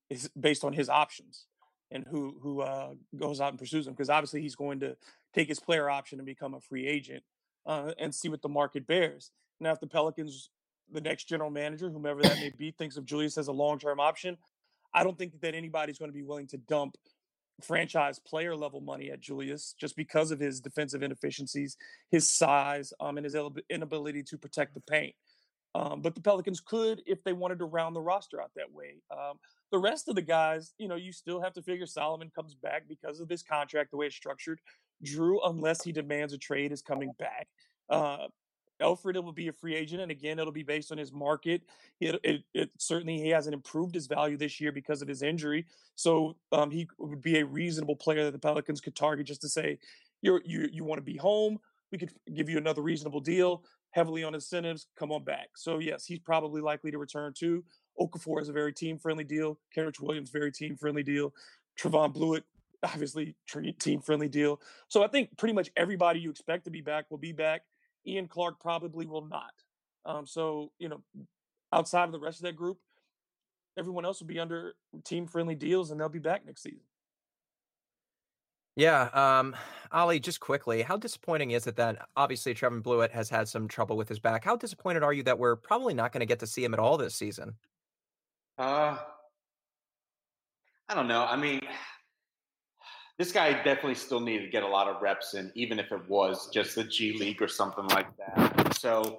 is 0.08 0.28
based 0.38 0.64
on 0.64 0.72
his 0.72 0.88
options 0.88 1.46
and 1.90 2.04
who 2.08 2.36
who 2.42 2.62
uh, 2.62 2.94
goes 3.16 3.40
out 3.40 3.50
and 3.50 3.58
pursues 3.58 3.86
him 3.86 3.92
because 3.92 4.10
obviously 4.10 4.42
he's 4.42 4.56
going 4.56 4.80
to 4.80 4.96
take 5.34 5.48
his 5.48 5.60
player 5.60 5.88
option 5.88 6.18
and 6.18 6.26
become 6.26 6.54
a 6.54 6.60
free 6.60 6.86
agent 6.86 7.22
uh, 7.66 7.92
and 7.98 8.14
see 8.14 8.28
what 8.28 8.42
the 8.42 8.48
market 8.48 8.86
bears. 8.86 9.30
Now, 9.60 9.72
if 9.72 9.80
the 9.80 9.86
Pelicans, 9.86 10.50
the 10.90 11.00
next 11.00 11.24
general 11.24 11.50
manager, 11.50 11.90
whomever 11.90 12.22
that 12.22 12.38
may 12.38 12.50
be, 12.56 12.72
thinks 12.72 12.96
of 12.96 13.04
Julius 13.04 13.38
as 13.38 13.48
a 13.48 13.52
long 13.52 13.78
term 13.78 14.00
option, 14.00 14.36
I 14.92 15.04
don't 15.04 15.16
think 15.16 15.40
that 15.40 15.54
anybody's 15.54 15.98
going 15.98 16.10
to 16.10 16.16
be 16.16 16.22
willing 16.22 16.48
to 16.48 16.58
dump 16.58 16.96
franchise 17.64 18.18
player 18.18 18.56
level 18.56 18.80
money 18.80 19.10
at 19.10 19.20
Julius 19.20 19.74
just 19.78 19.96
because 19.96 20.30
of 20.30 20.40
his 20.40 20.60
defensive 20.60 21.02
inefficiencies, 21.02 21.76
his 22.10 22.30
size, 22.30 22.92
um, 23.00 23.16
and 23.16 23.24
his 23.24 23.36
inability 23.68 24.22
to 24.24 24.38
protect 24.38 24.74
the 24.74 24.80
paint. 24.80 25.14
Um, 25.74 26.00
but 26.00 26.14
the 26.14 26.20
Pelicans 26.20 26.60
could, 26.60 27.02
if 27.06 27.22
they 27.22 27.32
wanted 27.32 27.58
to 27.60 27.64
round 27.64 27.94
the 27.94 28.00
roster 28.00 28.40
out 28.40 28.50
that 28.56 28.72
way. 28.72 28.96
Um, 29.10 29.38
the 29.70 29.78
rest 29.78 30.08
of 30.08 30.16
the 30.16 30.22
guys, 30.22 30.72
you 30.78 30.88
know, 30.88 30.96
you 30.96 31.12
still 31.12 31.40
have 31.40 31.52
to 31.54 31.62
figure 31.62 31.86
Solomon 31.86 32.30
comes 32.34 32.54
back 32.54 32.88
because 32.88 33.20
of 33.20 33.28
this 33.28 33.42
contract, 33.42 33.92
the 33.92 33.96
way 33.96 34.06
it's 34.06 34.16
structured. 34.16 34.60
Jrue, 35.04 35.38
unless 35.44 35.84
he 35.84 35.92
demands 35.92 36.32
a 36.32 36.38
trade, 36.38 36.72
is 36.72 36.82
coming 36.82 37.12
back. 37.18 37.46
Uh, 37.88 38.26
Elfrid 38.80 39.22
will 39.22 39.32
be 39.32 39.48
a 39.48 39.52
free 39.52 39.74
agent, 39.74 40.02
and 40.02 40.10
again, 40.10 40.38
it'll 40.38 40.52
be 40.52 40.62
based 40.62 40.92
on 40.92 40.98
his 40.98 41.12
market. 41.12 41.62
It, 42.00 42.18
it, 42.22 42.42
it, 42.54 42.70
certainly 42.78 43.18
he 43.18 43.28
hasn't 43.28 43.54
improved 43.54 43.94
his 43.94 44.06
value 44.06 44.36
this 44.36 44.60
year 44.60 44.72
because 44.72 45.02
of 45.02 45.08
his 45.08 45.22
injury, 45.22 45.66
so 45.94 46.36
um, 46.52 46.70
he 46.70 46.88
would 46.98 47.22
be 47.22 47.38
a 47.38 47.44
reasonable 47.44 47.96
player 47.96 48.24
that 48.24 48.32
the 48.32 48.38
Pelicans 48.38 48.80
could 48.80 48.96
target 48.96 49.26
just 49.26 49.42
to 49.42 49.48
say, 49.48 49.78
you 50.22 50.40
you 50.44 50.68
you 50.72 50.84
want 50.84 50.98
to 50.98 51.04
be 51.04 51.16
home. 51.16 51.58
We 51.92 51.98
could 51.98 52.12
give 52.34 52.48
you 52.48 52.58
another 52.58 52.82
reasonable 52.82 53.20
deal, 53.20 53.64
heavily 53.90 54.22
on 54.22 54.34
incentives. 54.34 54.86
Come 54.98 55.10
on 55.12 55.24
back. 55.24 55.48
So 55.56 55.78
yes, 55.78 56.04
he's 56.04 56.20
probably 56.20 56.60
likely 56.60 56.90
to 56.90 56.98
return 56.98 57.32
too. 57.36 57.64
Okafor 57.98 58.40
is 58.40 58.48
a 58.48 58.52
very 58.52 58.72
team 58.72 58.98
friendly 58.98 59.24
deal. 59.24 59.58
Kenrich 59.76 60.00
Williams 60.00 60.30
very 60.30 60.52
team 60.52 60.76
friendly 60.76 61.02
deal. 61.02 61.34
Trevon 61.78 62.14
Bluiett 62.14 62.42
obviously 62.82 63.34
team 63.78 64.00
friendly 64.00 64.28
deal. 64.28 64.60
So 64.88 65.02
I 65.02 65.08
think 65.08 65.36
pretty 65.36 65.54
much 65.54 65.70
everybody 65.76 66.20
you 66.20 66.30
expect 66.30 66.64
to 66.64 66.70
be 66.70 66.80
back 66.80 67.10
will 67.10 67.18
be 67.18 67.32
back. 67.32 67.62
Ian 68.06 68.28
Clark 68.28 68.60
probably 68.60 69.06
will 69.06 69.26
not. 69.26 69.52
Um, 70.04 70.26
so, 70.26 70.72
you 70.78 70.88
know, 70.88 71.02
outside 71.72 72.04
of 72.04 72.12
the 72.12 72.20
rest 72.20 72.38
of 72.38 72.44
that 72.44 72.56
group, 72.56 72.78
everyone 73.78 74.04
else 74.04 74.20
will 74.20 74.26
be 74.26 74.38
under 74.38 74.74
team 75.04 75.26
friendly 75.26 75.54
deals 75.54 75.90
and 75.90 76.00
they'll 76.00 76.08
be 76.08 76.18
back 76.18 76.44
next 76.44 76.62
season. 76.62 76.80
Yeah, 78.76 79.10
um, 79.12 79.54
Ali, 79.92 80.20
just 80.20 80.40
quickly, 80.40 80.82
how 80.82 80.96
disappointing 80.96 81.50
is 81.50 81.66
it 81.66 81.76
that 81.76 82.08
obviously 82.16 82.54
Trevor 82.54 82.80
Bluiett 82.80 83.10
has 83.10 83.28
had 83.28 83.48
some 83.48 83.68
trouble 83.68 83.96
with 83.96 84.08
his 84.08 84.18
back? 84.18 84.44
How 84.44 84.56
disappointed 84.56 85.02
are 85.02 85.12
you 85.12 85.22
that 85.24 85.38
we're 85.38 85.56
probably 85.56 85.92
not 85.92 86.12
going 86.12 86.20
to 86.20 86.26
get 86.26 86.38
to 86.38 86.46
see 86.46 86.64
him 86.64 86.72
at 86.72 86.80
all 86.80 86.96
this 86.96 87.14
season? 87.14 87.54
Uh, 88.56 88.96
I 90.88 90.94
don't 90.94 91.08
know. 91.08 91.24
I 91.24 91.36
mean, 91.36 91.60
this 93.20 93.32
guy 93.32 93.52
definitely 93.52 93.94
still 93.94 94.18
needed 94.18 94.46
to 94.46 94.50
get 94.50 94.62
a 94.62 94.66
lot 94.66 94.88
of 94.88 95.02
reps 95.02 95.34
in, 95.34 95.52
even 95.54 95.78
if 95.78 95.92
it 95.92 96.08
was 96.08 96.48
just 96.48 96.74
the 96.74 96.84
G 96.84 97.12
League 97.18 97.42
or 97.42 97.48
something 97.48 97.86
like 97.88 98.06
that. 98.16 98.74
So, 98.78 99.18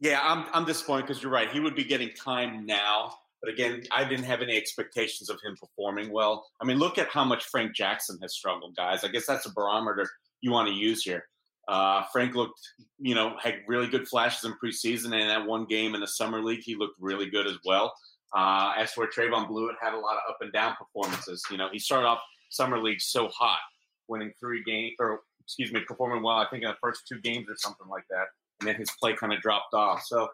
yeah, 0.00 0.18
I'm 0.20 0.46
I'm 0.52 0.64
disappointed 0.64 1.02
because 1.06 1.22
you're 1.22 1.30
right. 1.30 1.48
He 1.48 1.60
would 1.60 1.76
be 1.76 1.84
getting 1.84 2.10
time 2.10 2.66
now, 2.66 3.14
but 3.40 3.52
again, 3.52 3.84
I 3.92 4.02
didn't 4.02 4.24
have 4.24 4.42
any 4.42 4.56
expectations 4.56 5.30
of 5.30 5.38
him 5.44 5.56
performing 5.60 6.10
well. 6.10 6.44
I 6.60 6.64
mean, 6.64 6.78
look 6.78 6.98
at 6.98 7.08
how 7.08 7.22
much 7.22 7.44
Frank 7.44 7.72
Jackson 7.72 8.18
has 8.20 8.34
struggled, 8.34 8.74
guys. 8.74 9.04
I 9.04 9.08
guess 9.08 9.26
that's 9.26 9.46
a 9.46 9.52
barometer 9.52 10.08
you 10.40 10.50
want 10.50 10.66
to 10.66 10.74
use 10.74 11.04
here. 11.04 11.22
Uh, 11.68 12.02
Frank 12.12 12.34
looked, 12.34 12.58
you 12.98 13.14
know, 13.14 13.36
had 13.40 13.60
really 13.68 13.86
good 13.86 14.08
flashes 14.08 14.42
in 14.42 14.54
preseason, 14.54 15.14
and 15.14 15.30
that 15.30 15.46
one 15.46 15.66
game 15.66 15.94
in 15.94 16.00
the 16.00 16.08
summer 16.08 16.42
league, 16.42 16.64
he 16.64 16.74
looked 16.74 16.96
really 16.98 17.30
good 17.30 17.46
as 17.46 17.58
well. 17.64 17.94
Uh, 18.36 18.72
as 18.76 18.90
for 18.90 19.06
Trevon 19.06 19.48
Bluiett, 19.48 19.74
had 19.80 19.94
a 19.94 19.98
lot 19.98 20.16
of 20.16 20.30
up 20.30 20.38
and 20.40 20.52
down 20.52 20.74
performances. 20.76 21.44
You 21.48 21.58
know, 21.58 21.68
he 21.70 21.78
started 21.78 22.08
off 22.08 22.18
summer 22.50 22.82
league 22.82 23.00
so 23.00 23.28
hot, 23.28 23.60
winning 24.08 24.32
three 24.40 24.62
games 24.64 24.94
or 24.98 25.20
excuse 25.40 25.72
me, 25.72 25.80
performing 25.86 26.22
well. 26.22 26.36
I 26.36 26.46
think 26.50 26.62
in 26.64 26.68
the 26.68 26.76
first 26.80 27.02
two 27.08 27.20
games 27.20 27.46
or 27.48 27.56
something 27.56 27.86
like 27.88 28.04
that, 28.10 28.26
and 28.60 28.68
then 28.68 28.76
his 28.76 28.90
play 29.00 29.14
kind 29.14 29.32
of 29.32 29.40
dropped 29.40 29.74
off. 29.74 30.02
So, 30.04 30.28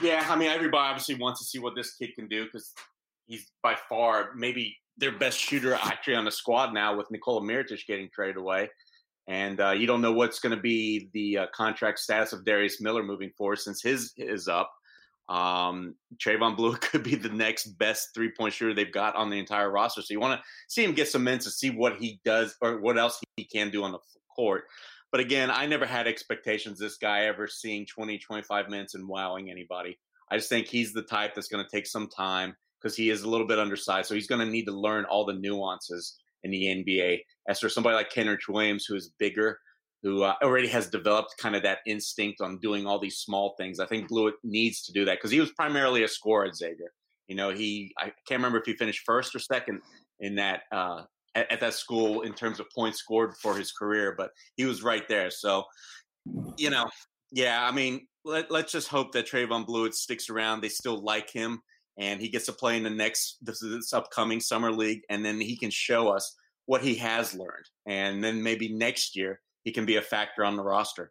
yeah, 0.00 0.26
I 0.28 0.36
mean, 0.36 0.48
everybody 0.48 0.88
obviously 0.88 1.16
wants 1.16 1.40
to 1.40 1.46
see 1.46 1.58
what 1.58 1.74
this 1.74 1.94
kid 1.94 2.14
can 2.14 2.28
do 2.28 2.44
because 2.44 2.72
he's 3.26 3.50
by 3.62 3.76
far 3.88 4.30
maybe 4.34 4.76
their 4.96 5.12
best 5.12 5.38
shooter 5.38 5.74
actually 5.74 6.14
on 6.14 6.24
the 6.24 6.30
squad 6.30 6.72
now 6.72 6.96
with 6.96 7.10
Nikola 7.10 7.42
Mirotic 7.42 7.86
getting 7.86 8.08
traded 8.14 8.36
away. 8.36 8.70
And 9.28 9.60
uh, 9.60 9.72
you 9.72 9.86
don't 9.86 10.00
know 10.00 10.12
what's 10.12 10.38
going 10.38 10.54
to 10.54 10.60
be 10.60 11.10
the 11.12 11.38
uh, 11.38 11.46
contract 11.52 11.98
status 11.98 12.32
of 12.32 12.44
Darius 12.44 12.80
Miller 12.80 13.02
moving 13.02 13.30
forward 13.36 13.58
since 13.58 13.82
his 13.82 14.12
is 14.16 14.48
up. 14.48 14.72
Um, 15.28 15.94
Trevon 16.18 16.56
Blue 16.56 16.76
could 16.80 17.02
be 17.02 17.14
the 17.14 17.28
next 17.28 17.66
best 17.78 18.10
three 18.14 18.30
point 18.30 18.54
shooter 18.54 18.74
they've 18.74 18.92
got 18.92 19.16
on 19.16 19.30
the 19.30 19.38
entire 19.38 19.70
roster. 19.70 20.02
So 20.02 20.14
you 20.14 20.20
want 20.20 20.40
to 20.40 20.46
see 20.68 20.84
him 20.84 20.92
get 20.92 21.08
some 21.08 21.24
minutes 21.24 21.44
to 21.46 21.50
see 21.50 21.70
what 21.70 21.96
he 21.96 22.20
does 22.24 22.56
or 22.60 22.80
what 22.80 22.98
else 22.98 23.20
he 23.36 23.44
can 23.44 23.70
do 23.70 23.84
on 23.84 23.92
the 23.92 23.98
court. 24.34 24.64
But 25.12 25.20
again, 25.20 25.50
I 25.50 25.66
never 25.66 25.86
had 25.86 26.06
expectations 26.06 26.78
this 26.78 26.96
guy 26.96 27.24
ever 27.24 27.46
seeing 27.46 27.86
20, 27.86 28.18
25 28.18 28.68
minutes 28.68 28.94
and 28.94 29.08
wowing 29.08 29.50
anybody. 29.50 29.98
I 30.30 30.36
just 30.36 30.48
think 30.48 30.66
he's 30.66 30.92
the 30.92 31.02
type 31.02 31.34
that's 31.34 31.48
going 31.48 31.64
to 31.64 31.70
take 31.70 31.86
some 31.86 32.08
time 32.08 32.56
because 32.80 32.96
he 32.96 33.10
is 33.10 33.22
a 33.22 33.28
little 33.28 33.46
bit 33.46 33.58
undersized. 33.58 34.08
So 34.08 34.14
he's 34.14 34.26
going 34.26 34.44
to 34.44 34.50
need 34.50 34.66
to 34.66 34.72
learn 34.72 35.04
all 35.04 35.24
the 35.24 35.32
nuances 35.32 36.16
in 36.42 36.50
the 36.50 36.64
NBA. 36.64 37.20
As 37.48 37.60
for 37.60 37.68
somebody 37.68 37.94
like 37.94 38.12
Kenrich 38.12 38.48
Williams, 38.48 38.84
who 38.84 38.96
is 38.96 39.10
bigger, 39.18 39.60
who 40.02 40.22
uh, 40.22 40.34
already 40.42 40.68
has 40.68 40.88
developed 40.88 41.34
kind 41.38 41.56
of 41.56 41.62
that 41.62 41.78
instinct 41.86 42.40
on 42.40 42.58
doing 42.58 42.86
all 42.86 42.98
these 42.98 43.18
small 43.18 43.54
things. 43.58 43.80
I 43.80 43.86
think 43.86 44.10
Bluiett 44.10 44.34
needs 44.44 44.82
to 44.82 44.92
do 44.92 45.04
that 45.04 45.18
because 45.18 45.30
he 45.30 45.40
was 45.40 45.52
primarily 45.52 46.04
a 46.04 46.08
scorer 46.08 46.46
at 46.46 46.56
Xavier. 46.56 46.92
You 47.28 47.34
know, 47.34 47.50
he 47.50 47.92
I 47.98 48.12
can't 48.28 48.38
remember 48.38 48.58
if 48.58 48.66
he 48.66 48.74
finished 48.74 49.02
first 49.04 49.34
or 49.34 49.38
second 49.38 49.80
in 50.20 50.36
that 50.36 50.62
uh, 50.70 51.02
at, 51.34 51.50
at, 51.50 51.60
that 51.60 51.74
school 51.74 52.22
in 52.22 52.32
terms 52.34 52.60
of 52.60 52.66
points 52.74 52.98
scored 52.98 53.34
for 53.42 53.56
his 53.56 53.72
career, 53.72 54.14
but 54.16 54.30
he 54.56 54.64
was 54.64 54.82
right 54.82 55.06
there. 55.08 55.30
So, 55.30 55.64
you 56.56 56.70
know, 56.70 56.88
yeah, 57.32 57.66
I 57.66 57.72
mean, 57.72 58.06
let, 58.24 58.50
let's 58.50 58.72
just 58.72 58.88
hope 58.88 59.12
that 59.12 59.28
Trevon 59.28 59.66
Bluiett 59.66 59.94
sticks 59.94 60.30
around. 60.30 60.60
They 60.60 60.68
still 60.68 61.02
like 61.02 61.30
him, 61.30 61.60
and 61.98 62.20
he 62.20 62.28
gets 62.28 62.46
to 62.46 62.52
play 62.52 62.76
in 62.76 62.84
the 62.84 62.90
next 62.90 63.38
this, 63.42 63.60
this 63.60 63.92
upcoming 63.92 64.40
summer 64.40 64.70
league, 64.70 65.00
and 65.10 65.24
then 65.24 65.40
he 65.40 65.56
can 65.56 65.70
show 65.70 66.08
us 66.08 66.34
what 66.66 66.82
he 66.82 66.94
has 66.96 67.34
learned, 67.34 67.66
and 67.86 68.22
then 68.22 68.42
maybe 68.42 68.72
next 68.72 69.16
year 69.16 69.40
he 69.66 69.72
can 69.72 69.84
be 69.84 69.96
a 69.96 70.02
factor 70.02 70.44
on 70.44 70.56
the 70.56 70.62
roster. 70.62 71.10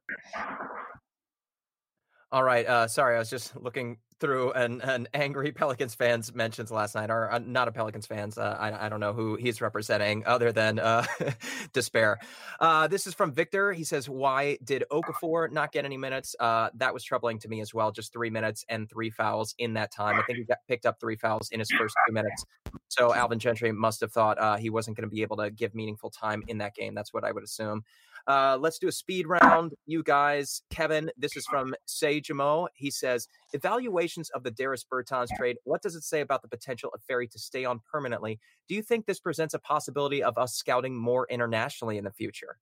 All 2.31 2.41
right. 2.41 2.65
Uh, 2.65 2.87
sorry, 2.87 3.17
I 3.17 3.19
was 3.19 3.29
just 3.29 3.53
looking 3.55 3.97
through 4.21 4.53
an, 4.53 4.79
an 4.81 5.09
angry 5.13 5.51
Pelicans 5.53 5.93
fans 5.93 6.33
mentions 6.33 6.71
last 6.71 6.95
night, 6.95 7.09
or 7.09 7.31
uh, 7.31 7.39
not 7.39 7.67
a 7.67 7.71
Pelicans 7.73 8.07
fans. 8.07 8.37
Uh, 8.37 8.55
I, 8.57 8.85
I 8.85 8.89
don't 8.89 9.01
know 9.01 9.11
who 9.11 9.35
he's 9.35 9.59
representing 9.59 10.25
other 10.25 10.53
than 10.53 10.79
uh, 10.79 11.05
despair. 11.73 12.17
Uh, 12.59 12.87
this 12.87 13.07
is 13.07 13.13
from 13.13 13.33
Victor. 13.33 13.73
He 13.73 13.83
says, 13.83 14.09
"Why 14.09 14.57
did 14.63 14.85
Okafor 14.89 15.51
not 15.51 15.73
get 15.73 15.83
any 15.83 15.97
minutes? 15.97 16.33
Uh, 16.39 16.69
that 16.75 16.93
was 16.93 17.03
troubling 17.03 17.39
to 17.39 17.49
me 17.49 17.59
as 17.59 17.73
well. 17.73 17.91
Just 17.91 18.13
three 18.13 18.29
minutes 18.29 18.63
and 18.69 18.89
three 18.89 19.09
fouls 19.09 19.53
in 19.57 19.73
that 19.73 19.91
time. 19.91 20.17
I 20.17 20.23
think 20.23 20.39
he 20.39 20.45
got 20.45 20.59
picked 20.67 20.85
up 20.85 20.99
three 20.99 21.17
fouls 21.17 21.49
in 21.51 21.59
his 21.59 21.69
first 21.71 21.93
two 22.07 22.13
minutes. 22.13 22.45
So 22.87 23.13
Alvin 23.13 23.39
Gentry 23.39 23.73
must 23.73 23.99
have 23.99 24.13
thought 24.13 24.39
uh, 24.39 24.55
he 24.55 24.69
wasn't 24.69 24.95
going 24.95 25.09
to 25.09 25.13
be 25.13 25.23
able 25.23 25.37
to 25.37 25.51
give 25.51 25.75
meaningful 25.75 26.09
time 26.09 26.41
in 26.47 26.59
that 26.59 26.73
game. 26.73 26.95
That's 26.95 27.13
what 27.13 27.25
I 27.25 27.33
would 27.33 27.43
assume." 27.43 27.83
Uh, 28.27 28.57
let's 28.59 28.79
do 28.79 28.87
a 28.87 28.91
speed 28.91 29.27
round. 29.27 29.73
You 29.85 30.03
guys, 30.03 30.61
Kevin, 30.69 31.11
this 31.17 31.37
is 31.37 31.45
from 31.45 31.75
Say 31.85 32.21
Jamo. 32.21 32.67
He 32.73 32.89
says, 32.89 33.27
evaluations 33.53 34.29
of 34.31 34.43
the 34.43 34.51
Davis 34.51 34.85
Bertans 34.91 35.27
trade. 35.37 35.57
What 35.63 35.81
does 35.81 35.95
it 35.95 36.03
say 36.03 36.21
about 36.21 36.41
the 36.41 36.47
potential 36.47 36.89
of 36.93 37.01
Ferry 37.03 37.27
to 37.27 37.39
stay 37.39 37.65
on 37.65 37.81
permanently? 37.91 38.39
Do 38.67 38.75
you 38.75 38.81
think 38.81 39.05
this 39.05 39.19
presents 39.19 39.53
a 39.53 39.59
possibility 39.59 40.23
of 40.23 40.37
us 40.37 40.55
scouting 40.55 40.95
more 40.95 41.27
internationally 41.29 41.97
in 41.97 42.03
the 42.03 42.11
future? 42.11 42.57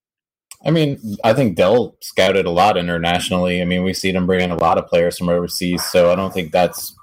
I 0.66 0.72
mean, 0.72 1.00
I 1.24 1.34
think 1.34 1.56
Dell 1.56 1.98
scouted 2.02 2.46
a 2.46 2.52
lot 2.52 2.78
internationally. 2.78 3.62
I 3.62 3.66
mean, 3.66 3.84
we 3.84 3.94
see 3.94 4.12
them 4.12 4.26
bringing 4.26 4.52
a 4.52 4.56
lot 4.56 4.78
of 4.78 4.88
players 4.88 5.18
from 5.18 5.30
overseas, 5.30 5.84
so 5.84 6.12
I 6.12 6.16
don't 6.16 6.34
think 6.34 6.52
that's 6.52 6.96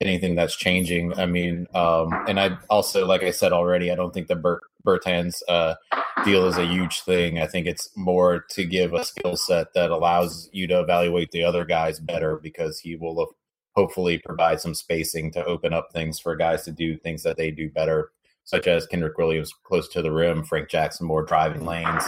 anything 0.00 0.34
that's 0.34 0.56
changing. 0.56 1.18
I 1.18 1.26
mean, 1.26 1.66
um, 1.74 2.12
and 2.26 2.40
I 2.40 2.56
also, 2.68 3.06
like 3.06 3.22
I 3.22 3.30
said 3.30 3.52
already, 3.52 3.90
I 3.90 3.94
don't 3.94 4.12
think 4.12 4.28
the 4.28 4.36
Bert 4.36 4.62
Bertans 4.86 5.42
uh, 5.48 5.74
deal 6.24 6.46
is 6.46 6.56
a 6.56 6.66
huge 6.66 7.02
thing. 7.02 7.38
I 7.38 7.46
think 7.46 7.66
it's 7.66 7.90
more 7.96 8.44
to 8.50 8.64
give 8.64 8.94
a 8.94 9.04
skill 9.04 9.36
set 9.36 9.74
that 9.74 9.90
allows 9.90 10.48
you 10.52 10.66
to 10.68 10.80
evaluate 10.80 11.30
the 11.32 11.44
other 11.44 11.64
guys 11.64 12.00
better 12.00 12.38
because 12.42 12.80
he 12.80 12.96
will 12.96 13.34
hopefully 13.76 14.18
provide 14.18 14.60
some 14.60 14.74
spacing 14.74 15.30
to 15.32 15.44
open 15.44 15.72
up 15.72 15.88
things 15.92 16.18
for 16.18 16.34
guys 16.34 16.64
to 16.64 16.72
do 16.72 16.96
things 16.96 17.22
that 17.22 17.36
they 17.36 17.50
do 17.50 17.70
better, 17.70 18.10
such 18.44 18.66
as 18.66 18.86
Kenrich 18.86 19.18
Williams 19.18 19.52
close 19.64 19.88
to 19.90 20.02
the 20.02 20.12
rim, 20.12 20.44
Frank 20.44 20.70
Jackson 20.70 21.06
more 21.06 21.24
driving 21.24 21.66
lanes, 21.66 22.04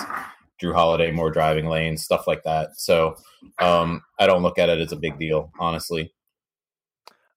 Jrue 0.60 0.74
Holiday 0.74 1.10
more 1.10 1.30
driving 1.30 1.66
lanes, 1.66 2.02
stuff 2.02 2.26
like 2.26 2.42
that. 2.44 2.70
So 2.76 3.16
um, 3.58 4.02
I 4.18 4.26
don't 4.26 4.42
look 4.42 4.58
at 4.58 4.70
it 4.70 4.80
as 4.80 4.92
a 4.92 4.96
big 4.96 5.18
deal, 5.18 5.52
honestly. 5.58 6.12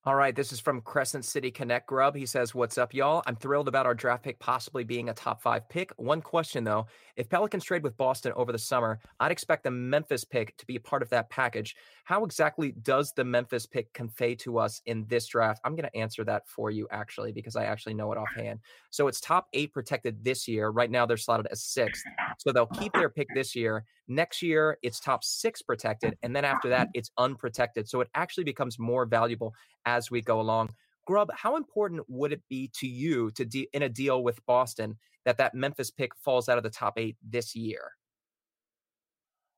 All 0.08 0.14
right, 0.14 0.36
this 0.36 0.54
is 0.54 0.60
from 0.60 0.82
Crescent 0.82 1.26
City 1.26 1.50
Connect 1.50 1.88
Grubb. 1.88 2.16
He 2.16 2.28
says, 2.28 2.54
What's 2.54 2.78
up, 2.78 2.94
y'all? 2.94 3.24
I'm 3.26 3.36
thrilled 3.36 3.68
about 3.68 3.88
our 3.88 3.96
draft 3.96 4.24
pick 4.24 4.38
possibly 4.38 4.84
being 4.84 5.10
a 5.10 5.16
top 5.16 5.42
five 5.42 5.68
pick. 5.68 5.92
One 5.98 6.22
question, 6.22 6.64
though. 6.64 6.86
If 7.16 7.28
Pelicans 7.28 7.64
trade 7.64 7.82
with 7.82 7.98
Boston 7.98 8.32
over 8.36 8.52
the 8.52 8.60
summer, 8.60 9.00
I'd 9.20 9.32
expect 9.32 9.64
the 9.64 9.72
Memphis 9.72 10.24
pick 10.24 10.56
to 10.58 10.66
be 10.68 10.76
a 10.76 10.80
part 10.80 11.02
of 11.02 11.10
that 11.10 11.32
package. 11.32 11.76
How 12.04 12.24
exactly 12.24 12.74
does 12.84 13.14
the 13.14 13.24
Memphis 13.24 13.66
pick 13.66 13.92
convey 13.94 14.36
to 14.36 14.60
us 14.60 14.80
in 14.86 15.08
this 15.08 15.26
draft? 15.26 15.60
I'm 15.66 15.76
going 15.76 15.90
to 15.90 15.98
answer 15.98 16.24
that 16.26 16.48
for 16.48 16.70
you, 16.70 16.88
actually, 16.92 17.32
because 17.32 17.56
I 17.56 17.64
actually 17.64 17.96
know 17.96 18.12
it 18.12 18.20
offhand. 18.20 18.60
So 18.92 19.08
it's 19.08 19.20
top 19.20 19.48
eight 19.54 19.74
protected 19.74 20.24
this 20.24 20.48
year. 20.48 20.70
Right 20.70 20.92
now, 20.92 21.08
they're 21.08 21.18
slotted 21.18 21.48
as 21.50 21.64
sixth. 21.64 22.04
So 22.38 22.52
they'll 22.52 22.68
keep 22.68 22.94
their 22.94 23.10
pick 23.10 23.30
this 23.34 23.56
year. 23.56 23.86
Next 24.08 24.42
year, 24.42 24.78
it's 24.84 25.00
top 25.00 25.24
six 25.24 25.62
protected. 25.62 26.18
And 26.22 26.36
then 26.36 26.46
after 26.46 26.70
that, 26.70 26.90
it's 26.94 27.12
unprotected. 27.18 27.90
So 27.90 28.02
it 28.02 28.10
actually 28.14 28.44
becomes 28.44 28.78
more 28.78 29.06
valuable 29.06 29.54
as 29.86 30.12
we 30.12 30.22
go 30.22 30.40
along. 30.40 30.70
Grubb, 31.06 31.30
how 31.34 31.56
important 31.56 32.02
would 32.08 32.32
it 32.32 32.42
be 32.50 32.72
to 32.80 32.88
you 32.88 33.32
to 33.32 33.46
de- 33.46 33.70
in 33.74 33.84
a 33.84 33.90
deal 33.90 34.24
with 34.24 34.46
Boston 34.46 34.98
that 35.26 35.38
that 35.38 35.54
Memphis 35.54 35.92
pick 35.92 36.16
falls 36.16 36.50
out 36.50 36.58
of 36.58 36.64
the 36.64 36.70
top 36.70 36.98
eight 36.98 37.18
this 37.28 37.56
year? 37.56 37.92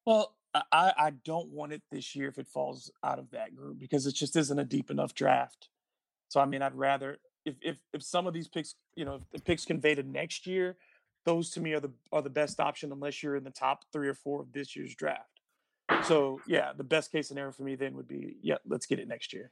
Well, 0.06 0.36
I, 0.72 0.94
I 0.98 1.10
don't 1.24 1.50
want 1.50 1.74
it 1.74 1.82
this 1.92 2.16
year 2.16 2.30
if 2.30 2.38
it 2.38 2.48
falls 2.48 2.92
out 3.04 3.20
of 3.20 3.32
that 3.32 3.56
group 3.56 3.80
because 3.80 4.06
it 4.06 4.16
just 4.16 4.36
isn't 4.36 4.60
a 4.60 4.66
deep 4.66 4.90
enough 4.90 5.14
draft. 5.14 5.70
So 6.30 6.40
I 6.40 6.46
mean, 6.46 6.62
I'd 6.62 6.76
rather 6.76 7.18
if 7.46 7.56
if 7.62 7.78
if 7.94 8.04
some 8.04 8.28
of 8.28 8.34
these 8.34 8.48
picks, 8.48 8.76
you 8.96 9.06
know, 9.06 9.16
if 9.16 9.30
the 9.32 9.40
picks 9.40 9.66
convey 9.66 9.96
to 9.96 10.04
next 10.04 10.48
year, 10.48 10.78
those 11.28 11.50
to 11.52 11.60
me 11.60 11.74
are 11.74 11.82
the 11.82 11.92
are 12.14 12.22
the 12.22 12.30
best 12.30 12.60
option 12.60 12.92
unless 12.92 13.22
you're 13.22 13.36
in 13.36 13.44
the 13.44 13.52
top 13.52 13.84
three 13.92 14.08
or 14.08 14.14
four 14.14 14.42
of 14.42 14.54
this 14.54 14.76
year's 14.76 14.96
draft. 14.96 15.42
So 16.04 16.40
yeah, 16.48 16.72
the 16.76 16.86
best 16.86 17.12
case 17.12 17.28
scenario 17.28 17.52
for 17.52 17.64
me 17.64 17.76
then 17.76 17.96
would 17.96 18.08
be, 18.08 18.38
yeah, 18.42 18.56
let's 18.66 18.86
get 18.86 18.98
it 18.98 19.08
next 19.08 19.34
year. 19.34 19.52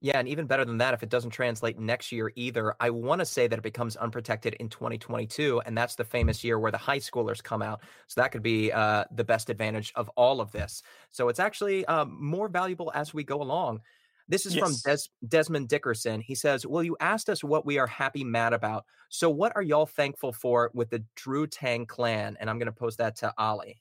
Yeah, 0.00 0.18
and 0.18 0.28
even 0.28 0.46
better 0.46 0.64
than 0.64 0.78
that, 0.78 0.94
if 0.94 1.02
it 1.02 1.08
doesn't 1.08 1.30
translate 1.30 1.78
next 1.78 2.12
year 2.12 2.30
either, 2.36 2.74
I 2.80 2.90
want 2.90 3.20
to 3.20 3.24
say 3.24 3.46
that 3.46 3.58
it 3.58 3.62
becomes 3.62 3.96
unprotected 3.96 4.54
in 4.54 4.68
2022, 4.68 5.62
and 5.64 5.78
that's 5.78 5.94
the 5.94 6.04
famous 6.04 6.44
year 6.44 6.58
where 6.58 6.70
the 6.70 6.78
high 6.78 6.98
schoolers 6.98 7.42
come 7.42 7.62
out. 7.62 7.80
So 8.06 8.20
that 8.20 8.30
could 8.30 8.42
be 8.42 8.70
uh, 8.72 9.04
the 9.12 9.24
best 9.24 9.48
advantage 9.48 9.92
of 9.94 10.10
all 10.10 10.40
of 10.40 10.52
this. 10.52 10.82
So 11.12 11.28
it's 11.28 11.40
actually 11.40 11.86
um, 11.86 12.18
more 12.20 12.48
valuable 12.48 12.92
as 12.94 13.14
we 13.14 13.24
go 13.24 13.40
along. 13.40 13.80
This 14.28 14.46
is 14.46 14.56
yes. 14.56 14.64
from 14.64 14.92
Des- 14.92 15.28
Desmond 15.28 15.68
Dickerson. 15.68 16.20
He 16.20 16.34
says, 16.34 16.66
Well, 16.66 16.82
you 16.82 16.96
asked 17.00 17.28
us 17.28 17.44
what 17.44 17.64
we 17.64 17.78
are 17.78 17.86
happy, 17.86 18.24
mad 18.24 18.52
about. 18.52 18.84
So, 19.08 19.30
what 19.30 19.52
are 19.54 19.62
y'all 19.62 19.86
thankful 19.86 20.32
for 20.32 20.70
with 20.74 20.90
the 20.90 21.04
Jrue 21.16 21.48
Tang 21.50 21.86
clan? 21.86 22.36
And 22.40 22.50
I'm 22.50 22.58
going 22.58 22.66
to 22.66 22.72
post 22.72 22.98
that 22.98 23.16
to 23.16 23.32
Ali. 23.38 23.80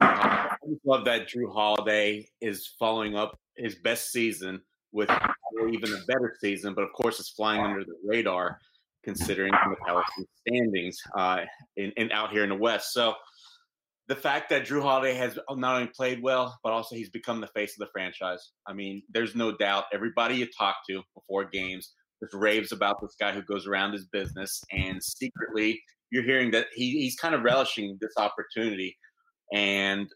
I 0.00 0.56
love 0.84 1.04
that 1.04 1.28
Jrue 1.28 1.52
Holiday 1.52 2.28
is 2.40 2.66
following 2.78 3.16
up 3.16 3.38
his 3.56 3.74
best 3.76 4.10
season 4.10 4.62
with 4.92 5.10
even 5.70 5.92
a 5.92 6.04
better 6.06 6.36
season, 6.40 6.74
but 6.74 6.82
of 6.82 6.92
course, 6.92 7.20
it's 7.20 7.30
flying 7.30 7.60
under 7.60 7.84
the 7.84 7.96
radar 8.04 8.58
considering 9.02 9.52
the 9.52 9.76
Pelicans 9.84 10.26
standings 10.40 10.98
uh, 11.16 11.40
in, 11.76 11.92
in 11.96 12.10
out 12.10 12.30
here 12.30 12.42
in 12.42 12.48
the 12.48 12.56
West. 12.56 12.92
So, 12.92 13.14
the 14.08 14.16
fact 14.16 14.50
that 14.50 14.66
Jrue 14.66 14.82
Holiday 14.82 15.14
has 15.14 15.38
not 15.50 15.76
only 15.76 15.88
played 15.94 16.22
well, 16.22 16.58
but 16.62 16.72
also 16.72 16.94
he's 16.94 17.10
become 17.10 17.40
the 17.40 17.46
face 17.48 17.72
of 17.72 17.78
the 17.78 17.90
franchise. 17.92 18.50
I 18.66 18.74
mean, 18.74 19.02
there's 19.10 19.34
no 19.34 19.56
doubt. 19.56 19.84
Everybody 19.92 20.36
you 20.36 20.46
talk 20.46 20.76
to 20.90 21.02
before 21.14 21.44
games 21.44 21.92
just 22.22 22.34
raves 22.34 22.72
about 22.72 23.00
this 23.00 23.14
guy 23.18 23.32
who 23.32 23.42
goes 23.42 23.66
around 23.66 23.92
his 23.92 24.06
business, 24.06 24.62
and 24.70 25.02
secretly 25.02 25.82
you're 26.10 26.22
hearing 26.22 26.50
that 26.50 26.66
he, 26.74 27.00
he's 27.00 27.16
kind 27.16 27.34
of 27.34 27.42
relishing 27.42 27.98
this 28.00 28.12
opportunity, 28.18 28.96
and 29.52 30.08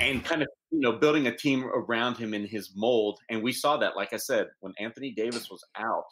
and 0.00 0.24
kind 0.24 0.42
of 0.42 0.48
you 0.70 0.80
know 0.80 0.92
building 0.92 1.26
a 1.26 1.34
team 1.34 1.64
around 1.64 2.18
him 2.18 2.34
in 2.34 2.46
his 2.46 2.72
mold. 2.76 3.18
And 3.30 3.42
we 3.42 3.52
saw 3.52 3.78
that, 3.78 3.96
like 3.96 4.12
I 4.12 4.18
said, 4.18 4.48
when 4.60 4.74
Anthony 4.78 5.12
Davis 5.12 5.50
was 5.50 5.64
out, 5.78 6.04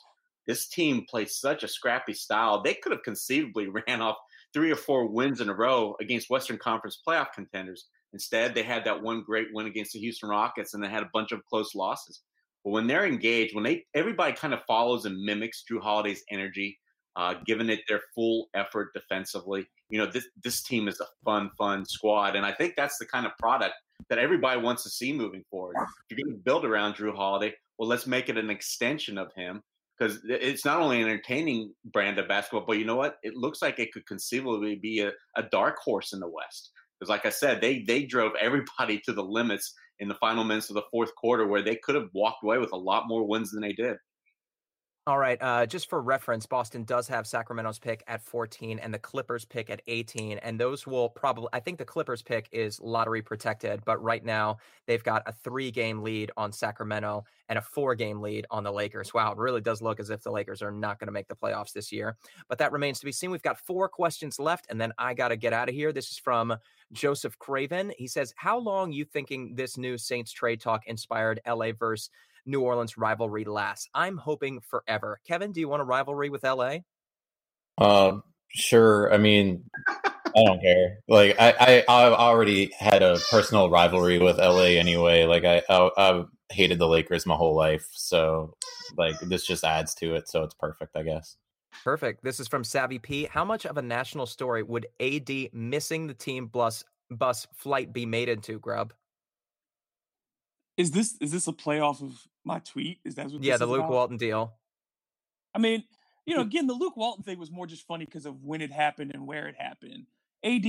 this 0.46 0.66
team 0.66 1.04
played 1.08 1.28
such 1.28 1.62
a 1.62 1.68
scrappy 1.68 2.14
style. 2.14 2.62
They 2.62 2.74
could 2.74 2.92
have 2.92 3.02
conceivably 3.02 3.68
ran 3.86 4.00
off 4.00 4.16
three 4.52 4.70
or 4.70 4.76
four 4.76 5.06
wins 5.06 5.40
in 5.40 5.48
a 5.48 5.54
row 5.54 5.96
against 6.00 6.30
Western 6.30 6.58
Conference 6.58 7.00
playoff 7.06 7.32
contenders. 7.34 7.86
Instead, 8.12 8.54
they 8.54 8.62
had 8.62 8.84
that 8.84 9.02
one 9.02 9.22
great 9.22 9.48
win 9.52 9.66
against 9.66 9.92
the 9.92 10.00
Houston 10.00 10.28
Rockets, 10.28 10.74
and 10.74 10.82
they 10.82 10.88
had 10.88 11.02
a 11.02 11.10
bunch 11.12 11.32
of 11.32 11.44
close 11.46 11.74
losses. 11.74 12.20
But 12.64 12.70
when 12.70 12.86
they're 12.86 13.06
engaged, 13.06 13.54
when 13.54 13.64
they 13.64 13.84
everybody 13.94 14.34
kind 14.34 14.54
of 14.54 14.60
follows 14.66 15.06
and 15.06 15.18
mimics 15.24 15.64
Jrue 15.68 15.80
Holiday's 15.80 16.22
energy, 16.30 16.78
uh, 17.16 17.34
giving 17.46 17.70
it 17.70 17.80
their 17.88 18.00
full 18.14 18.48
effort 18.54 18.92
defensively, 18.94 19.66
you 19.88 19.98
know 19.98 20.06
this 20.06 20.28
this 20.44 20.62
team 20.62 20.88
is 20.88 21.00
a 21.00 21.06
fun, 21.24 21.50
fun 21.56 21.84
squad, 21.86 22.36
and 22.36 22.44
I 22.44 22.52
think 22.52 22.74
that's 22.76 22.98
the 22.98 23.06
kind 23.06 23.26
of 23.26 23.32
product 23.38 23.74
that 24.08 24.18
everybody 24.18 24.60
wants 24.60 24.82
to 24.82 24.90
see 24.90 25.12
moving 25.12 25.44
forward. 25.50 25.76
If 26.08 26.18
you're 26.18 26.26
going 26.26 26.36
to 26.36 26.42
build 26.42 26.64
around 26.64 26.94
Jrue 26.94 27.14
Holiday, 27.14 27.54
well, 27.78 27.88
let's 27.88 28.06
make 28.06 28.28
it 28.28 28.36
an 28.36 28.50
extension 28.50 29.16
of 29.16 29.32
him 29.34 29.62
because 30.02 30.20
it's 30.28 30.64
not 30.64 30.80
only 30.80 31.00
an 31.00 31.08
entertaining 31.08 31.72
brand 31.84 32.18
of 32.18 32.28
basketball, 32.28 32.64
but 32.66 32.78
you 32.78 32.84
know 32.84 32.96
what? 32.96 33.16
It 33.22 33.36
looks 33.36 33.62
like 33.62 33.78
it 33.78 33.92
could 33.92 34.06
conceivably 34.06 34.76
be 34.76 35.00
a, 35.00 35.12
a 35.36 35.42
dark 35.44 35.78
horse 35.78 36.12
in 36.12 36.20
the 36.20 36.28
West. 36.28 36.70
Because, 36.98 37.08
like 37.08 37.26
I 37.26 37.30
said, 37.30 37.60
they 37.60 37.82
they 37.82 38.04
drove 38.04 38.32
everybody 38.40 39.00
to 39.04 39.12
the 39.12 39.24
limits 39.24 39.74
in 39.98 40.08
the 40.08 40.14
final 40.16 40.44
minutes 40.44 40.70
of 40.70 40.74
the 40.74 40.84
fourth 40.90 41.14
quarter, 41.14 41.46
where 41.46 41.62
they 41.62 41.76
could 41.76 41.94
have 41.94 42.08
walked 42.12 42.42
away 42.42 42.58
with 42.58 42.72
a 42.72 42.76
lot 42.76 43.04
more 43.06 43.26
wins 43.26 43.52
than 43.52 43.62
they 43.62 43.72
did. 43.72 43.96
All 45.04 45.18
right. 45.18 45.36
Uh, 45.40 45.66
just 45.66 45.90
for 45.90 46.00
reference, 46.00 46.46
Boston 46.46 46.84
does 46.84 47.08
have 47.08 47.26
Sacramento's 47.26 47.80
pick 47.80 48.04
at 48.06 48.22
14 48.22 48.78
and 48.78 48.94
the 48.94 49.00
Clippers 49.00 49.44
pick 49.44 49.68
at 49.68 49.82
18. 49.88 50.38
And 50.38 50.60
those 50.60 50.86
will 50.86 51.08
probably, 51.08 51.48
I 51.52 51.58
think 51.58 51.78
the 51.78 51.84
Clippers 51.84 52.22
pick 52.22 52.48
is 52.52 52.78
lottery 52.80 53.20
protected, 53.20 53.84
but 53.84 54.00
right 54.00 54.24
now 54.24 54.58
they've 54.86 55.02
got 55.02 55.24
a 55.26 55.32
three 55.32 55.72
game 55.72 56.04
lead 56.04 56.30
on 56.36 56.52
Sacramento 56.52 57.24
and 57.48 57.58
a 57.58 57.62
four 57.62 57.96
game 57.96 58.20
lead 58.20 58.46
on 58.48 58.62
the 58.62 58.70
Lakers. 58.70 59.12
Wow. 59.12 59.32
It 59.32 59.38
really 59.38 59.60
does 59.60 59.82
look 59.82 59.98
as 59.98 60.08
if 60.08 60.22
the 60.22 60.30
Lakers 60.30 60.62
are 60.62 60.70
not 60.70 61.00
going 61.00 61.08
to 61.08 61.12
make 61.12 61.26
the 61.26 61.34
playoffs 61.34 61.72
this 61.72 61.90
year, 61.90 62.16
but 62.48 62.58
that 62.58 62.70
remains 62.70 63.00
to 63.00 63.04
be 63.04 63.10
seen. 63.10 63.32
We've 63.32 63.42
got 63.42 63.58
four 63.58 63.88
questions 63.88 64.38
left 64.38 64.68
and 64.70 64.80
then 64.80 64.92
I 64.98 65.14
got 65.14 65.28
to 65.28 65.36
get 65.36 65.52
out 65.52 65.68
of 65.68 65.74
here. 65.74 65.92
This 65.92 66.12
is 66.12 66.18
from 66.18 66.56
Joseph 66.92 67.36
Craven. 67.40 67.92
He 67.98 68.06
says, 68.06 68.34
How 68.36 68.56
long 68.56 68.92
you 68.92 69.04
thinking 69.04 69.56
this 69.56 69.76
new 69.76 69.98
Saints 69.98 70.30
trade 70.30 70.60
talk 70.60 70.86
inspired 70.86 71.40
LA 71.44 71.72
versus 71.72 72.08
New 72.46 72.60
Orleans 72.60 72.96
rivalry 72.96 73.44
lasts? 73.44 73.88
I'm 73.94 74.16
hoping 74.16 74.60
forever. 74.60 75.20
Kevin, 75.26 75.52
do 75.52 75.60
you 75.60 75.68
want 75.68 75.82
a 75.82 75.84
rivalry 75.84 76.30
with 76.30 76.44
LA? 76.44 76.78
Uh, 77.78 78.18
sure. 78.50 79.12
I 79.12 79.18
mean, 79.18 79.64
I 79.88 80.44
don't 80.44 80.60
care. 80.60 80.98
Like 81.08 81.36
I, 81.38 81.54
I, 81.58 81.84
I 81.88 82.12
already 82.12 82.72
had 82.78 83.02
a 83.02 83.18
personal 83.30 83.70
rivalry 83.70 84.18
with 84.18 84.38
LA 84.38 84.78
anyway. 84.78 85.24
Like 85.24 85.44
I, 85.44 85.62
I, 85.68 85.90
I 85.96 86.24
hated 86.50 86.78
the 86.78 86.88
Lakers 86.88 87.26
my 87.26 87.34
whole 87.34 87.54
life, 87.54 87.86
so 87.92 88.54
like 88.96 89.18
this 89.20 89.46
just 89.46 89.64
adds 89.64 89.94
to 89.96 90.14
it. 90.14 90.28
So 90.28 90.42
it's 90.42 90.54
perfect, 90.54 90.96
I 90.96 91.02
guess. 91.02 91.36
Perfect. 91.84 92.22
This 92.22 92.38
is 92.38 92.48
from 92.48 92.64
Savvy 92.64 92.98
P. 92.98 93.28
How 93.30 93.44
much 93.44 93.66
of 93.66 93.76
a 93.78 93.82
national 93.82 94.26
story 94.26 94.62
would 94.62 94.86
AD 95.00 95.30
missing 95.52 96.06
the 96.06 96.14
team 96.14 96.46
bus 96.46 96.84
bus 97.10 97.46
flight 97.54 97.92
be 97.92 98.06
made 98.06 98.28
into, 98.28 98.58
Grubb? 98.58 98.92
Is 100.76 100.90
this 100.90 101.16
is 101.20 101.32
this 101.32 101.48
a 101.48 101.52
playoff 101.52 102.02
of 102.02 102.26
my 102.44 102.60
tweet? 102.60 103.00
Is 103.04 103.14
that 103.16 103.30
what? 103.30 103.42
Yeah, 103.42 103.56
the 103.56 103.66
Luke 103.66 103.80
about? 103.80 103.90
Walton 103.90 104.16
deal. 104.16 104.54
I 105.54 105.58
mean, 105.58 105.84
you 106.24 106.34
know, 106.34 106.42
again, 106.42 106.66
the 106.66 106.72
Luke 106.72 106.96
Walton 106.96 107.24
thing 107.24 107.38
was 107.38 107.50
more 107.50 107.66
just 107.66 107.86
funny 107.86 108.04
because 108.04 108.26
of 108.26 108.42
when 108.42 108.60
it 108.60 108.72
happened 108.72 109.12
and 109.14 109.26
where 109.26 109.48
it 109.48 109.56
happened. 109.58 110.06
AD, 110.44 110.64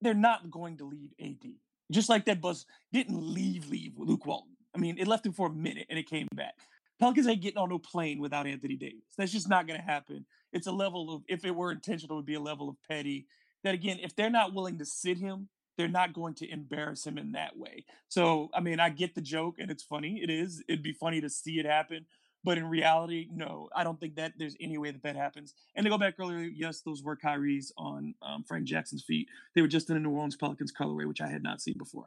they're 0.00 0.14
not 0.14 0.50
going 0.50 0.78
to 0.78 0.84
leave 0.84 1.10
AD. 1.20 1.52
Just 1.92 2.08
like 2.08 2.24
that 2.24 2.40
bus 2.40 2.66
didn't 2.92 3.22
leave 3.22 3.68
leave 3.68 3.92
Luke 3.96 4.26
Walton. 4.26 4.56
I 4.74 4.78
mean, 4.78 4.98
it 4.98 5.06
left 5.06 5.24
him 5.24 5.32
for 5.32 5.46
a 5.46 5.52
minute 5.52 5.86
and 5.88 5.98
it 5.98 6.10
came 6.10 6.28
back. 6.34 6.54
Pelicans 6.98 7.26
ain't 7.28 7.42
getting 7.42 7.58
on 7.58 7.68
no 7.68 7.78
plane 7.78 8.20
without 8.20 8.46
Anthony 8.46 8.76
Davis. 8.76 9.04
That's 9.16 9.32
just 9.32 9.48
not 9.48 9.66
going 9.66 9.78
to 9.78 9.84
happen. 9.84 10.24
It's 10.52 10.66
a 10.66 10.72
level 10.72 11.14
of, 11.14 11.22
if 11.28 11.44
it 11.44 11.54
were 11.54 11.70
intentional, 11.70 12.16
it 12.16 12.20
would 12.20 12.26
be 12.26 12.34
a 12.34 12.40
level 12.40 12.68
of 12.68 12.76
petty. 12.88 13.26
That 13.64 13.74
again, 13.74 13.98
if 14.02 14.16
they're 14.16 14.30
not 14.30 14.54
willing 14.54 14.78
to 14.78 14.84
sit 14.84 15.18
him, 15.18 15.48
they're 15.76 15.88
not 15.88 16.12
going 16.12 16.34
to 16.34 16.50
embarrass 16.50 17.06
him 17.06 17.18
in 17.18 17.32
that 17.32 17.56
way. 17.56 17.84
So, 18.08 18.50
I 18.54 18.60
mean, 18.60 18.80
I 18.80 18.90
get 18.90 19.14
the 19.14 19.20
joke 19.20 19.56
and 19.58 19.70
it's 19.70 19.82
funny. 19.82 20.20
It 20.22 20.30
is. 20.30 20.62
It'd 20.68 20.82
be 20.82 20.92
funny 20.92 21.20
to 21.20 21.28
see 21.28 21.58
it 21.58 21.66
happen. 21.66 22.06
But 22.44 22.58
in 22.58 22.68
reality, 22.68 23.26
no, 23.32 23.68
I 23.74 23.82
don't 23.82 23.98
think 23.98 24.14
that 24.16 24.34
there's 24.38 24.56
any 24.60 24.78
way 24.78 24.92
that 24.92 25.02
that 25.02 25.16
happens. 25.16 25.52
And 25.74 25.82
to 25.84 25.90
go 25.90 25.98
back 25.98 26.14
earlier, 26.20 26.38
yes, 26.38 26.80
those 26.80 27.02
were 27.02 27.16
Kyrie's 27.16 27.72
on 27.76 28.14
um, 28.22 28.44
Frank 28.44 28.66
Jackson's 28.66 29.02
feet. 29.02 29.26
They 29.54 29.62
were 29.62 29.68
just 29.68 29.90
in 29.90 29.96
a 29.96 30.00
New 30.00 30.10
Orleans 30.10 30.36
Pelicans 30.36 30.72
colorway, 30.72 31.06
which 31.06 31.20
I 31.20 31.26
had 31.26 31.42
not 31.42 31.60
seen 31.60 31.76
before. 31.76 32.06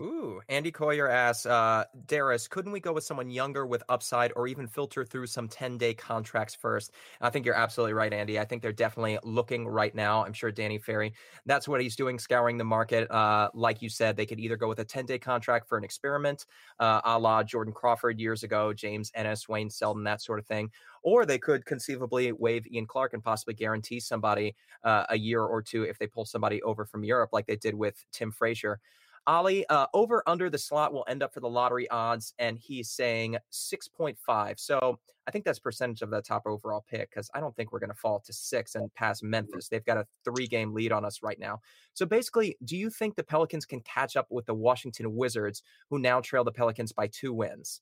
Ooh, 0.00 0.40
Andy 0.48 0.72
Coyer 0.72 1.08
asks, 1.08 1.46
uh, 1.46 1.84
Darius, 2.06 2.48
couldn't 2.48 2.72
we 2.72 2.80
go 2.80 2.92
with 2.92 3.04
someone 3.04 3.30
younger 3.30 3.64
with 3.64 3.84
upside 3.88 4.32
or 4.34 4.48
even 4.48 4.66
filter 4.66 5.04
through 5.04 5.28
some 5.28 5.46
10 5.46 5.78
day 5.78 5.94
contracts 5.94 6.52
first? 6.52 6.90
I 7.20 7.30
think 7.30 7.46
you're 7.46 7.54
absolutely 7.54 7.92
right, 7.92 8.12
Andy. 8.12 8.40
I 8.40 8.44
think 8.44 8.60
they're 8.60 8.72
definitely 8.72 9.20
looking 9.22 9.68
right 9.68 9.94
now. 9.94 10.24
I'm 10.24 10.32
sure 10.32 10.50
Danny 10.50 10.78
Ferry, 10.78 11.14
that's 11.46 11.68
what 11.68 11.80
he's 11.80 11.94
doing, 11.94 12.18
scouring 12.18 12.58
the 12.58 12.64
market. 12.64 13.08
Uh, 13.08 13.50
like 13.54 13.82
you 13.82 13.88
said, 13.88 14.16
they 14.16 14.26
could 14.26 14.40
either 14.40 14.56
go 14.56 14.66
with 14.68 14.80
a 14.80 14.84
10 14.84 15.06
day 15.06 15.18
contract 15.20 15.68
for 15.68 15.78
an 15.78 15.84
experiment, 15.84 16.44
uh, 16.80 17.00
a 17.04 17.16
la 17.16 17.44
Jordan 17.44 17.72
Crawford 17.72 18.18
years 18.18 18.42
ago, 18.42 18.72
James 18.72 19.12
Ennis, 19.14 19.48
Wayne 19.48 19.70
Selden, 19.70 20.02
that 20.02 20.20
sort 20.20 20.40
of 20.40 20.46
thing. 20.46 20.72
Or 21.04 21.24
they 21.24 21.38
could 21.38 21.66
conceivably 21.66 22.32
waive 22.32 22.66
Ian 22.66 22.86
Clark 22.88 23.12
and 23.12 23.22
possibly 23.22 23.54
guarantee 23.54 24.00
somebody 24.00 24.56
uh, 24.82 25.06
a 25.08 25.16
year 25.18 25.42
or 25.44 25.62
two 25.62 25.84
if 25.84 25.98
they 26.00 26.08
pull 26.08 26.24
somebody 26.24 26.60
over 26.62 26.84
from 26.84 27.04
Europe, 27.04 27.30
like 27.32 27.46
they 27.46 27.54
did 27.56 27.76
with 27.76 28.04
Tim 28.10 28.32
Frazier. 28.32 28.80
Ali, 29.26 29.66
uh, 29.68 29.86
over 29.94 30.22
under 30.26 30.50
the 30.50 30.58
slot 30.58 30.92
will 30.92 31.04
end 31.08 31.22
up 31.22 31.32
for 31.32 31.40
the 31.40 31.48
lottery 31.48 31.88
odds, 31.90 32.34
and 32.38 32.58
he's 32.58 32.90
saying 32.90 33.38
6.5. 33.52 34.58
So 34.58 34.98
I 35.26 35.30
think 35.30 35.44
that's 35.44 35.58
percentage 35.58 36.02
of 36.02 36.10
the 36.10 36.20
top 36.20 36.42
overall 36.46 36.84
pick 36.88 37.10
because 37.10 37.30
I 37.34 37.40
don't 37.40 37.54
think 37.56 37.72
we're 37.72 37.78
going 37.78 37.90
to 37.90 37.96
fall 37.96 38.20
to 38.20 38.32
six 38.32 38.74
and 38.74 38.92
pass 38.94 39.22
Memphis. 39.22 39.68
They've 39.68 39.84
got 39.84 39.96
a 39.96 40.06
three 40.24 40.46
game 40.46 40.74
lead 40.74 40.92
on 40.92 41.04
us 41.04 41.22
right 41.22 41.38
now. 41.38 41.60
So 41.94 42.04
basically, 42.04 42.56
do 42.64 42.76
you 42.76 42.90
think 42.90 43.16
the 43.16 43.24
Pelicans 43.24 43.64
can 43.64 43.80
catch 43.80 44.16
up 44.16 44.26
with 44.30 44.46
the 44.46 44.54
Washington 44.54 45.14
Wizards, 45.14 45.62
who 45.88 45.98
now 45.98 46.20
trail 46.20 46.44
the 46.44 46.52
Pelicans 46.52 46.92
by 46.92 47.06
two 47.06 47.32
wins? 47.32 47.80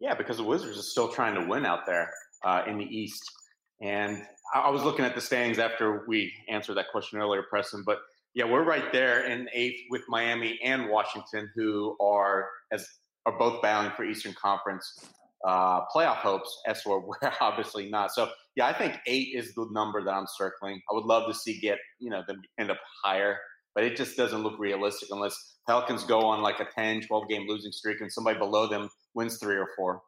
Yeah, 0.00 0.14
because 0.14 0.38
the 0.38 0.44
Wizards 0.44 0.78
are 0.78 0.82
still 0.82 1.08
trying 1.08 1.34
to 1.34 1.46
win 1.46 1.66
out 1.66 1.86
there 1.86 2.10
uh, 2.44 2.62
in 2.66 2.78
the 2.78 2.84
East. 2.84 3.22
And 3.82 4.22
I 4.54 4.70
was 4.70 4.84
looking 4.84 5.04
at 5.04 5.14
the 5.14 5.20
standings 5.20 5.58
after 5.58 6.04
we 6.06 6.32
answered 6.48 6.74
that 6.74 6.90
question 6.92 7.18
earlier, 7.18 7.42
Preston, 7.42 7.82
but 7.84 7.98
yeah, 8.34 8.44
we're 8.44 8.64
right 8.64 8.92
there 8.92 9.24
in 9.26 9.48
eighth 9.52 9.80
with 9.90 10.02
Miami 10.08 10.58
and 10.64 10.88
Washington, 10.88 11.50
who 11.54 11.96
are 12.00 12.48
as 12.72 12.86
are 13.26 13.38
both 13.38 13.62
battling 13.62 13.92
for 13.96 14.04
Eastern 14.04 14.34
Conference 14.34 15.10
uh, 15.46 15.82
playoff 15.94 16.16
hopes. 16.16 16.62
As 16.66 16.82
we're, 16.86 17.00
we're 17.06 17.16
obviously 17.40 17.90
not. 17.90 18.12
So 18.12 18.30
yeah, 18.56 18.66
I 18.66 18.72
think 18.72 18.98
eight 19.06 19.28
is 19.34 19.54
the 19.54 19.66
number 19.72 20.02
that 20.02 20.10
I'm 20.10 20.26
circling. 20.26 20.80
I 20.90 20.94
would 20.94 21.04
love 21.04 21.26
to 21.28 21.34
see 21.34 21.60
get 21.60 21.78
you 21.98 22.10
know 22.10 22.22
them 22.26 22.40
end 22.58 22.70
up 22.70 22.78
higher, 23.04 23.38
but 23.74 23.84
it 23.84 23.96
just 23.96 24.16
doesn't 24.16 24.42
look 24.42 24.58
realistic 24.58 25.08
unless 25.10 25.36
Pelicans 25.68 26.04
go 26.04 26.20
on 26.20 26.42
like 26.42 26.60
a 26.60 26.66
10, 26.74 27.02
12 27.02 27.28
game 27.28 27.46
losing 27.46 27.72
streak 27.72 28.00
and 28.00 28.12
somebody 28.12 28.38
below 28.38 28.66
them 28.66 28.88
wins 29.14 29.38
three 29.38 29.56
or 29.56 29.68
four. 29.76 30.02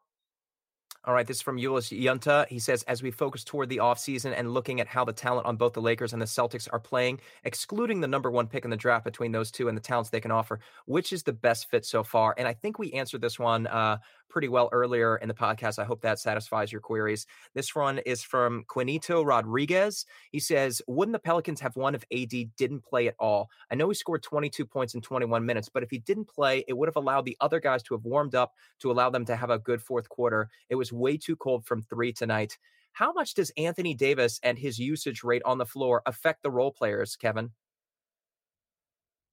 All 1.07 1.13
right, 1.13 1.27
this 1.27 1.37
is 1.37 1.43
from 1.43 1.59
Ulis 1.59 1.93
Yunta. 1.93 2.49
He 2.49 2.59
says, 2.59 2.83
as 2.85 3.03
we 3.03 3.11
focus 3.11 3.45
toward 3.45 3.69
the 3.69 3.77
offseason 3.77 4.33
and 4.35 4.55
looking 4.55 4.81
at 4.81 4.87
how 4.87 5.05
the 5.05 5.13
talent 5.13 5.47
on 5.47 5.57
both 5.57 5.75
the 5.75 5.83
Lakers 5.83 6.15
and 6.15 6.23
the 6.23 6.27
Celtics 6.27 6.67
are 6.73 6.81
playing, 6.81 7.21
excluding 7.45 8.01
the 8.01 8.09
number 8.09 8.31
one 8.31 8.47
pick 8.47 8.65
in 8.65 8.71
the 8.71 8.77
draft 8.77 9.05
between 9.05 9.31
those 9.31 9.51
two 9.51 9.69
and 9.69 9.77
the 9.77 9.83
talents 9.83 10.09
they 10.09 10.21
can 10.21 10.31
offer, 10.31 10.61
which 10.87 11.13
is 11.13 11.23
the 11.23 11.33
best 11.35 11.69
fit 11.71 11.85
so 11.85 12.05
far? 12.05 12.35
And 12.39 12.49
I 12.49 12.55
think 12.55 12.79
we 12.79 12.91
answered 12.93 13.21
this 13.21 13.39
one 13.39 13.67
uh, 13.67 13.99
pretty 14.29 14.49
well 14.49 14.69
earlier 14.73 15.17
in 15.17 15.29
the 15.29 15.35
podcast. 15.35 15.79
I 15.79 15.85
hope 15.85 16.01
that 16.03 16.19
satisfies 16.19 16.73
your 16.73 16.81
queries. 16.81 17.27
This 17.55 17.75
one 17.75 17.99
is 17.99 18.23
from 18.23 18.65
Quinito 18.69 19.25
Rodriguez. 19.25 20.07
He 20.33 20.41
says, 20.41 20.83
Wouldn't 20.87 21.13
the 21.13 21.19
Pelicans 21.19 21.61
have 21.61 21.77
won 21.77 21.95
if 21.95 22.05
AD 22.13 22.57
didn't 22.57 22.85
play 22.85 23.09
at 23.09 23.15
all? 23.19 23.49
I 23.71 23.75
know 23.75 23.89
he 23.89 23.95
scored 23.95 24.23
22 24.23 24.67
points 24.67 24.95
in 24.95 25.01
21 25.01 25.45
minutes, 25.45 25.69
but 25.69 25.83
if 25.83 25.91
he 25.91 25.99
didn't 25.99 26.29
play, 26.29 26.65
it 26.67 26.77
would 26.77 26.89
have 26.89 26.97
allowed 26.97 27.25
the 27.25 27.37
other 27.41 27.61
guys 27.61 27.83
to 27.85 27.95
have 27.95 28.05
warmed 28.05 28.35
up 28.35 28.53
to 28.81 28.91
allow 28.91 29.11
them 29.11 29.25
to 29.27 29.37
have 29.37 29.51
a 29.51 29.59
good 29.59 29.83
fourth 29.83 30.09
quarter. 30.09 30.51
It 30.69 30.75
was 30.75 30.93
way 30.93 31.17
too 31.17 31.37
cold 31.37 31.65
from 31.65 31.83
three 31.83 32.13
tonight. 32.13 32.59
How 32.93 33.13
much 33.13 33.35
does 33.35 33.53
Anthony 33.57 33.95
Davis 33.95 34.39
and 34.43 34.57
his 34.57 34.79
usage 34.79 35.25
rate 35.25 35.43
on 35.45 35.59
the 35.59 35.67
floor 35.67 36.03
affect 36.07 36.43
the 36.43 36.51
role 36.51 36.71
players, 36.71 37.17
Kevin? 37.17 37.51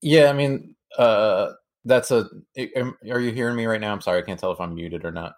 Yeah, 0.02 0.30
I 0.30 0.34
mean, 0.34 0.76
uh, 0.98 1.54
that's 1.86 2.12
a. 2.12 2.30
Are 3.10 3.20
you 3.20 3.32
hearing 3.32 3.56
me 3.56 3.66
right 3.66 3.82
now? 3.82 3.92
I'm 3.92 4.02
sorry, 4.02 4.20
I 4.20 4.26
can't 4.26 4.40
tell 4.40 4.52
if 4.52 4.62
I'm 4.62 4.76
muted 4.76 5.06
or 5.06 5.12
not. 5.12 5.34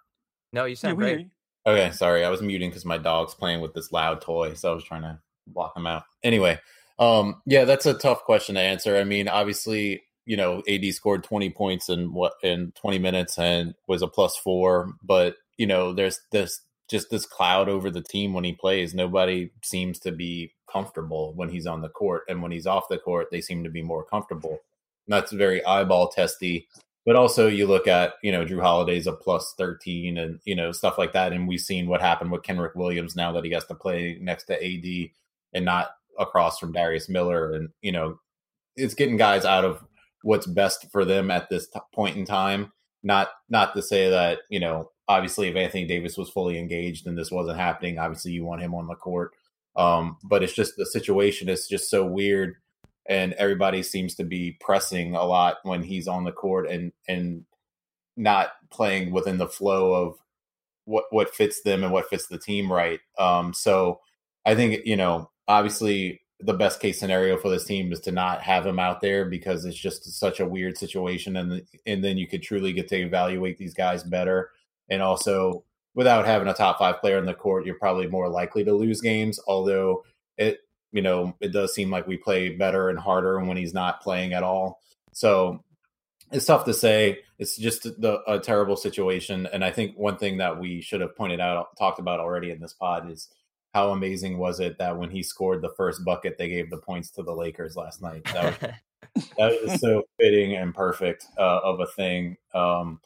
No, 0.51 0.65
you 0.65 0.75
sound 0.75 0.99
yeah, 0.99 1.15
great. 1.15 1.27
Okay, 1.65 1.91
sorry, 1.91 2.25
I 2.25 2.29
was 2.29 2.41
muting 2.41 2.69
because 2.69 2.85
my 2.85 2.97
dog's 2.97 3.33
playing 3.33 3.61
with 3.61 3.73
this 3.73 3.91
loud 3.91 4.21
toy, 4.21 4.53
so 4.53 4.71
I 4.71 4.75
was 4.75 4.83
trying 4.83 5.03
to 5.03 5.19
block 5.47 5.75
him 5.77 5.87
out. 5.87 6.03
Anyway, 6.21 6.59
um, 6.99 7.41
yeah, 7.45 7.63
that's 7.63 7.85
a 7.85 7.93
tough 7.93 8.23
question 8.23 8.55
to 8.55 8.61
answer. 8.61 8.97
I 8.97 9.05
mean, 9.05 9.27
obviously, 9.27 10.03
you 10.25 10.35
know, 10.35 10.61
AD 10.67 10.85
scored 10.93 11.23
20 11.23 11.49
points 11.51 11.89
in 11.89 12.13
what 12.13 12.33
in 12.43 12.73
20 12.75 12.99
minutes 12.99 13.37
and 13.37 13.73
was 13.87 14.01
a 14.01 14.07
plus 14.07 14.35
four, 14.35 14.93
but 15.01 15.35
you 15.57 15.65
know, 15.65 15.93
there's 15.93 16.19
this 16.31 16.59
just 16.89 17.09
this 17.09 17.25
cloud 17.25 17.69
over 17.69 17.89
the 17.89 18.03
team 18.03 18.33
when 18.33 18.43
he 18.43 18.53
plays. 18.53 18.93
Nobody 18.93 19.51
seems 19.63 19.99
to 19.99 20.11
be 20.11 20.53
comfortable 20.69 21.33
when 21.35 21.49
he's 21.49 21.65
on 21.65 21.81
the 21.81 21.89
court, 21.89 22.23
and 22.27 22.41
when 22.41 22.51
he's 22.51 22.67
off 22.67 22.89
the 22.89 22.97
court, 22.97 23.27
they 23.31 23.41
seem 23.41 23.63
to 23.63 23.69
be 23.69 23.81
more 23.81 24.03
comfortable 24.03 24.59
that's 25.07 25.31
very 25.31 25.63
eyeball 25.65 26.09
testy. 26.09 26.67
But 27.05 27.15
also, 27.17 27.47
you 27.47 27.67
look 27.67 27.87
at 27.87 28.13
you 28.23 28.31
know 28.31 28.45
Jrue 28.45 28.61
Holiday's 28.61 29.07
a 29.07 29.13
plus 29.13 29.53
thirteen, 29.57 30.17
and 30.17 30.39
you 30.45 30.55
know 30.55 30.71
stuff 30.71 30.97
like 30.97 31.13
that. 31.13 31.33
And 31.33 31.47
we've 31.47 31.59
seen 31.59 31.87
what 31.87 32.01
happened 32.01 32.31
with 32.31 32.43
Kenrich 32.43 32.75
Williams 32.75 33.15
now 33.15 33.31
that 33.33 33.43
he 33.43 33.51
has 33.51 33.65
to 33.65 33.75
play 33.75 34.17
next 34.21 34.45
to 34.45 34.53
AD 34.55 35.09
and 35.53 35.65
not 35.65 35.89
across 36.17 36.59
from 36.59 36.71
Darius 36.71 37.09
Miller, 37.09 37.51
and 37.53 37.69
you 37.81 37.91
know 37.91 38.19
it's 38.75 38.93
getting 38.93 39.17
guys 39.17 39.45
out 39.45 39.65
of 39.65 39.83
what's 40.21 40.47
best 40.47 40.89
for 40.91 41.03
them 41.03 41.29
at 41.29 41.49
this 41.49 41.67
t- 41.67 41.79
point 41.93 42.15
in 42.15 42.25
time. 42.25 42.71
Not 43.03 43.29
not 43.49 43.75
to 43.75 43.81
say 43.81 44.09
that 44.09 44.39
you 44.49 44.61
know 44.61 44.89
obviously 45.09 45.49
if 45.49 45.55
Anthony 45.57 45.85
Davis 45.85 46.17
was 46.17 46.29
fully 46.29 46.57
engaged 46.57 47.05
and 47.05 47.17
this 47.17 47.31
wasn't 47.31 47.59
happening, 47.59 47.99
obviously 47.99 48.31
you 48.31 48.45
want 48.45 48.61
him 48.61 48.73
on 48.73 48.87
the 48.87 48.95
court. 48.95 49.31
Um, 49.75 50.17
but 50.23 50.43
it's 50.43 50.53
just 50.53 50.77
the 50.77 50.85
situation 50.85 51.49
is 51.49 51.67
just 51.67 51.89
so 51.89 52.05
weird 52.05 52.55
and 53.05 53.33
everybody 53.33 53.83
seems 53.83 54.15
to 54.15 54.23
be 54.23 54.57
pressing 54.59 55.15
a 55.15 55.23
lot 55.23 55.57
when 55.63 55.83
he's 55.83 56.07
on 56.07 56.23
the 56.23 56.31
court 56.31 56.69
and 56.69 56.91
and 57.07 57.45
not 58.15 58.51
playing 58.71 59.11
within 59.11 59.37
the 59.37 59.47
flow 59.47 59.93
of 59.93 60.17
what 60.85 61.05
what 61.11 61.33
fits 61.33 61.61
them 61.61 61.83
and 61.83 61.91
what 61.91 62.09
fits 62.09 62.27
the 62.27 62.37
team 62.37 62.71
right. 62.71 62.99
Um, 63.17 63.53
so 63.53 63.99
I 64.45 64.55
think 64.55 64.85
you 64.85 64.95
know 64.95 65.29
obviously 65.47 66.21
the 66.39 66.53
best 66.53 66.79
case 66.79 66.99
scenario 66.99 67.37
for 67.37 67.49
this 67.49 67.65
team 67.65 67.91
is 67.91 67.99
to 68.01 68.11
not 68.11 68.41
have 68.41 68.65
him 68.65 68.79
out 68.79 69.01
there 69.01 69.25
because 69.25 69.65
it's 69.65 69.77
just 69.77 70.03
such 70.19 70.39
a 70.39 70.47
weird 70.47 70.77
situation 70.77 71.37
and 71.37 71.61
and 71.85 72.03
then 72.03 72.17
you 72.17 72.27
could 72.27 72.43
truly 72.43 72.73
get 72.73 72.87
to 72.89 72.97
evaluate 72.97 73.57
these 73.57 73.73
guys 73.73 74.03
better 74.03 74.51
and 74.89 75.01
also 75.01 75.63
without 75.95 76.25
having 76.25 76.47
a 76.47 76.53
top 76.53 76.79
5 76.79 76.99
player 76.99 77.17
in 77.17 77.25
the 77.25 77.33
court 77.33 77.65
you're 77.65 77.75
probably 77.75 78.07
more 78.07 78.27
likely 78.27 78.63
to 78.63 78.73
lose 78.73 78.99
games 78.99 79.39
although 79.47 80.03
it 80.37 80.59
you 80.93 81.01
know, 81.01 81.35
it 81.41 81.51
does 81.51 81.73
seem 81.73 81.89
like 81.89 82.07
we 82.07 82.17
play 82.17 82.49
better 82.55 82.89
and 82.89 82.99
harder 82.99 83.39
when 83.39 83.57
he's 83.57 83.73
not 83.73 84.01
playing 84.01 84.33
at 84.33 84.43
all. 84.43 84.79
So 85.11 85.63
it's 86.31 86.45
tough 86.45 86.65
to 86.65 86.73
say. 86.73 87.19
It's 87.39 87.57
just 87.57 87.83
the, 87.83 88.21
a 88.27 88.39
terrible 88.39 88.77
situation. 88.77 89.47
And 89.51 89.65
I 89.65 89.71
think 89.71 89.97
one 89.97 90.17
thing 90.17 90.37
that 90.37 90.59
we 90.59 90.81
should 90.81 91.01
have 91.01 91.15
pointed 91.17 91.39
out, 91.41 91.75
talked 91.77 91.99
about 91.99 92.19
already 92.19 92.51
in 92.51 92.61
this 92.61 92.73
pod 92.73 93.09
is 93.09 93.27
how 93.73 93.89
amazing 93.89 94.37
was 94.37 94.59
it 94.59 94.77
that 94.77 94.97
when 94.97 95.09
he 95.09 95.23
scored 95.23 95.61
the 95.61 95.73
first 95.75 96.05
bucket, 96.05 96.37
they 96.37 96.47
gave 96.47 96.69
the 96.69 96.77
points 96.77 97.09
to 97.11 97.23
the 97.23 97.33
Lakers 97.33 97.75
last 97.75 98.01
night. 98.01 98.23
That 98.25 98.61
was, 98.61 99.23
that 99.37 99.59
was 99.63 99.81
so 99.81 100.03
fitting 100.19 100.55
and 100.55 100.75
perfect 100.75 101.25
uh, 101.39 101.59
of 101.63 101.79
a 101.79 101.87
thing. 101.87 102.37
Um, 102.53 103.01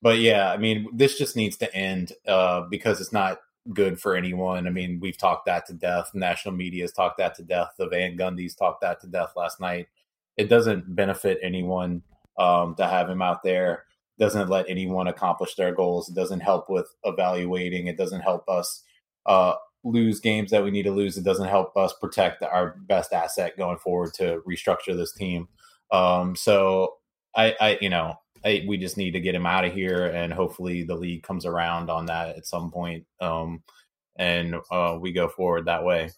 but 0.00 0.18
yeah, 0.18 0.52
I 0.52 0.58
mean, 0.58 0.88
this 0.92 1.18
just 1.18 1.34
needs 1.34 1.56
to 1.56 1.74
end 1.74 2.12
uh, 2.28 2.62
because 2.70 3.00
it's 3.00 3.12
not 3.12 3.38
good 3.72 4.00
for 4.00 4.14
anyone. 4.14 4.66
I 4.66 4.70
mean, 4.70 5.00
we've 5.00 5.18
talked 5.18 5.46
that 5.46 5.66
to 5.66 5.74
death. 5.74 6.10
National 6.14 6.54
media 6.54 6.84
has 6.84 6.92
talked 6.92 7.18
that 7.18 7.34
to 7.36 7.42
death. 7.42 7.72
The 7.78 7.88
Van 7.88 8.16
Gundy's 8.16 8.54
talked 8.54 8.80
that 8.82 9.00
to 9.00 9.06
death 9.06 9.32
last 9.36 9.60
night. 9.60 9.88
It 10.36 10.48
doesn't 10.48 10.94
benefit 10.94 11.38
anyone 11.42 12.02
um, 12.38 12.74
to 12.76 12.86
have 12.86 13.08
him 13.08 13.22
out 13.22 13.42
there. 13.42 13.84
Doesn't 14.18 14.48
let 14.48 14.68
anyone 14.68 15.08
accomplish 15.08 15.54
their 15.54 15.74
goals. 15.74 16.08
It 16.08 16.14
doesn't 16.14 16.40
help 16.40 16.70
with 16.70 16.88
evaluating. 17.04 17.86
It 17.86 17.98
doesn't 17.98 18.22
help 18.22 18.48
us 18.48 18.82
uh, 19.26 19.54
lose 19.84 20.20
games 20.20 20.50
that 20.50 20.64
we 20.64 20.70
need 20.70 20.84
to 20.84 20.90
lose. 20.90 21.16
It 21.16 21.24
doesn't 21.24 21.48
help 21.48 21.76
us 21.76 21.92
protect 22.00 22.42
our 22.42 22.76
best 22.86 23.12
asset 23.12 23.56
going 23.56 23.78
forward 23.78 24.14
to 24.14 24.42
restructure 24.46 24.96
this 24.96 25.12
team. 25.12 25.48
Um, 25.92 26.34
so 26.34 26.94
I, 27.34 27.54
I, 27.60 27.78
you 27.80 27.90
know, 27.90 28.14
I, 28.46 28.64
we 28.66 28.78
just 28.78 28.96
need 28.96 29.10
to 29.12 29.20
get 29.20 29.34
him 29.34 29.44
out 29.44 29.64
of 29.64 29.72
here, 29.72 30.06
and 30.06 30.32
hopefully 30.32 30.84
the 30.84 30.94
league 30.94 31.24
comes 31.24 31.44
around 31.44 31.90
on 31.90 32.06
that 32.06 32.36
at 32.36 32.46
some 32.46 32.70
point, 32.70 33.04
um, 33.20 33.62
and 34.16 34.54
uh, 34.70 34.96
we 35.00 35.12
go 35.12 35.28
forward 35.28 35.64
that 35.66 35.84
way. 35.84 36.10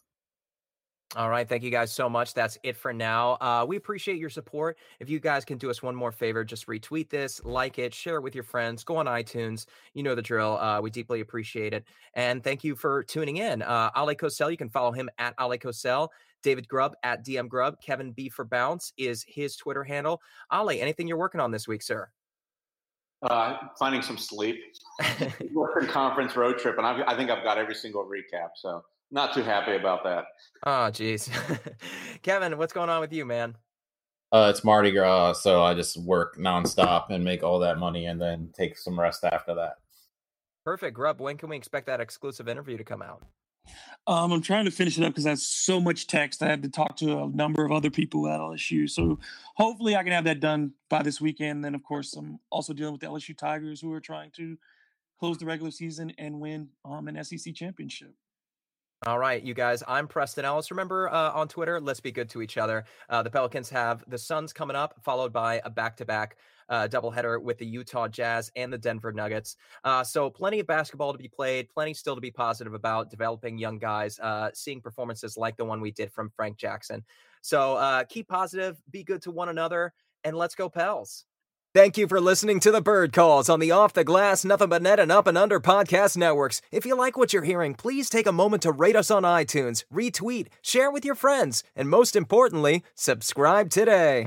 All 1.16 1.31
right. 1.31 1.49
Thank 1.49 1.62
you 1.62 1.70
guys 1.70 1.91
so 1.91 2.11
much. 2.11 2.35
That's 2.35 2.59
it 2.62 2.76
for 2.76 2.93
now. 2.93 3.39
Uh, 3.41 3.64
we 3.66 3.76
appreciate 3.76 4.18
your 4.18 4.29
support. 4.29 4.76
If 5.01 5.09
you 5.09 5.20
guys 5.20 5.43
can 5.43 5.57
do 5.57 5.70
us 5.70 5.83
one 5.83 5.95
more 5.95 6.12
favor, 6.12 6.45
just 6.45 6.66
retweet 6.66 7.09
this, 7.09 7.43
like 7.47 7.79
it, 7.79 7.95
share 7.95 8.16
it 8.16 8.22
with 8.22 8.35
your 8.35 8.45
friends, 8.45 8.85
go 8.85 8.99
on 8.99 9.07
iTunes. 9.07 9.64
You 9.95 10.03
know 10.03 10.14
the 10.14 10.20
drill. 10.20 10.59
Uh, 10.59 10.83
we 10.83 10.91
deeply 10.91 11.20
appreciate 11.20 11.72
it. 11.72 11.85
And 12.12 12.45
thank 12.45 12.62
you 12.62 12.76
for 12.76 13.05
tuning 13.05 13.39
in. 13.39 13.62
Uh, 13.62 13.91
Oleh 13.93 14.16
Kosel, 14.16 14.51
you 14.51 14.59
can 14.59 14.68
follow 14.68 14.93
him 14.93 15.09
at 15.16 15.35
Oleh 15.39 15.59
Kosel. 15.59 16.09
David 16.43 16.68
Grubb 16.68 16.95
at 17.03 17.24
DM 17.24 17.49
Grubb. 17.49 17.81
Kevin 17.81 18.12
B 18.12 18.29
for 18.29 18.45
Bounce 18.45 18.93
is 18.99 19.24
his 19.26 19.57
Twitter 19.57 19.85
handle. 19.85 20.20
Ali, 20.51 20.81
anything 20.81 21.09
you're 21.09 21.16
working 21.16 21.41
on 21.41 21.51
this 21.51 21.66
week, 21.66 21.83
sir? 21.83 22.11
Uh, 23.23 23.57
finding 23.79 24.03
some 24.03 24.16
sleep. 24.16 24.57
Western 25.53 25.89
Conference 25.89 26.37
road 26.37 26.59
trip, 26.59 26.79
and 26.79 26.87
I've, 26.87 27.03
i 27.07 27.16
think 27.16 27.31
I've 27.31 27.43
got 27.43 27.59
every 27.59 27.75
single 27.75 28.05
recap. 28.05 28.51
So 28.57 28.85
not 29.11 29.35
too 29.35 29.43
happy 29.43 29.75
about 29.75 30.05
that. 30.05 30.25
Oh, 30.64 30.91
jeez, 30.91 31.31
Kevin, 32.23 32.57
what's 32.59 32.73
going 32.73 32.91
on 32.91 33.01
with 33.01 33.12
you, 33.12 33.25
man? 33.25 33.57
Uh, 34.31 34.49
it's 34.55 34.62
Mardi 34.62 34.91
Gras, 34.91 35.35
so 35.35 35.62
I 35.62 35.75
just 35.75 35.97
work 35.97 36.37
nonstop 36.37 37.11
and 37.11 37.25
make 37.25 37.43
all 37.43 37.59
that 37.61 37.79
money, 37.79 38.07
and 38.07 38.21
then 38.21 38.51
take 38.57 38.77
some 38.77 38.99
rest 38.99 39.25
after 39.25 39.55
that. 39.55 39.75
Perfect, 40.64 40.95
Grubb. 40.95 41.21
When 41.21 41.39
can 41.39 41.49
we 41.49 41.57
expect 41.57 41.87
that 41.87 42.01
exclusive 42.01 42.49
interview 42.49 42.77
to 42.77 42.85
come 42.85 43.03
out? 43.03 43.23
Um, 44.07 44.33
I'm 44.33 44.41
trying 44.41 44.64
to 44.64 44.71
finish 44.71 44.97
it 44.97 45.05
up 45.05 45.11
because 45.11 45.27
I 45.27 45.31
have 45.31 45.39
so 45.39 45.81
much 45.81 46.07
text. 46.07 46.43
I 46.43 46.49
had 46.49 46.62
to 46.62 46.71
talk 46.71 46.97
to 46.97 47.25
a 47.25 47.29
number 47.29 47.64
of 47.64 47.73
other 47.73 47.91
people 47.91 48.27
at 48.27 48.41
LSU, 48.41 48.89
so 48.89 49.19
hopefully 49.55 49.97
I 49.97 50.03
can 50.03 50.12
have 50.12 50.25
that 50.25 50.41
done 50.41 50.73
by 50.89 51.03
this 51.03 51.21
weekend. 51.21 51.62
Then, 51.62 51.75
of 51.75 51.83
course, 51.83 52.14
I'm 52.14 52.39
also 52.51 52.73
dealing 52.73 52.93
with 52.93 53.03
the 53.03 53.09
LSU 53.09 53.37
Tigers, 53.37 53.81
who 53.81 53.93
are 53.93 54.01
trying 54.01 54.31
to 54.33 54.57
close 55.21 55.37
the 55.37 55.47
regular 55.47 55.71
season 55.71 56.12
and 56.16 56.41
win 56.41 56.69
um, 56.85 57.09
an 57.09 57.23
SEC 57.23 57.55
championship. 57.55 58.14
All 59.07 59.19
right, 59.19 59.43
you 59.43 59.55
guys. 59.55 59.83
I'm 59.87 60.09
Preston 60.09 60.45
Ellis. 60.45 60.73
Remember 60.73 61.09
uh, 61.09 61.31
on 61.33 61.47
Twitter, 61.47 61.81
let's 61.81 62.01
be 62.01 62.11
good 62.11 62.29
to 62.31 62.43
each 62.43 62.59
other. 62.59 62.85
Uh, 63.09 63.23
the 63.23 63.31
Pelicans 63.31 63.71
have 63.71 64.03
the 64.09 64.19
Suns 64.19 64.53
coming 64.53 64.75
up, 64.75 64.95
followed 65.05 65.33
by 65.33 65.61
a 65.64 65.71
back-to-back 65.71 66.37
uh, 66.69 66.89
doubleheader 66.89 67.41
with 67.41 67.59
the 67.59 67.66
Utah 67.66 68.09
Jazz 68.09 68.51
and 68.57 68.73
the 68.73 68.79
Denver 68.79 69.12
Nuggets. 69.12 69.57
Uh, 69.85 70.05
so 70.05 70.31
plenty 70.31 70.61
of 70.61 70.66
basketball 70.66 71.12
to 71.12 71.19
be 71.19 71.29
played, 71.29 71.69
plenty 71.69 71.95
still 71.95 72.14
to 72.14 72.21
be 72.21 72.31
positive 72.31 72.75
about 72.75 73.11
developing 73.11 73.59
young 73.59 73.79
guys, 73.79 74.19
uh, 74.21 74.51
seeing 74.55 74.81
performances 74.81 75.37
like 75.37 75.57
the 75.57 75.64
one 75.64 75.81
we 75.81 75.91
did 75.91 76.12
from 76.12 76.31
Frank 76.31 76.57
Jackson. 76.57 77.05
So 77.41 77.75
uh, 77.75 78.05
keep 78.05 78.29
positive, 78.29 78.81
be 78.91 79.05
good 79.05 79.23
to 79.23 79.31
one 79.31 79.49
another, 79.49 79.93
and 80.25 80.37
let's 80.37 80.55
go, 80.55 80.69
Pels. 80.69 81.25
Thank 81.75 81.99
you 81.99 82.09
for 82.09 82.21
listening 82.21 82.61
to 82.61 82.71
the 82.71 82.81
Bird 82.81 83.12
Calls 83.12 83.51
on 83.51 83.61
the 83.61 83.71
Off 83.71 83.93
the 83.93 84.03
Glass, 84.03 84.45
Nothing 84.45 84.71
But 84.71 84.83
Net, 84.83 84.99
and 84.99 85.12
Up 85.12 85.27
and 85.27 85.37
Under 85.37 85.61
podcast 85.61 86.16
networks. 86.16 86.62
If 86.73 86.87
you 86.87 86.97
like 86.97 87.19
what 87.19 87.33
you're 87.33 87.43
hearing, 87.43 87.75
please 87.75 88.09
take 88.09 88.27
a 88.27 88.33
moment 88.33 88.62
to 88.62 88.73
rate 88.73 88.97
us 88.97 89.11
on 89.11 89.23
iTunes, 89.23 89.85
retweet, 89.93 90.49
share 90.62 90.91
with 90.91 91.05
your 91.05 91.14
friends, 91.14 91.62
and 91.77 91.91
most 91.91 92.16
importantly, 92.16 92.83
subscribe 92.95 93.69
today. 93.69 94.27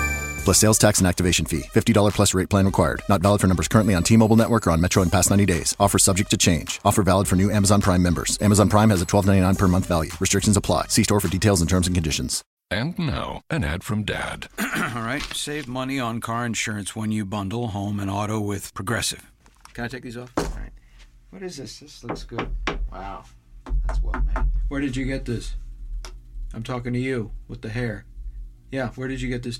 Plus 0.43 0.57
sales 0.57 0.79
tax 0.79 0.97
and 0.99 1.07
activation 1.07 1.45
fee. 1.45 1.63
$50 1.73 2.13
plus 2.13 2.33
rate 2.33 2.49
plan 2.49 2.65
required. 2.65 3.01
Not 3.07 3.21
valid 3.21 3.41
for 3.41 3.47
numbers 3.47 3.67
currently 3.67 3.93
on 3.93 4.03
T-Mobile 4.03 4.35
network 4.35 4.65
or 4.67 4.71
on 4.71 4.81
Metro 4.81 5.03
in 5.03 5.09
past 5.09 5.29
90 5.29 5.45
days. 5.45 5.75
Offer 5.79 5.99
subject 5.99 6.31
to 6.31 6.37
change. 6.37 6.81
Offer 6.83 7.03
valid 7.03 7.27
for 7.27 7.35
new 7.35 7.51
Amazon 7.51 7.79
Prime 7.79 8.01
members. 8.01 8.37
Amazon 8.41 8.69
Prime 8.69 8.89
has 8.89 9.01
a 9.01 9.05
$12.99 9.05 9.57
per 9.57 9.67
month 9.67 9.85
value. 9.85 10.11
Restrictions 10.19 10.57
apply. 10.57 10.87
See 10.87 11.03
store 11.03 11.19
for 11.19 11.27
details 11.27 11.61
and 11.61 11.69
terms 11.69 11.85
and 11.87 11.95
conditions. 11.95 12.43
And 12.71 12.97
now, 12.97 13.41
an 13.49 13.65
ad 13.65 13.83
from 13.83 14.03
Dad. 14.03 14.47
All 14.59 15.01
right, 15.01 15.21
save 15.33 15.67
money 15.67 15.99
on 15.99 16.21
car 16.21 16.45
insurance 16.45 16.95
when 16.95 17.11
you 17.11 17.25
bundle 17.25 17.67
home 17.67 17.99
and 17.99 18.09
auto 18.09 18.39
with 18.39 18.73
Progressive. 18.73 19.29
Can 19.73 19.83
I 19.83 19.87
take 19.89 20.03
these 20.03 20.15
off? 20.15 20.31
All 20.37 20.45
right. 20.55 20.71
What 21.31 21.43
is 21.43 21.57
this? 21.57 21.79
This 21.79 22.01
looks 22.03 22.23
good. 22.23 22.49
Wow, 22.91 23.25
that's 23.87 24.01
well 24.01 24.21
made. 24.25 24.45
Where 24.69 24.79
did 24.79 24.95
you 24.95 25.03
get 25.03 25.25
this? 25.25 25.55
I'm 26.53 26.63
talking 26.63 26.93
to 26.93 26.99
you 26.99 27.31
with 27.49 27.61
the 27.61 27.69
hair. 27.69 28.05
Yeah, 28.71 28.89
where 28.95 29.09
did 29.09 29.21
you 29.21 29.27
get 29.27 29.43
this? 29.43 29.59